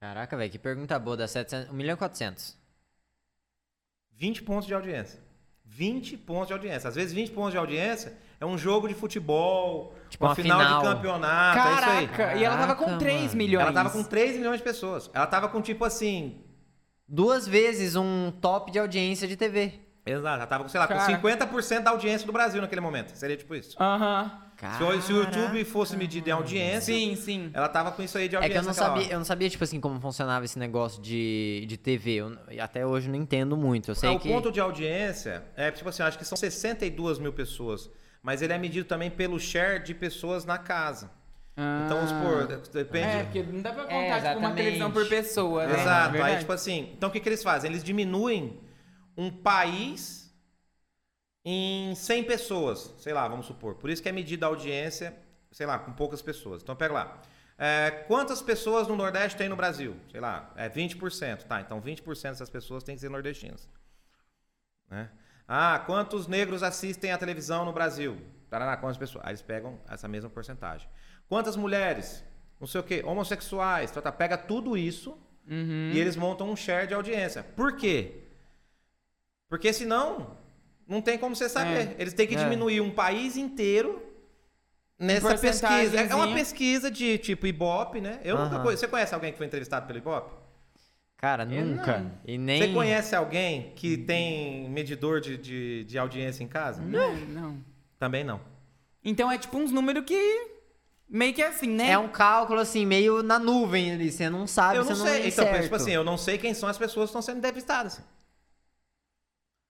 Caraca, 0.01 0.37
velho, 0.37 0.51
que 0.51 0.59
pergunta 0.59 0.99
boa. 0.99 1.16
Dá 1.16 1.27
700, 1.27 1.70
1 1.70 1.72
milhão 1.74 1.95
e 1.95 1.97
400. 1.97 2.57
20 4.12 4.43
pontos 4.43 4.66
de 4.66 4.74
audiência. 4.74 5.20
20 5.64 6.16
pontos 6.18 6.49
de 6.49 6.53
audiência. 6.53 6.89
Às 6.89 6.95
vezes 6.95 7.12
20 7.12 7.31
pontos 7.33 7.53
de 7.53 7.59
audiência 7.59 8.16
é 8.39 8.47
um 8.47 8.57
jogo 8.57 8.87
de 8.89 8.95
futebol, 8.95 9.95
Tipo 10.09 10.24
uma, 10.24 10.31
uma 10.31 10.37
final, 10.37 10.61
final. 10.61 10.83
de 10.83 10.89
campeonato, 10.89 11.59
é 11.59 11.62
isso 11.74 11.91
aí. 11.91 12.09
Caraca, 12.09 12.35
e 12.39 12.45
ela 12.45 12.57
tava 12.57 12.74
com 12.77 12.85
Caraca, 12.85 13.01
3 13.01 13.22
mano. 13.22 13.37
milhões. 13.37 13.62
Ela 13.64 13.72
tava 13.72 13.91
com 13.91 14.05
3 14.05 14.37
milhões 14.37 14.59
de 14.59 14.62
pessoas. 14.64 15.11
Ela 15.12 15.27
tava 15.27 15.49
com 15.49 15.61
tipo 15.61 15.85
assim. 15.85 16.43
Duas 17.09 17.46
vezes 17.46 17.94
um 17.96 18.30
top 18.40 18.70
de 18.70 18.78
audiência 18.78 19.28
de 19.28 19.36
TV. 19.36 19.74
Exato, 20.04 20.36
ela 20.36 20.46
tava 20.46 20.62
com, 20.64 20.68
sei 20.68 20.78
lá, 20.80 20.86
Cara. 20.86 21.18
com 21.18 21.28
50% 21.28 21.82
da 21.82 21.90
audiência 21.90 22.26
do 22.26 22.32
Brasil 22.32 22.61
naquele 22.61 22.80
momento. 22.80 23.11
Seria 23.16 23.36
tipo 23.36 23.54
isso. 23.54 23.76
Aham. 23.80 24.42
Se 24.78 24.82
o, 24.82 25.02
se 25.02 25.12
o 25.12 25.16
YouTube 25.18 25.64
fosse 25.66 25.96
medido 25.98 26.28
em 26.28 26.30
audiência, 26.30 26.94
Sim, 26.94 27.14
sim. 27.14 27.50
ela 27.52 27.68
tava 27.68 27.92
com 27.92 28.02
isso 28.02 28.16
aí 28.16 28.26
de 28.26 28.36
É 28.36 28.38
audiência. 28.38 28.52
que 28.54 28.59
eu 28.59 28.62
não 28.62 28.68
naquela 28.70 28.86
sabia, 28.88 29.04
hora. 29.04 29.12
eu 29.14 29.18
não 29.18 29.24
sabia, 29.26 29.50
tipo 29.50 29.62
assim, 29.64 29.78
como 29.80 30.00
funcionava 30.00 30.46
esse 30.46 30.59
negócio 30.59 31.02
de, 31.02 31.66
de 31.68 31.76
TV. 31.76 32.12
Eu, 32.14 32.38
e 32.50 32.59
até 32.59 32.86
hoje 32.86 33.09
eu 33.09 33.12
não 33.12 33.20
entendo 33.20 33.54
muito. 33.54 33.90
Eu 33.90 33.94
sei 33.94 34.09
o 34.09 34.18
que. 34.18 34.30
ponto 34.30 34.50
de 34.50 34.59
audiência 34.59 35.44
é, 35.57 35.70
tipo 35.70 35.86
assim, 35.90 36.02
eu 36.02 36.09
acho 36.09 36.16
que 36.16 36.24
são 36.24 36.36
62 36.38 37.18
mil 37.18 37.32
pessoas. 37.34 37.90
Mas 38.22 38.40
ele 38.40 38.52
é 38.54 38.59
medido 38.59 38.88
também 38.88 39.11
pelo 39.11 39.38
share 39.38 39.82
de 39.84 39.92
pessoas 39.92 40.46
na 40.46 40.57
casa. 40.57 41.11
Então, 41.59 41.96
vamos 41.96 42.11
supor, 42.11 42.46
depende. 42.70 43.07
É, 43.07 43.22
porque 43.24 43.42
não 43.42 43.62
dá 43.62 43.72
pra 43.72 43.84
É, 43.84 43.86
contar, 43.86 43.96
tipo, 43.96 44.09
uma 44.11 44.18
exatamente. 44.18 44.57
televisão 44.57 44.90
por 44.90 45.09
pessoa, 45.09 45.66
né? 45.66 45.72
Exato. 45.80 46.12
Verdade. 46.12 46.32
Aí, 46.34 46.38
tipo 46.40 46.52
assim, 46.52 46.92
então 46.94 47.09
o 47.09 47.12
que, 47.12 47.18
que 47.18 47.28
eles 47.28 47.42
fazem? 47.42 47.70
Eles 47.70 47.82
diminuem 47.82 48.61
um 49.16 49.30
país 49.30 50.30
em 51.44 51.94
100 51.94 52.24
pessoas, 52.24 52.92
sei 52.98 53.14
lá, 53.14 53.26
vamos 53.26 53.46
supor. 53.46 53.76
Por 53.76 53.88
isso 53.88 54.02
que 54.02 54.09
é 54.09 54.12
medida 54.12 54.44
a 54.44 54.48
audiência, 54.50 55.16
sei 55.50 55.64
lá, 55.64 55.78
com 55.78 55.92
poucas 55.92 56.20
pessoas. 56.20 56.62
Então 56.62 56.76
pega 56.76 56.92
lá. 56.92 57.22
É, 57.59 57.90
quantas 58.07 58.42
pessoas 58.42 58.86
no 58.86 58.94
Nordeste 58.94 59.38
tem 59.38 59.48
no 59.48 59.57
Brasil? 59.57 59.96
Sei 60.11 60.20
lá, 60.20 60.52
é 60.57 60.68
20%. 60.68 61.44
Tá, 61.44 61.61
então 61.62 61.80
20% 61.80 62.32
dessas 62.32 62.50
pessoas 62.50 62.82
têm 62.84 62.96
que 62.96 63.00
ser 63.00 63.09
nordestinas. 63.09 63.66
Né? 64.90 65.09
Ah, 65.48 65.82
quantos 65.86 66.26
negros 66.26 66.62
assistem 66.62 67.12
à 67.12 67.16
televisão 67.18 67.64
no 67.64 67.72
Brasil? 67.72 68.20
Tarará, 68.50 68.76
quantas 68.76 68.98
pessoas? 68.98 69.24
Aí 69.24 69.30
eles 69.30 69.42
pegam 69.42 69.78
essa 69.88 70.07
mesma 70.07 70.28
porcentagem. 70.28 70.86
Quantas 71.29 71.57
mulheres? 71.57 72.24
Não 72.61 72.66
sei 72.66 72.81
o 72.81 72.85
quê, 72.85 73.03
homossexuais, 73.05 73.91
tá, 73.91 74.01
tá, 74.01 74.11
pega 74.12 74.37
tudo 74.39 74.77
isso 74.77 75.16
Uhum. 75.49 75.91
e 75.95 75.99
eles 75.99 76.16
montam 76.16 76.51
um 76.51 76.57
share 76.57 76.87
de 76.89 76.95
audiência. 76.95 77.43
Por 77.43 77.77
quê? 77.77 78.22
Porque 79.49 79.72
senão 79.72 80.37
não 80.89 81.01
tem 81.01 81.18
como 81.18 81.37
você 81.37 81.49
saber. 81.49 81.95
Eles 81.99 82.12
têm 82.14 82.27
que 82.27 82.35
É. 82.35 82.39
diminuir 82.43 82.81
um 82.81 82.91
país 82.91 83.37
inteiro 83.37 84.03
nessa 84.99 85.37
pesquisa. 85.39 85.66
É 85.68 85.77
uma 85.77 85.87
porcentagemzinha. 85.89 86.35
pesquisa 86.37 86.91
de 86.91 87.18
tipo 87.18 87.47
Ibope, 87.47 88.01
né? 88.01 88.20
Eu 88.24 88.37
nunca 88.39 88.57
Aham. 88.57 88.62
conheço. 88.64 88.81
Você 88.81 88.89
conhece 88.89 89.14
alguém 89.14 89.31
que 89.33 89.39
foi 89.39 89.47
entrevistado 89.47 89.87
pelo 89.87 89.99
Ibope? 89.99 90.33
Cara, 91.16 91.45
nunca. 91.45 91.99
não. 91.99 92.12
E 92.24 92.37
nem. 92.39 92.61
Você 92.62 92.72
conhece 92.74 93.14
alguém 93.16 93.72
que 93.77 93.97
tem 93.99 94.68
medidor 94.68 95.20
de, 95.20 95.37
de, 95.39 95.85
de 95.85 95.99
audiência 95.99 96.43
em 96.45 96.49
casa? 96.49 96.83
Não, 96.83 97.14
não. 97.16 97.59
Também 97.99 98.22
não. 98.24 98.41
Então 99.05 99.31
é 99.31 99.39
tipo 99.39 99.57
uns 99.59 99.70
números 99.70 100.05
que. 100.05 100.55
Meio 101.09 101.32
que 101.32 101.42
assim, 101.42 101.68
né? 101.68 101.92
É 101.92 101.98
um 101.98 102.09
cálculo 102.09 102.59
assim, 102.61 102.84
meio 102.84 103.22
na 103.22 103.38
nuvem 103.38 103.92
ali. 103.92 104.11
Você 104.11 104.28
não 104.28 104.46
sabe, 104.46 104.76
eu 104.78 104.84
não 104.84 104.94
você 104.94 104.98
não 104.98 105.07
sei. 105.07 105.22
é 105.22 105.28
Então, 105.28 105.44
certo. 105.44 105.62
tipo 105.62 105.74
assim, 105.76 105.92
eu 105.92 106.02
não 106.04 106.18
sei 106.18 106.36
quem 106.36 106.52
são 106.52 106.68
as 106.68 106.76
pessoas 106.76 107.04
que 107.07 107.11
estão 107.11 107.22
sendo 107.22 107.38
entrevistadas. 107.38 108.00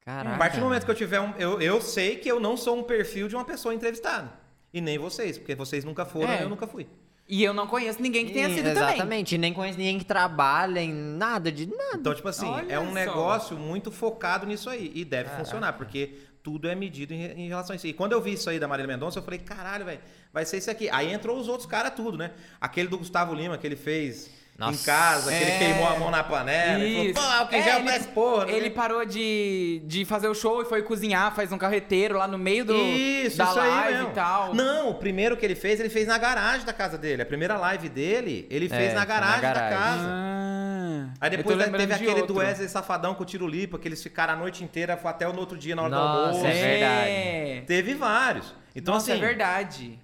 Caraca. 0.00 0.36
A 0.36 0.38
partir 0.38 0.58
do 0.58 0.64
momento 0.64 0.84
que 0.84 0.90
eu 0.90 0.94
tiver 0.94 1.20
um. 1.20 1.32
Eu, 1.36 1.60
eu 1.60 1.80
sei 1.80 2.16
que 2.16 2.30
eu 2.30 2.38
não 2.40 2.56
sou 2.56 2.78
um 2.78 2.82
perfil 2.82 3.28
de 3.28 3.34
uma 3.34 3.44
pessoa 3.44 3.74
entrevistada. 3.74 4.32
E 4.72 4.80
nem 4.80 4.98
vocês, 4.98 5.36
porque 5.38 5.54
vocês 5.54 5.84
nunca 5.84 6.04
foram 6.04 6.28
É. 6.30 6.40
e 6.40 6.42
eu 6.42 6.48
nunca 6.48 6.66
fui. 6.66 6.86
E 7.28 7.42
eu 7.42 7.52
não 7.52 7.66
conheço 7.66 8.00
ninguém 8.00 8.24
que 8.24 8.32
tenha 8.32 8.48
sido 8.48 8.72
também. 8.72 8.94
Exatamente. 8.94 9.38
Nem 9.38 9.52
conheço 9.52 9.78
ninguém 9.78 9.98
que 9.98 10.04
trabalha 10.04 10.80
em 10.80 10.92
nada 10.92 11.50
de 11.50 11.66
nada. 11.66 11.96
Então, 11.96 12.14
tipo 12.14 12.28
assim, 12.28 12.46
Olha 12.46 12.72
é 12.72 12.78
um 12.78 12.88
só. 12.88 12.94
negócio 12.94 13.56
muito 13.56 13.90
focado 13.90 14.46
nisso 14.46 14.70
aí. 14.70 14.92
E 14.94 15.04
deve 15.04 15.30
funcionar, 15.30 15.72
porque 15.72 16.14
tudo 16.42 16.68
é 16.68 16.74
medido 16.76 17.12
em, 17.12 17.24
em 17.24 17.48
relação 17.48 17.74
a 17.74 17.76
isso. 17.76 17.86
E 17.88 17.92
quando 17.92 18.12
eu 18.12 18.20
vi 18.20 18.34
isso 18.34 18.48
aí 18.48 18.60
da 18.60 18.68
Marília 18.68 18.86
Mendonça, 18.86 19.18
eu 19.18 19.22
falei, 19.24 19.40
caralho, 19.40 19.84
velho, 19.84 20.00
vai 20.32 20.44
ser 20.44 20.58
isso 20.58 20.70
aqui. 20.70 20.88
Aí 20.90 21.12
entrou 21.12 21.36
os 21.36 21.48
outros 21.48 21.68
caras 21.68 21.92
tudo, 21.94 22.16
né? 22.16 22.30
Aquele 22.60 22.88
do 22.88 22.98
Gustavo 22.98 23.34
Lima, 23.34 23.58
que 23.58 23.66
ele 23.66 23.74
fez 23.74 24.30
em 24.58 24.58
Nossa. 24.58 24.86
casa, 24.86 25.30
que 25.30 25.36
ele 25.36 25.50
É. 25.50 25.58
queimou 25.58 25.86
a 25.86 25.98
mão 25.98 26.10
na 26.10 26.24
panela. 26.24 26.82
Ele 26.82 27.10
Isso. 27.10 27.20
falou, 27.20 27.44
pô, 27.44 27.50
quem 27.50 27.60
É, 27.60 27.62
já 27.62 27.78
ele- 27.78 27.88
faz 27.90 28.06
porra. 28.06 28.46
né? 28.46 28.52
Ele 28.52 28.70
parou 28.70 29.04
de, 29.04 29.82
de 29.84 30.04
fazer 30.06 30.28
o 30.28 30.34
show 30.34 30.62
e 30.62 30.64
foi 30.64 30.82
cozinhar, 30.82 31.34
faz 31.34 31.52
um 31.52 31.58
carreteiro 31.58 32.16
lá 32.16 32.26
no 32.26 32.38
meio 32.38 32.64
do, 32.64 32.74
Isso, 32.74 33.36
da 33.36 33.44
isso 33.44 33.54
live 33.58 34.04
e 34.04 34.14
tal. 34.14 34.54
Não, 34.54 34.88
o 34.90 34.94
primeiro 34.94 35.36
que 35.36 35.44
ele 35.44 35.54
fez, 35.54 35.78
ele 35.78 35.90
fez 35.90 36.06
na 36.08 36.16
garagem 36.16 36.64
da 36.64 36.72
casa 36.72 36.96
dele. 36.96 37.20
A 37.20 37.26
primeira 37.26 37.58
live 37.58 37.88
dele, 37.90 38.46
ele 38.50 38.66
fez 38.68 38.92
É, 38.92 38.94
na 38.94 39.00
foi 39.00 39.00
na 39.00 39.04
garagem, 39.04 39.40
da 39.42 39.52
garagem. 39.52 39.78
casa. 39.78 40.06
Ah, 40.08 41.08
Aí 41.20 41.30
depois 41.30 41.58
teve 41.58 41.86
de 41.86 41.92
aquele 41.92 42.10
outro. 42.20 42.26
do 42.26 42.34
Wesley 42.36 42.68
Safadão 42.68 43.14
com 43.14 43.22
o 43.22 43.26
Tiro 43.26 43.46
Lipa, 43.46 43.78
que 43.78 43.86
eles 43.86 44.02
ficaram 44.02 44.32
a 44.32 44.36
noite 44.36 44.64
inteira, 44.64 44.96
foi 44.96 45.10
até 45.10 45.28
o 45.28 45.36
outro 45.38 45.58
dia 45.58 45.76
na 45.76 45.82
hora 45.82 45.90
Nossa, 45.90 46.12
do 46.14 46.26
almoço. 46.28 46.46
é 46.46 46.52
verdade. 46.52 47.10
É. 47.10 47.62
Teve 47.66 47.94
vários. 47.94 48.54
Então, 48.74 48.94
Nossa, 48.94 49.12
assim, 49.12 49.22
é 49.22 49.26
verdade. 49.26 49.98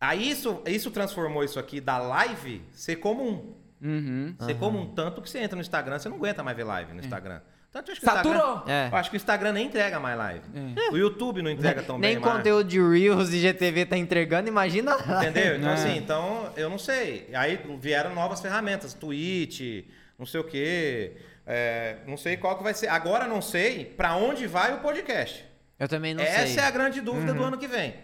aí 0.00 0.30
isso, 0.30 0.60
isso 0.66 0.90
transformou 0.90 1.44
isso 1.44 1.58
aqui 1.60 1.80
da 1.80 1.98
live 1.98 2.60
ser 2.72 2.96
comum. 2.96 3.54
Uhum. 3.84 4.34
Ser 4.40 4.54
comum. 4.54 4.94
Tanto 4.94 5.20
que 5.20 5.28
você 5.28 5.38
entra 5.40 5.54
no 5.56 5.62
Instagram, 5.62 5.98
você 5.98 6.08
não 6.08 6.16
aguenta 6.16 6.42
mais 6.42 6.56
ver 6.56 6.64
live 6.64 6.92
no 6.94 7.00
Instagram. 7.00 7.40
Tanto 7.70 7.90
acho 7.90 8.00
que 8.00 8.06
o 8.06 8.10
Saturou. 8.10 8.36
Instagram- 8.58 8.72
É. 8.72 8.88
Eu 8.90 8.96
acho 8.96 9.10
que 9.10 9.16
o 9.16 9.18
Instagram 9.18 9.52
nem 9.52 9.66
entrega 9.66 9.98
mais 10.00 10.16
live. 10.16 10.44
O 10.92 10.96
YouTube 10.96 11.42
não 11.42 11.50
entrega 11.50 11.82
tão 11.82 11.98
Nem 11.98 12.14
bem 12.14 12.20
mais. 12.20 12.36
conteúdo 12.36 12.68
de 12.68 12.80
Reels 12.80 13.30
e 13.30 13.38
GTV 13.40 13.84
tá 13.84 13.96
entregando, 13.98 14.48
imagina 14.48 14.94
lá. 14.94 15.24
Entendeu? 15.24 15.56
Então, 15.56 15.70
É. 15.70 15.74
assim, 15.74 15.96
então, 15.96 16.52
eu 16.56 16.70
não 16.70 16.78
sei. 16.78 17.28
Aí 17.34 17.58
vieram 17.80 18.14
novas 18.14 18.40
ferramentas, 18.40 18.94
Twitch, 18.94 19.86
não 20.18 20.24
sei 20.24 20.40
o 20.40 20.44
quê. 20.44 21.12
é, 21.46 21.96
não 22.06 22.16
sei 22.16 22.38
qual 22.38 22.56
que 22.56 22.62
vai 22.62 22.72
ser. 22.72 22.86
Agora 22.88 23.26
não 23.26 23.42
sei 23.42 23.84
pra 23.84 24.16
onde 24.16 24.46
vai 24.46 24.72
o 24.72 24.78
podcast. 24.78 25.44
Eu 25.78 25.86
também 25.88 26.14
não 26.14 26.22
Essa 26.24 26.46
sei. 26.46 26.62
é 26.62 26.66
a 26.66 26.70
grande 26.70 27.02
dúvida 27.02 27.34
do 27.34 27.44
ano 27.44 27.58
que 27.58 27.66
vem. 27.68 27.94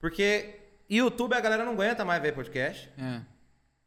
Porque 0.00 0.54
YouTube 0.88 1.34
a 1.34 1.40
galera 1.40 1.64
não 1.64 1.72
aguenta 1.72 2.04
mais 2.04 2.22
ver 2.22 2.32
podcast. 2.32 2.88
É. 2.98 3.20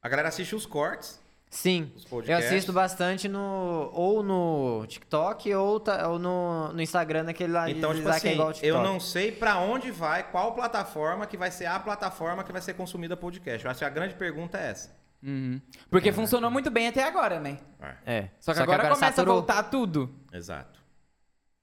A 0.05 0.09
galera 0.09 0.27
assiste 0.29 0.53
os 0.55 0.67
cortes. 0.67 1.19
Sim. 1.49 1.91
Os 1.95 2.05
Eu 2.29 2.37
assisto 2.37 2.71
bastante 2.71 3.27
no. 3.27 3.89
Ou 3.91 4.21
no 4.21 4.85
TikTok 4.87 5.51
ou, 5.55 5.79
tá- 5.79 6.07
ou 6.09 6.19
no, 6.19 6.71
no 6.73 6.81
Instagram, 6.81 7.23
naquele 7.23 7.53
lá. 7.53 7.67
Então, 7.69 7.89
de 7.91 7.97
tipo 8.01 8.09
deslizar 8.11 8.21
que 8.21 8.27
é 8.27 8.29
assim, 8.29 8.35
igual 8.35 8.47
ao 8.49 8.51
eu 8.51 8.55
TikTok. 8.55 8.83
não 8.83 8.99
sei 8.99 9.31
pra 9.31 9.57
onde 9.57 9.89
vai, 9.89 10.21
qual 10.29 10.53
plataforma 10.53 11.25
que 11.25 11.35
vai 11.35 11.49
ser 11.49 11.65
a 11.65 11.79
plataforma 11.79 12.43
que 12.43 12.51
vai 12.51 12.61
ser 12.61 12.75
consumida 12.75 13.17
podcast. 13.17 13.65
Eu 13.65 13.71
acho 13.71 13.79
que 13.79 13.85
a 13.85 13.89
grande 13.89 14.13
pergunta 14.13 14.59
é 14.59 14.69
essa. 14.69 14.95
Uhum. 15.23 15.59
Porque 15.89 16.11
funcionou 16.11 16.51
muito 16.51 16.69
bem 16.69 16.87
até 16.89 17.03
agora, 17.03 17.39
né? 17.39 17.57
É. 18.05 18.29
Só 18.39 18.53
que 18.53 18.59
agora, 18.59 18.83
começa 18.83 19.07
saturou. 19.07 19.31
a 19.31 19.37
voltar 19.37 19.63
tudo. 19.63 20.13
Exato. 20.31 20.79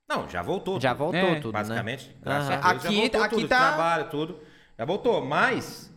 Não, 0.08 0.28
já 0.28 0.42
voltou. 0.42 0.80
Já 0.80 0.90
tudo. 0.90 0.98
voltou 0.98 1.20
É, 1.20 1.34
tudo, 1.40 1.52
Basicamente, 1.52 2.08
né? 2.08 2.14
graças 2.22 2.50
Aham. 2.50 2.58
a 2.58 2.72
Deus, 2.72 2.84
Aqui- 2.86 2.94
já 2.96 3.00
voltou 3.02 3.22
aqui 3.22 3.34
tudo, 3.36 3.48
tá- 3.48 3.68
trabalho, 3.68 4.10
tudo. 4.10 4.40
Já 4.76 4.84
voltou, 4.84 5.24
mas 5.24 5.91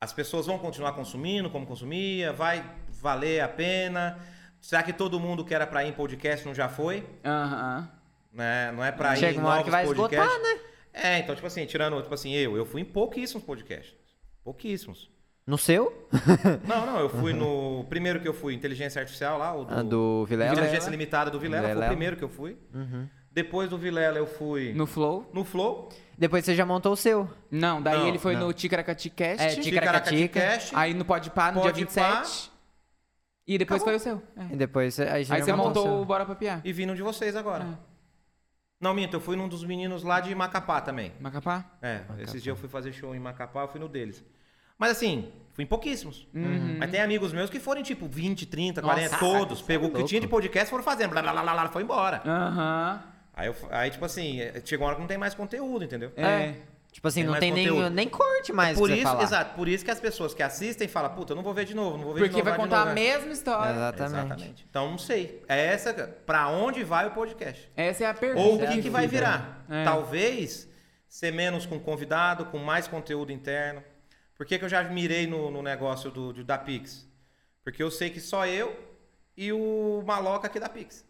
as 0.00 0.12
pessoas 0.12 0.46
vão 0.46 0.58
continuar 0.58 0.92
consumindo 0.92 1.50
como 1.50 1.66
consumia, 1.66 2.32
vai 2.32 2.64
valer 2.88 3.40
a 3.40 3.48
pena. 3.48 4.18
Será 4.60 4.82
que 4.82 4.92
todo 4.92 5.20
mundo 5.20 5.44
que 5.44 5.54
era 5.54 5.66
pra 5.66 5.84
ir 5.84 5.88
em 5.88 5.92
podcast 5.92 6.46
não 6.46 6.54
já 6.54 6.68
foi? 6.68 7.06
Aham. 7.24 7.90
Né? 8.32 8.72
Não 8.72 8.82
é 8.84 8.90
pra 8.92 9.14
ir 9.14 9.18
Chega 9.18 9.36
em 9.38 9.40
uma 9.40 9.50
hora 9.50 9.62
que 9.64 9.70
vai 9.70 9.84
podcasts. 9.84 10.18
esgotar, 10.26 10.42
né? 10.42 10.60
É, 10.92 11.18
então, 11.18 11.34
tipo 11.34 11.46
assim, 11.46 11.66
tirando, 11.66 12.00
tipo 12.00 12.14
assim, 12.14 12.32
eu, 12.32 12.56
eu 12.56 12.64
fui 12.64 12.80
em 12.80 12.84
pouquíssimos 12.84 13.44
podcasts. 13.44 13.94
Pouquíssimos. 14.42 15.10
No 15.46 15.58
seu? 15.58 16.08
Não, 16.68 16.86
não, 16.86 17.00
eu 17.00 17.08
fui 17.08 17.32
no. 17.32 17.84
Primeiro 17.88 18.20
que 18.20 18.28
eu 18.28 18.34
fui, 18.34 18.54
Inteligência 18.54 19.00
Artificial 19.00 19.36
lá, 19.38 19.52
o 19.56 19.64
do. 19.64 19.74
Ah, 19.74 19.82
do 19.82 20.24
Vilela? 20.26 20.52
Inteligência 20.52 20.90
Limitada 20.90 21.28
do 21.30 21.40
Vilela, 21.40 21.62
foi 21.62 21.70
o 21.72 21.74
Vilela. 21.74 21.90
primeiro 21.90 22.16
que 22.16 22.22
eu 22.22 22.28
fui. 22.28 22.56
Uhum. 22.72 23.08
Depois 23.32 23.68
do 23.68 23.76
Vilela 23.78 24.18
eu 24.18 24.26
fui 24.26 24.72
No 24.74 24.86
Flow? 24.86 25.28
no 25.32 25.42
Flow. 25.44 25.88
Depois 26.20 26.44
você 26.44 26.54
já 26.54 26.66
montou 26.66 26.92
o 26.92 26.96
seu. 26.96 27.26
Não, 27.50 27.80
daí 27.80 27.98
Não, 27.98 28.06
ele 28.06 28.18
foi 28.18 28.34
não. 28.34 28.48
no 28.48 28.52
Ticaracati 28.52 29.08
Cast. 29.08 29.42
É, 29.42 29.48
Ticaracati 29.48 30.10
Ticaracatica. 30.10 30.40
Cast. 30.40 30.76
Aí 30.76 30.92
no 30.92 31.02
Pode 31.02 31.30
Pá, 31.30 31.50
no 31.50 31.62
dia 31.62 31.72
Pode 31.72 31.86
Pá. 31.86 32.20
27. 32.20 32.50
E 33.46 33.56
depois 33.56 33.82
foi 33.82 33.96
o 33.96 33.98
seu. 33.98 34.22
É. 34.36 34.52
E 34.52 34.56
depois 34.56 34.94
você, 34.94 35.04
aí, 35.04 35.10
Aí 35.10 35.24
já 35.24 35.38
você 35.38 35.52
montou 35.54 36.02
o. 36.02 36.04
Bora 36.04 36.26
Papiar. 36.26 36.60
E 36.62 36.74
vim 36.74 36.84
no 36.84 36.94
de 36.94 37.00
vocês 37.00 37.34
agora. 37.34 37.64
É. 37.64 37.90
Não, 38.78 38.92
minto, 38.92 39.14
eu 39.14 39.20
fui 39.20 39.34
num 39.34 39.48
dos 39.48 39.64
meninos 39.64 40.02
lá 40.02 40.20
de 40.20 40.34
Macapá 40.34 40.82
também. 40.82 41.12
Macapá? 41.18 41.64
É, 41.80 42.02
esses 42.18 42.42
dias 42.42 42.54
eu 42.54 42.56
fui 42.56 42.68
fazer 42.68 42.92
show 42.92 43.14
em 43.14 43.18
Macapá, 43.18 43.62
eu 43.62 43.68
fui 43.68 43.80
no 43.80 43.88
deles. 43.88 44.22
Mas 44.78 44.90
assim, 44.90 45.32
fui 45.54 45.64
em 45.64 45.66
pouquíssimos. 45.66 46.28
Uhum. 46.34 46.76
Mas 46.78 46.90
tem 46.90 47.00
amigos 47.00 47.32
meus 47.32 47.48
que 47.48 47.58
foram 47.58 47.82
tipo 47.82 48.06
20, 48.06 48.44
30, 48.44 48.82
40, 48.82 49.10
Nossa, 49.10 49.18
todos. 49.18 49.62
Pegou 49.62 49.88
o 49.88 49.92
que 49.92 50.04
tinha 50.04 50.20
de 50.20 50.28
podcast 50.28 50.68
foram 50.68 50.84
fazendo, 50.84 51.10
blá 51.12 51.22
blá 51.22 51.32
blá 51.32 51.42
blá, 51.42 51.52
blá 51.54 51.68
foi 51.68 51.82
embora. 51.82 52.22
Aham. 52.26 53.02
Aí, 53.32 53.46
eu, 53.46 53.56
aí, 53.70 53.90
tipo 53.90 54.04
assim, 54.04 54.40
é, 54.40 54.60
chegou 54.64 54.84
uma 54.84 54.88
hora 54.88 54.96
que 54.96 55.00
não 55.02 55.08
tem 55.08 55.18
mais 55.18 55.34
conteúdo, 55.34 55.84
entendeu? 55.84 56.12
É. 56.16 56.54
Tipo 56.92 57.06
assim, 57.06 57.20
Tem 57.22 57.30
não 57.30 57.38
tem 57.38 57.52
nem, 57.52 57.68
conteúdo. 57.68 57.90
nem 57.94 58.08
corte 58.08 58.52
mais 58.52 58.76
por 58.76 58.88
pra 58.88 58.96
você 58.96 59.00
isso, 59.02 59.10
falar. 59.12 59.22
exato, 59.22 59.54
por 59.54 59.68
isso 59.68 59.84
que 59.84 59.92
as 59.92 60.00
pessoas 60.00 60.34
que 60.34 60.42
assistem 60.42 60.88
falam, 60.88 61.14
puta, 61.14 61.32
eu 61.32 61.36
não 61.36 61.42
vou 61.44 61.54
ver 61.54 61.64
de 61.64 61.72
novo, 61.72 61.96
não 61.96 62.04
vou 62.04 62.14
ver 62.14 62.22
de 62.24 62.28
Porque 62.30 62.38
novo. 62.42 62.44
vai 62.50 62.52
de 62.54 62.58
contar 62.58 62.78
novo, 62.78 62.88
a 62.88 62.90
é. 62.90 62.94
mesma 62.94 63.32
história. 63.32 63.70
Exatamente. 63.72 64.66
Então 64.68 64.90
não 64.90 64.98
sei. 64.98 65.40
É 65.48 65.66
essa, 65.66 65.94
pra 66.26 66.48
onde 66.48 66.82
vai 66.82 67.06
o 67.06 67.12
podcast? 67.12 67.70
Essa 67.76 68.04
é 68.04 68.06
a 68.08 68.14
pergunta. 68.14 68.44
Ou 68.44 68.58
o 68.58 68.64
é 68.64 68.66
que, 68.72 68.82
que 68.82 68.90
vai 68.90 69.06
virar? 69.06 69.64
É. 69.70 69.84
Talvez 69.84 70.68
ser 71.08 71.32
menos 71.32 71.64
com 71.64 71.78
convidado, 71.78 72.46
com 72.46 72.58
mais 72.58 72.88
conteúdo 72.88 73.30
interno. 73.30 73.84
Por 74.36 74.44
que, 74.44 74.58
que 74.58 74.64
eu 74.64 74.68
já 74.68 74.82
mirei 74.82 75.28
no, 75.28 75.48
no 75.48 75.62
negócio 75.62 76.10
do, 76.10 76.32
do- 76.32 76.42
da 76.44 76.58
Pix? 76.58 77.06
Porque 77.62 77.80
eu 77.80 77.90
sei 77.92 78.10
que 78.10 78.18
só 78.20 78.46
eu 78.48 78.76
e 79.36 79.52
o 79.52 80.02
Maloca 80.04 80.48
aqui 80.48 80.58
da 80.58 80.68
Pix. 80.68 81.04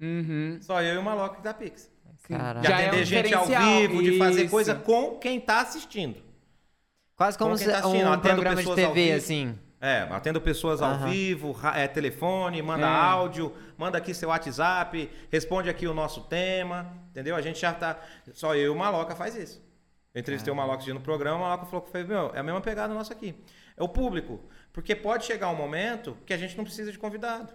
Uhum. 0.00 0.58
Só 0.60 0.80
eu 0.82 0.94
e 0.94 0.98
o 0.98 1.02
Maloca 1.02 1.40
da 1.42 1.52
Pix. 1.54 1.90
Caralho. 2.28 2.60
De 2.60 2.68
Já 2.68 2.80
é 2.80 2.86
atender 2.88 3.02
um 3.02 3.04
gente 3.04 3.34
ao 3.34 3.44
diferencial. 3.46 3.78
vivo, 3.88 4.02
de 4.02 4.18
fazer 4.18 4.42
Isso. 4.42 4.50
coisa 4.50 4.74
com 4.74 5.16
quem 5.18 5.40
tá 5.40 5.60
assistindo. 5.60 6.22
Quase 7.16 7.36
como 7.36 7.56
se- 7.56 7.64
tá 7.70 7.78
assistindo, 7.78 8.06
um 8.08 8.12
atendo 8.12 8.34
programa 8.34 8.56
de 8.56 8.62
pessoas 8.62 8.78
ao 8.84 8.92
TV, 8.94 9.04
vivo. 9.06 9.16
assim. 9.16 9.58
É, 9.82 10.06
atendo 10.10 10.40
pessoas 10.40 10.82
ao 10.82 10.90
Aham. 10.90 11.08
vivo, 11.08 11.56
é, 11.74 11.88
telefone, 11.88 12.60
manda 12.62 12.86
É. 12.86 12.88
áudio, 12.88 13.54
manda 13.78 13.96
aqui 13.98 14.12
seu 14.12 14.28
WhatsApp, 14.28 15.10
responde 15.30 15.70
aqui 15.70 15.86
o 15.86 15.94
nosso 15.94 16.22
tema, 16.24 16.92
entendeu? 17.10 17.34
A 17.34 17.40
gente 17.40 17.58
já 17.58 17.72
tá. 17.72 17.98
Só 18.34 18.54
eu 18.54 18.66
e 18.66 18.68
o 18.68 18.76
Maloca 18.76 19.14
faz 19.16 19.34
isso. 19.34 19.62
Eu 20.14 20.20
entrevistei 20.20 20.52
o 20.52 20.56
Maloca 20.56 20.82
dia 20.82 20.92
no 20.92 21.00
programa, 21.00 21.38
o 21.38 21.40
Maloca 21.40 21.64
falou 21.66 21.80
que 21.82 21.90
foi, 21.90 22.04
meu, 22.04 22.30
é 22.34 22.40
a 22.40 22.42
mesma 22.42 22.60
pegada 22.60 22.92
nossa 22.92 23.12
aqui. 23.14 23.34
É 23.76 23.82
o 23.82 23.88
público. 23.88 24.40
Porque 24.72 24.94
pode 24.94 25.24
chegar 25.24 25.48
um 25.48 25.56
momento 25.56 26.16
que 26.26 26.32
a 26.34 26.36
gente 26.36 26.56
não 26.56 26.64
precisa 26.64 26.92
de 26.92 26.98
convidado. 26.98 27.52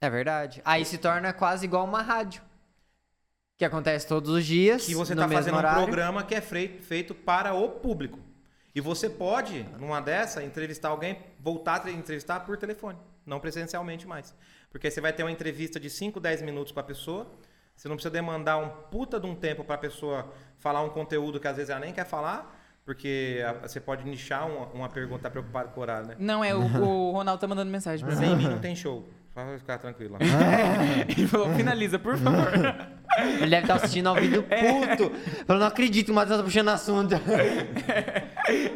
É 0.00 0.08
verdade. 0.08 0.62
Aí 0.64 0.84
se 0.84 0.98
torna 0.98 1.32
quase 1.32 1.64
igual 1.66 1.84
uma 1.84 2.00
rádio. 2.00 2.42
Que 3.58 3.64
acontece 3.64 4.06
todos 4.06 4.30
os 4.30 4.46
dias. 4.46 4.86
Que 4.86 4.94
você 4.94 5.14
tá 5.14 5.22
mesmo 5.22 5.34
fazendo 5.34 5.56
horário. 5.58 5.82
um 5.82 5.84
programa 5.84 6.22
que 6.22 6.34
é 6.34 6.40
feito, 6.40 6.82
feito 6.82 7.14
para 7.14 7.52
o 7.52 7.68
público. 7.68 8.18
E 8.74 8.80
você 8.80 9.10
pode, 9.10 9.64
numa 9.78 10.00
dessa, 10.00 10.42
entrevistar 10.42 10.88
alguém, 10.88 11.18
voltar 11.38 11.84
a 11.84 11.90
entrevistar 11.90 12.40
por 12.40 12.56
telefone, 12.56 12.98
não 13.26 13.40
presencialmente 13.40 14.06
mais. 14.06 14.34
Porque 14.70 14.90
você 14.90 15.00
vai 15.00 15.12
ter 15.12 15.24
uma 15.24 15.32
entrevista 15.32 15.78
de 15.80 15.90
5, 15.90 16.20
10 16.20 16.42
minutos 16.42 16.72
com 16.72 16.78
a 16.78 16.82
pessoa, 16.82 17.26
você 17.74 17.88
não 17.88 17.96
precisa 17.96 18.12
demandar 18.12 18.58
um 18.58 18.68
puta 18.90 19.18
de 19.18 19.26
um 19.26 19.34
tempo 19.34 19.64
para 19.64 19.74
a 19.74 19.78
pessoa 19.78 20.32
falar 20.58 20.82
um 20.82 20.90
conteúdo 20.90 21.40
que 21.40 21.48
às 21.48 21.56
vezes 21.56 21.70
ela 21.70 21.80
nem 21.80 21.92
quer 21.92 22.06
falar, 22.06 22.56
porque 22.84 23.40
você 23.62 23.80
pode 23.80 24.04
nichar 24.04 24.48
uma, 24.48 24.66
uma 24.66 24.88
pergunta, 24.88 25.22
tá 25.22 25.30
preocupado 25.30 25.70
com 25.70 25.80
o 25.80 25.82
horário, 25.82 26.08
né? 26.08 26.16
Não, 26.18 26.44
é 26.44 26.54
o, 26.54 26.60
o 26.60 27.10
Ronaldo 27.10 27.40
tá 27.40 27.48
mandando 27.48 27.70
mensagem 27.70 28.06
pra 28.06 28.14
mim. 28.14 28.24
Sem 28.24 28.36
mim 28.36 28.48
não 28.48 28.60
tem 28.60 28.76
show. 28.76 29.08
Pode 29.34 29.58
ficar 29.58 29.78
tranquilo. 29.78 30.14
lá. 30.14 30.18
Ele 31.08 31.26
falou, 31.28 31.54
finaliza, 31.54 31.98
por 31.98 32.16
favor. 32.18 32.52
Ele 33.18 33.46
deve 33.50 33.62
estar 33.62 33.74
assistindo 33.74 34.08
ao 34.08 34.14
vídeo 34.16 34.42
puto. 34.42 35.12
Falando, 35.46 35.60
não 35.62 35.68
acredito, 35.68 36.10
o 36.10 36.14
Matheus 36.14 36.38
tá 36.38 36.44
puxando 36.44 36.68
assunto. 36.68 37.14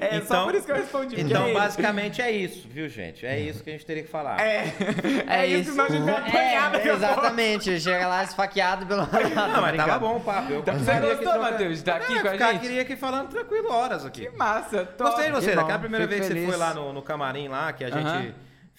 É 0.01 0.21
só 0.21 0.25
Então- 0.25 0.45
por 0.47 0.55
isso 0.55 0.65
que 0.67 0.73
eu 0.73 0.77
respondi. 0.77 1.07
porque 1.17 1.21
Então, 1.23 1.45
é 1.45 1.51
ele. 1.51 1.59
basicamente 1.59 2.23
é 2.23 2.31
isso, 2.31 2.69
viu, 2.69 2.89
gente? 2.89 3.27
É 3.27 3.39
isso 3.41 3.63
que 3.65 3.71
a 3.71 3.73
gente 3.73 3.85
teria 3.87 4.03
que 4.05 4.09
falar. 4.09 4.41
É, 4.41 4.73
é 5.29 5.47
isso, 5.47 5.71
senão 5.73 5.85
a 5.85 5.89
gente 5.89 6.03
vai 6.05 6.15
apanhar 6.17 6.71
daqui 6.71 6.89
É, 6.89 6.93
a 6.93 6.97
pouco. 6.99 7.05
exatamente. 7.05 7.81
Chega 7.81 8.07
lá 8.07 8.23
esfaqueado 8.25 8.87
pelo. 8.87 9.03
Não, 9.03 9.61
mas 9.63 9.77
tava 9.77 9.99
bom 9.99 10.17
o 10.17 10.21
papo. 10.21 10.53
Eu 10.53 10.63
Você 10.63 10.71
gostaria 10.73 11.01
que 11.01 11.07
gostou, 11.17 11.33
troca- 11.33 11.51
Matheus, 11.51 11.71
de 11.73 11.79
estar 11.79 11.97
aqui 11.97 12.13
É, 12.17 12.21
com 12.23 12.29
a 12.29 12.33
ficar- 12.33 12.53
gente? 12.53 12.61
Queria 12.63 12.83
aqui 12.83 12.97
falando 12.97 13.29
tranquilo 13.29 13.73
horas 13.73 14.05
aqui. 14.07 14.27
Que 14.31 14.37
massa, 14.37 14.85
top. 14.85 15.11
Gostei 15.11 15.27
de 15.27 15.33
você, 15.33 15.51
que 15.51 15.57
daquela 15.57 15.79
primeira 15.79 16.07
fico 16.07 16.17
vez 16.17 16.21
que 16.23 16.27
você 16.29 16.35
feliz. 16.41 16.49
foi 16.49 16.59
lá 16.59 16.75
no, 16.75 16.93
no 16.93 17.03
camarim 17.03 17.49
lá, 17.49 17.73
que 17.73 17.85
a 17.85 17.91
gente 17.91 18.07
Aham. 18.07 18.27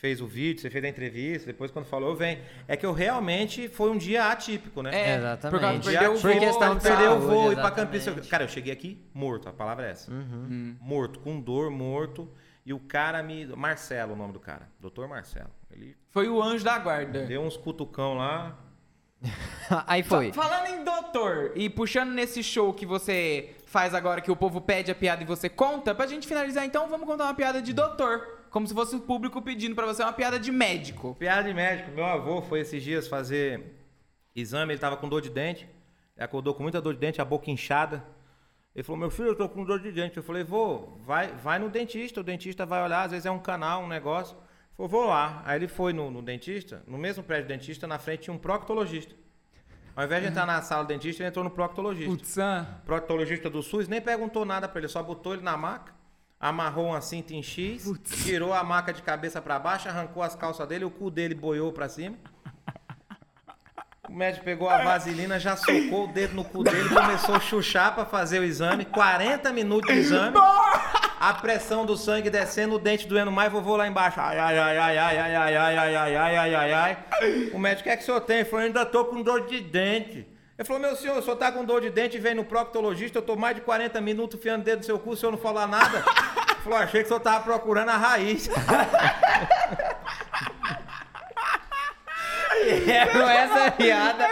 Fez 0.06 0.22
o 0.22 0.28
vídeo, 0.28 0.62
você 0.62 0.70
fez 0.70 0.84
a 0.84 0.88
entrevista, 0.88 1.48
depois 1.48 1.72
quando 1.72 1.86
falou, 1.86 2.10
eu 2.12 2.16
venho. 2.16 2.40
É 2.68 2.78
que 2.78 2.86
eu 2.86 2.94
realmente 2.94 3.68
foi 3.68 3.90
um 3.90 3.98
dia 3.98 4.30
atípico, 4.32 4.84
né? 4.84 4.92
É, 4.94 5.16
Exatamente. 5.18 5.52
por 5.52 5.60
causa 5.60 5.78
Um 5.78 5.80
de 5.80 5.90
dia 5.90 6.00
perder 6.00 6.10
o 6.10 6.14
atípico, 6.14 6.34
voo, 6.34 6.40
questão 6.48 6.76
de 6.76 6.80
e 6.86 6.88
tal. 6.90 6.98
Perdeu 6.98 7.12
o 7.16 7.20
voo 7.22 7.52
e 7.52 7.56
pra. 7.56 7.72
Campinas. 7.72 8.28
Cara, 8.28 8.44
eu 8.44 8.48
cheguei 8.48 8.72
aqui 8.72 9.04
morto, 9.14 9.50
a 9.50 9.52
palavra 9.54 9.88
é 9.88 9.92
essa. 9.92 10.12
Hum. 10.12 10.76
Morto, 10.80 11.20
com 11.20 11.40
dor, 11.40 11.72
morto. 11.72 12.30
E 12.64 12.72
o 12.74 12.80
cara 12.80 13.24
me. 13.24 13.46
Marcelo, 13.48 14.14
o 14.14 14.16
nome 14.16 14.34
do 14.34 14.40
cara. 14.40 14.68
Doutor 14.80 15.08
Marcelo. 15.08 15.50
Ele 15.72 15.96
Foi 16.12 16.30
o 16.30 16.42
anjo 16.42 16.64
da 16.64 16.78
guarda. 16.78 17.26
deu 17.26 17.42
uns 17.42 17.58
cutucão 17.58 18.14
lá. 18.16 18.58
Aí 19.88 20.04
foi. 20.04 20.32
Fa- 20.32 20.44
Falando 20.44 20.68
em 20.68 20.84
doutor 20.84 21.52
e 21.56 21.70
puxando 21.70 22.12
nesse 22.12 22.44
show 22.44 22.72
que 22.74 22.86
você 22.86 23.56
faz 23.66 23.94
agora, 23.96 24.22
que 24.22 24.30
o 24.32 24.36
povo 24.36 24.62
pede 24.62 24.92
a 24.92 24.96
piada 24.96 25.24
e 25.24 25.26
você 25.26 25.50
conta, 25.50 25.94
pra 25.96 26.06
gente 26.08 26.28
finalizar 26.28 26.64
então, 26.66 26.88
vamos 26.88 27.08
contar 27.08 27.26
uma 27.26 27.34
piada 27.34 27.62
de 27.62 27.74
doutor. 27.74 28.35
Como 28.56 28.66
se 28.66 28.74
fosse 28.74 28.96
o 28.96 29.02
público 29.02 29.42
pedindo 29.42 29.76
pra 29.76 29.86
você 29.86 30.02
uma 30.02 30.14
piada 30.14 30.40
de 30.40 30.50
médico. 30.50 31.14
Piada 31.20 31.44
de 31.44 31.54
médico. 31.54 31.92
Meu 31.92 32.06
avô 32.06 32.42
foi 32.42 32.62
esses 32.62 32.82
dias 32.82 33.06
fazer 33.06 33.76
exame, 34.34 34.72
ele 34.72 34.80
tava 34.80 34.96
com 34.96 35.10
dor 35.10 35.22
de 35.22 35.30
dente. 35.30 35.68
Ele 36.16 36.24
acordou 36.24 36.54
com 36.54 36.64
muita 36.64 36.80
dor 36.80 36.94
de 36.94 37.00
dente, 37.02 37.20
a 37.20 37.26
boca 37.26 37.52
inchada. 37.52 38.02
Ele 38.74 38.82
falou, 38.82 38.98
meu 38.98 39.12
filho, 39.12 39.28
eu 39.28 39.36
tô 39.36 39.50
com 39.50 39.66
dor 39.66 39.82
de 39.82 39.92
dente. 39.92 40.16
Eu 40.16 40.24
falei, 40.24 40.42
vô, 40.46 40.88
vai, 41.06 41.34
vai 41.34 41.60
no 41.60 41.70
dentista, 41.70 42.22
o 42.22 42.24
dentista 42.24 42.66
vai 42.66 42.82
olhar, 42.82 43.04
às 43.04 43.12
vezes 43.12 43.26
é 43.26 43.30
um 43.30 43.40
canal, 43.40 43.84
um 43.84 43.90
negócio. 43.90 44.38
Ele 44.38 44.78
falou, 44.78 44.90
vou 44.90 45.08
lá. 45.08 45.44
Aí 45.44 45.58
ele 45.58 45.68
foi 45.68 45.92
no, 45.92 46.10
no 46.10 46.22
dentista, 46.22 46.82
no 46.88 46.98
mesmo 46.98 47.24
prédio 47.24 47.48
do 47.48 47.50
dentista, 47.50 47.86
na 47.86 48.00
frente 48.00 48.22
tinha 48.22 48.34
um 48.34 48.40
proctologista. 48.40 49.14
Ao 49.94 50.06
invés 50.06 50.24
de 50.24 50.30
entrar 50.30 50.46
na 50.46 50.62
sala 50.62 50.86
do 50.86 50.88
dentista, 50.88 51.24
ele 51.24 51.28
entrou 51.28 51.44
no 51.44 51.52
proctologista. 51.52 52.10
Putz, 52.10 52.40
ah. 52.40 52.80
proctologista 52.86 53.50
do 53.50 53.62
SUS 53.62 53.90
nem 53.90 54.00
perguntou 54.00 54.46
nada 54.46 54.66
pra 54.70 54.80
ele, 54.80 54.88
só 54.88 55.04
botou 55.04 55.34
ele 55.34 55.44
na 55.44 55.58
maca, 55.58 55.94
amarrou 56.40 56.88
uma 56.88 57.02
cinta 57.02 57.34
em 57.34 57.42
X, 57.42 57.92
tirou 58.24 58.54
a 58.54 58.64
maca 58.64 58.94
de 58.94 59.02
cabeça 59.02 59.42
pra 59.42 59.58
baixo, 59.58 59.90
arrancou 59.90 60.22
as 60.22 60.36
calças 60.36 60.68
dele, 60.68 60.86
o 60.86 60.92
cu 60.92 61.10
dele 61.10 61.36
boiou 61.36 61.72
pra 61.72 61.90
cima. 61.90 62.16
O 64.08 64.14
médico 64.14 64.46
pegou 64.46 64.70
a 64.70 64.84
vaselina, 64.84 65.40
já 65.40 65.58
socou 65.58 66.06
o 66.06 66.14
dedo 66.14 66.36
no 66.36 66.46
cu 66.46 66.64
dele, 66.64 66.90
começou 66.90 67.34
a 67.34 67.40
chuchar 67.40 67.96
pra 67.96 68.06
fazer 68.06 68.40
o 68.40 68.44
exame. 68.44 68.86
40 68.86 69.52
minutos 69.52 69.92
de 69.92 70.00
exame. 70.00 70.38
A 71.20 71.34
pressão 71.34 71.86
do 71.88 71.98
sangue 71.98 72.30
descendo, 72.30 72.76
o 72.76 72.80
dente 72.80 73.08
doendo 73.08 73.32
mais, 73.32 73.52
vovô 73.52 73.76
lá 73.76 73.88
embaixo. 73.88 74.20
Ai, 74.20 74.38
ai, 74.38 74.60
ai, 74.60 74.78
ai, 74.78 74.98
ai, 74.98 75.18
ai, 75.18 75.36
ai, 75.36 75.58
ai, 75.58 75.78
ai, 75.78 75.96
ai, 75.96 76.16
ai, 76.16 76.38
ai, 76.38 76.56
ai, 76.56 76.74
ai. 76.74 76.98
O 77.52 77.58
médico, 77.58 77.82
o 77.82 77.84
que 77.84 77.90
é 77.90 77.98
que 77.98 78.04
o 78.04 78.06
senhor 78.06 78.22
tem? 78.22 78.38
Ele 78.38 78.46
falou, 78.46 78.66
ainda 78.66 78.86
tô 78.86 79.06
com 79.06 79.24
dor 79.24 79.48
de 79.48 79.60
dente. 79.60 80.35
Ele 80.58 80.66
falou, 80.66 80.82
meu 80.82 80.96
senhor, 80.96 81.18
o 81.18 81.22
senhor 81.22 81.36
tá 81.36 81.52
com 81.52 81.66
dor 81.66 81.82
de 81.82 81.90
dente 81.90 82.16
e 82.16 82.20
vem 82.20 82.34
no 82.34 82.46
proctologista, 82.46 83.18
eu 83.18 83.22
tô 83.22 83.36
mais 83.36 83.56
de 83.56 83.62
40 83.62 84.00
minutos 84.00 84.40
enfiando 84.40 84.62
o 84.62 84.64
dedo 84.64 84.80
no 84.80 84.86
seu 84.86 84.98
cu, 84.98 85.12
o 85.12 85.18
senhor 85.18 85.32
não 85.32 85.38
falar 85.38 85.68
nada. 85.68 85.98
Ele 85.98 86.62
falou, 86.64 86.80
achei 86.80 87.02
que 87.02 87.06
o 87.06 87.08
senhor 87.10 87.20
tava 87.20 87.44
procurando 87.44 87.90
a 87.90 87.98
raiz. 87.98 88.50
E 92.66 92.92
é 92.92 93.06
com 93.06 93.20
essa 93.20 93.72
piada 93.72 94.28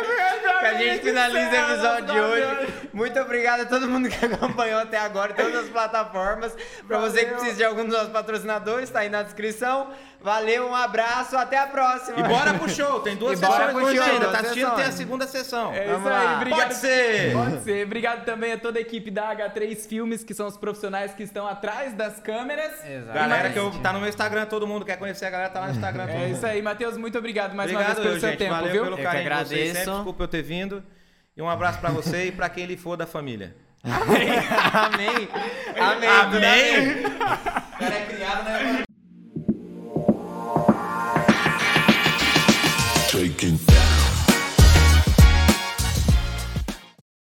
que 0.60 0.66
a 0.66 0.74
gente 0.74 1.04
finaliza 1.04 1.50
o 1.52 1.72
episódio 1.72 2.06
de 2.06 2.20
hoje. 2.20 2.74
Muito 2.92 3.20
obrigado 3.20 3.62
a 3.62 3.66
todo 3.66 3.88
mundo 3.88 4.10
que 4.10 4.26
acompanhou 4.26 4.80
até 4.80 4.98
agora 4.98 5.34
todas 5.34 5.66
as 5.66 5.70
plataformas. 5.70 6.56
Pra 6.88 6.98
você 7.00 7.26
que 7.26 7.32
precisa 7.34 7.58
de 7.58 7.64
algum 7.64 7.84
dos 7.84 7.94
nossos 7.94 8.10
patrocinadores, 8.12 8.90
tá 8.90 9.00
aí 9.00 9.10
na 9.10 9.22
descrição. 9.22 9.92
Valeu, 10.24 10.70
um 10.70 10.74
abraço, 10.76 11.36
até 11.38 11.58
a 11.58 11.68
próxima. 11.68 12.18
E 12.20 12.24
bora 12.24 12.54
pro 12.54 12.70
show, 12.70 13.02
tem 13.02 13.16
duas 13.18 13.38
E 13.38 13.46
bora 13.46 13.66
sessões 13.68 13.86
hoje 13.88 13.98
show, 13.98 14.06
ainda. 14.14 14.28
Tá 14.32 14.40
assistindo, 14.40 14.72
tem 14.76 14.86
a 14.86 14.92
segunda 14.94 15.28
sessão. 15.28 15.74
É 15.74 15.86
Vamos 15.86 16.00
isso 16.00 16.10
aí, 16.10 16.26
lá. 16.26 16.36
obrigado. 16.38 16.60
Pode 16.62 16.74
ser. 16.76 17.34
Pode 17.34 17.64
ser. 17.64 17.86
Obrigado 17.86 18.24
também 18.26 18.54
a 18.54 18.58
toda 18.58 18.80
a 18.80 18.82
equipe 18.82 19.12
da 19.12 19.36
H3 19.36 19.86
Filmes, 19.88 20.24
que 20.24 20.34
são 20.34 20.48
os 20.48 20.56
profissionais 20.56 21.14
que 21.14 21.24
estão 21.24 21.46
atrás 21.46 21.92
das 21.94 22.20
câmeras. 22.22 22.72
Exato. 22.86 23.14
Galera 23.14 23.50
que 23.50 23.60
eu, 23.60 23.70
tá 23.82 23.92
no 23.92 24.00
meu 24.00 24.08
Instagram, 24.08 24.46
todo 24.46 24.66
mundo 24.66 24.86
quer 24.86 24.98
conhecer 24.98 25.26
a 25.26 25.30
galera, 25.30 25.50
tá 25.50 25.60
lá 25.60 25.66
no 25.68 25.74
Instagram. 25.74 26.08
todo 26.08 26.16
É 26.16 26.20
mundo. 26.20 26.36
isso 26.38 26.46
aí, 26.46 26.62
Matheus, 26.62 26.96
muito 26.98 27.18
obrigado 27.18 27.54
mais 27.54 27.70
uma 27.70 27.82
Obrigado, 27.82 27.96
vez 27.98 28.08
pelo 28.08 28.20
seu 28.22 28.30
gente. 28.30 28.40
tempo, 28.40 28.52
Valeu 28.56 28.72
viu? 28.72 28.84
pelo 28.86 28.96
que 28.98 29.04
carinho 29.04 29.24
de 29.24 29.30
vocês 29.30 29.42
agradeço. 29.52 29.76
sempre. 29.76 29.92
Desculpa 29.94 30.24
eu 30.24 30.28
ter 30.30 30.42
vindo. 30.42 30.84
E 31.36 31.42
um 31.42 31.50
abraço 31.50 31.80
pra 31.80 31.90
você 31.90 32.28
e 32.28 32.32
pra 32.32 32.48
quem 32.48 32.64
ele 32.64 32.78
for 32.78 32.96
da 32.96 33.06
família. 33.06 33.54
Amém. 33.84 35.20
Amém. 35.78 36.10
Amém. 36.10 37.06
O 37.06 37.78
cara 37.80 37.96
é 37.96 38.06
criado, 38.06 38.44
né? 38.46 38.83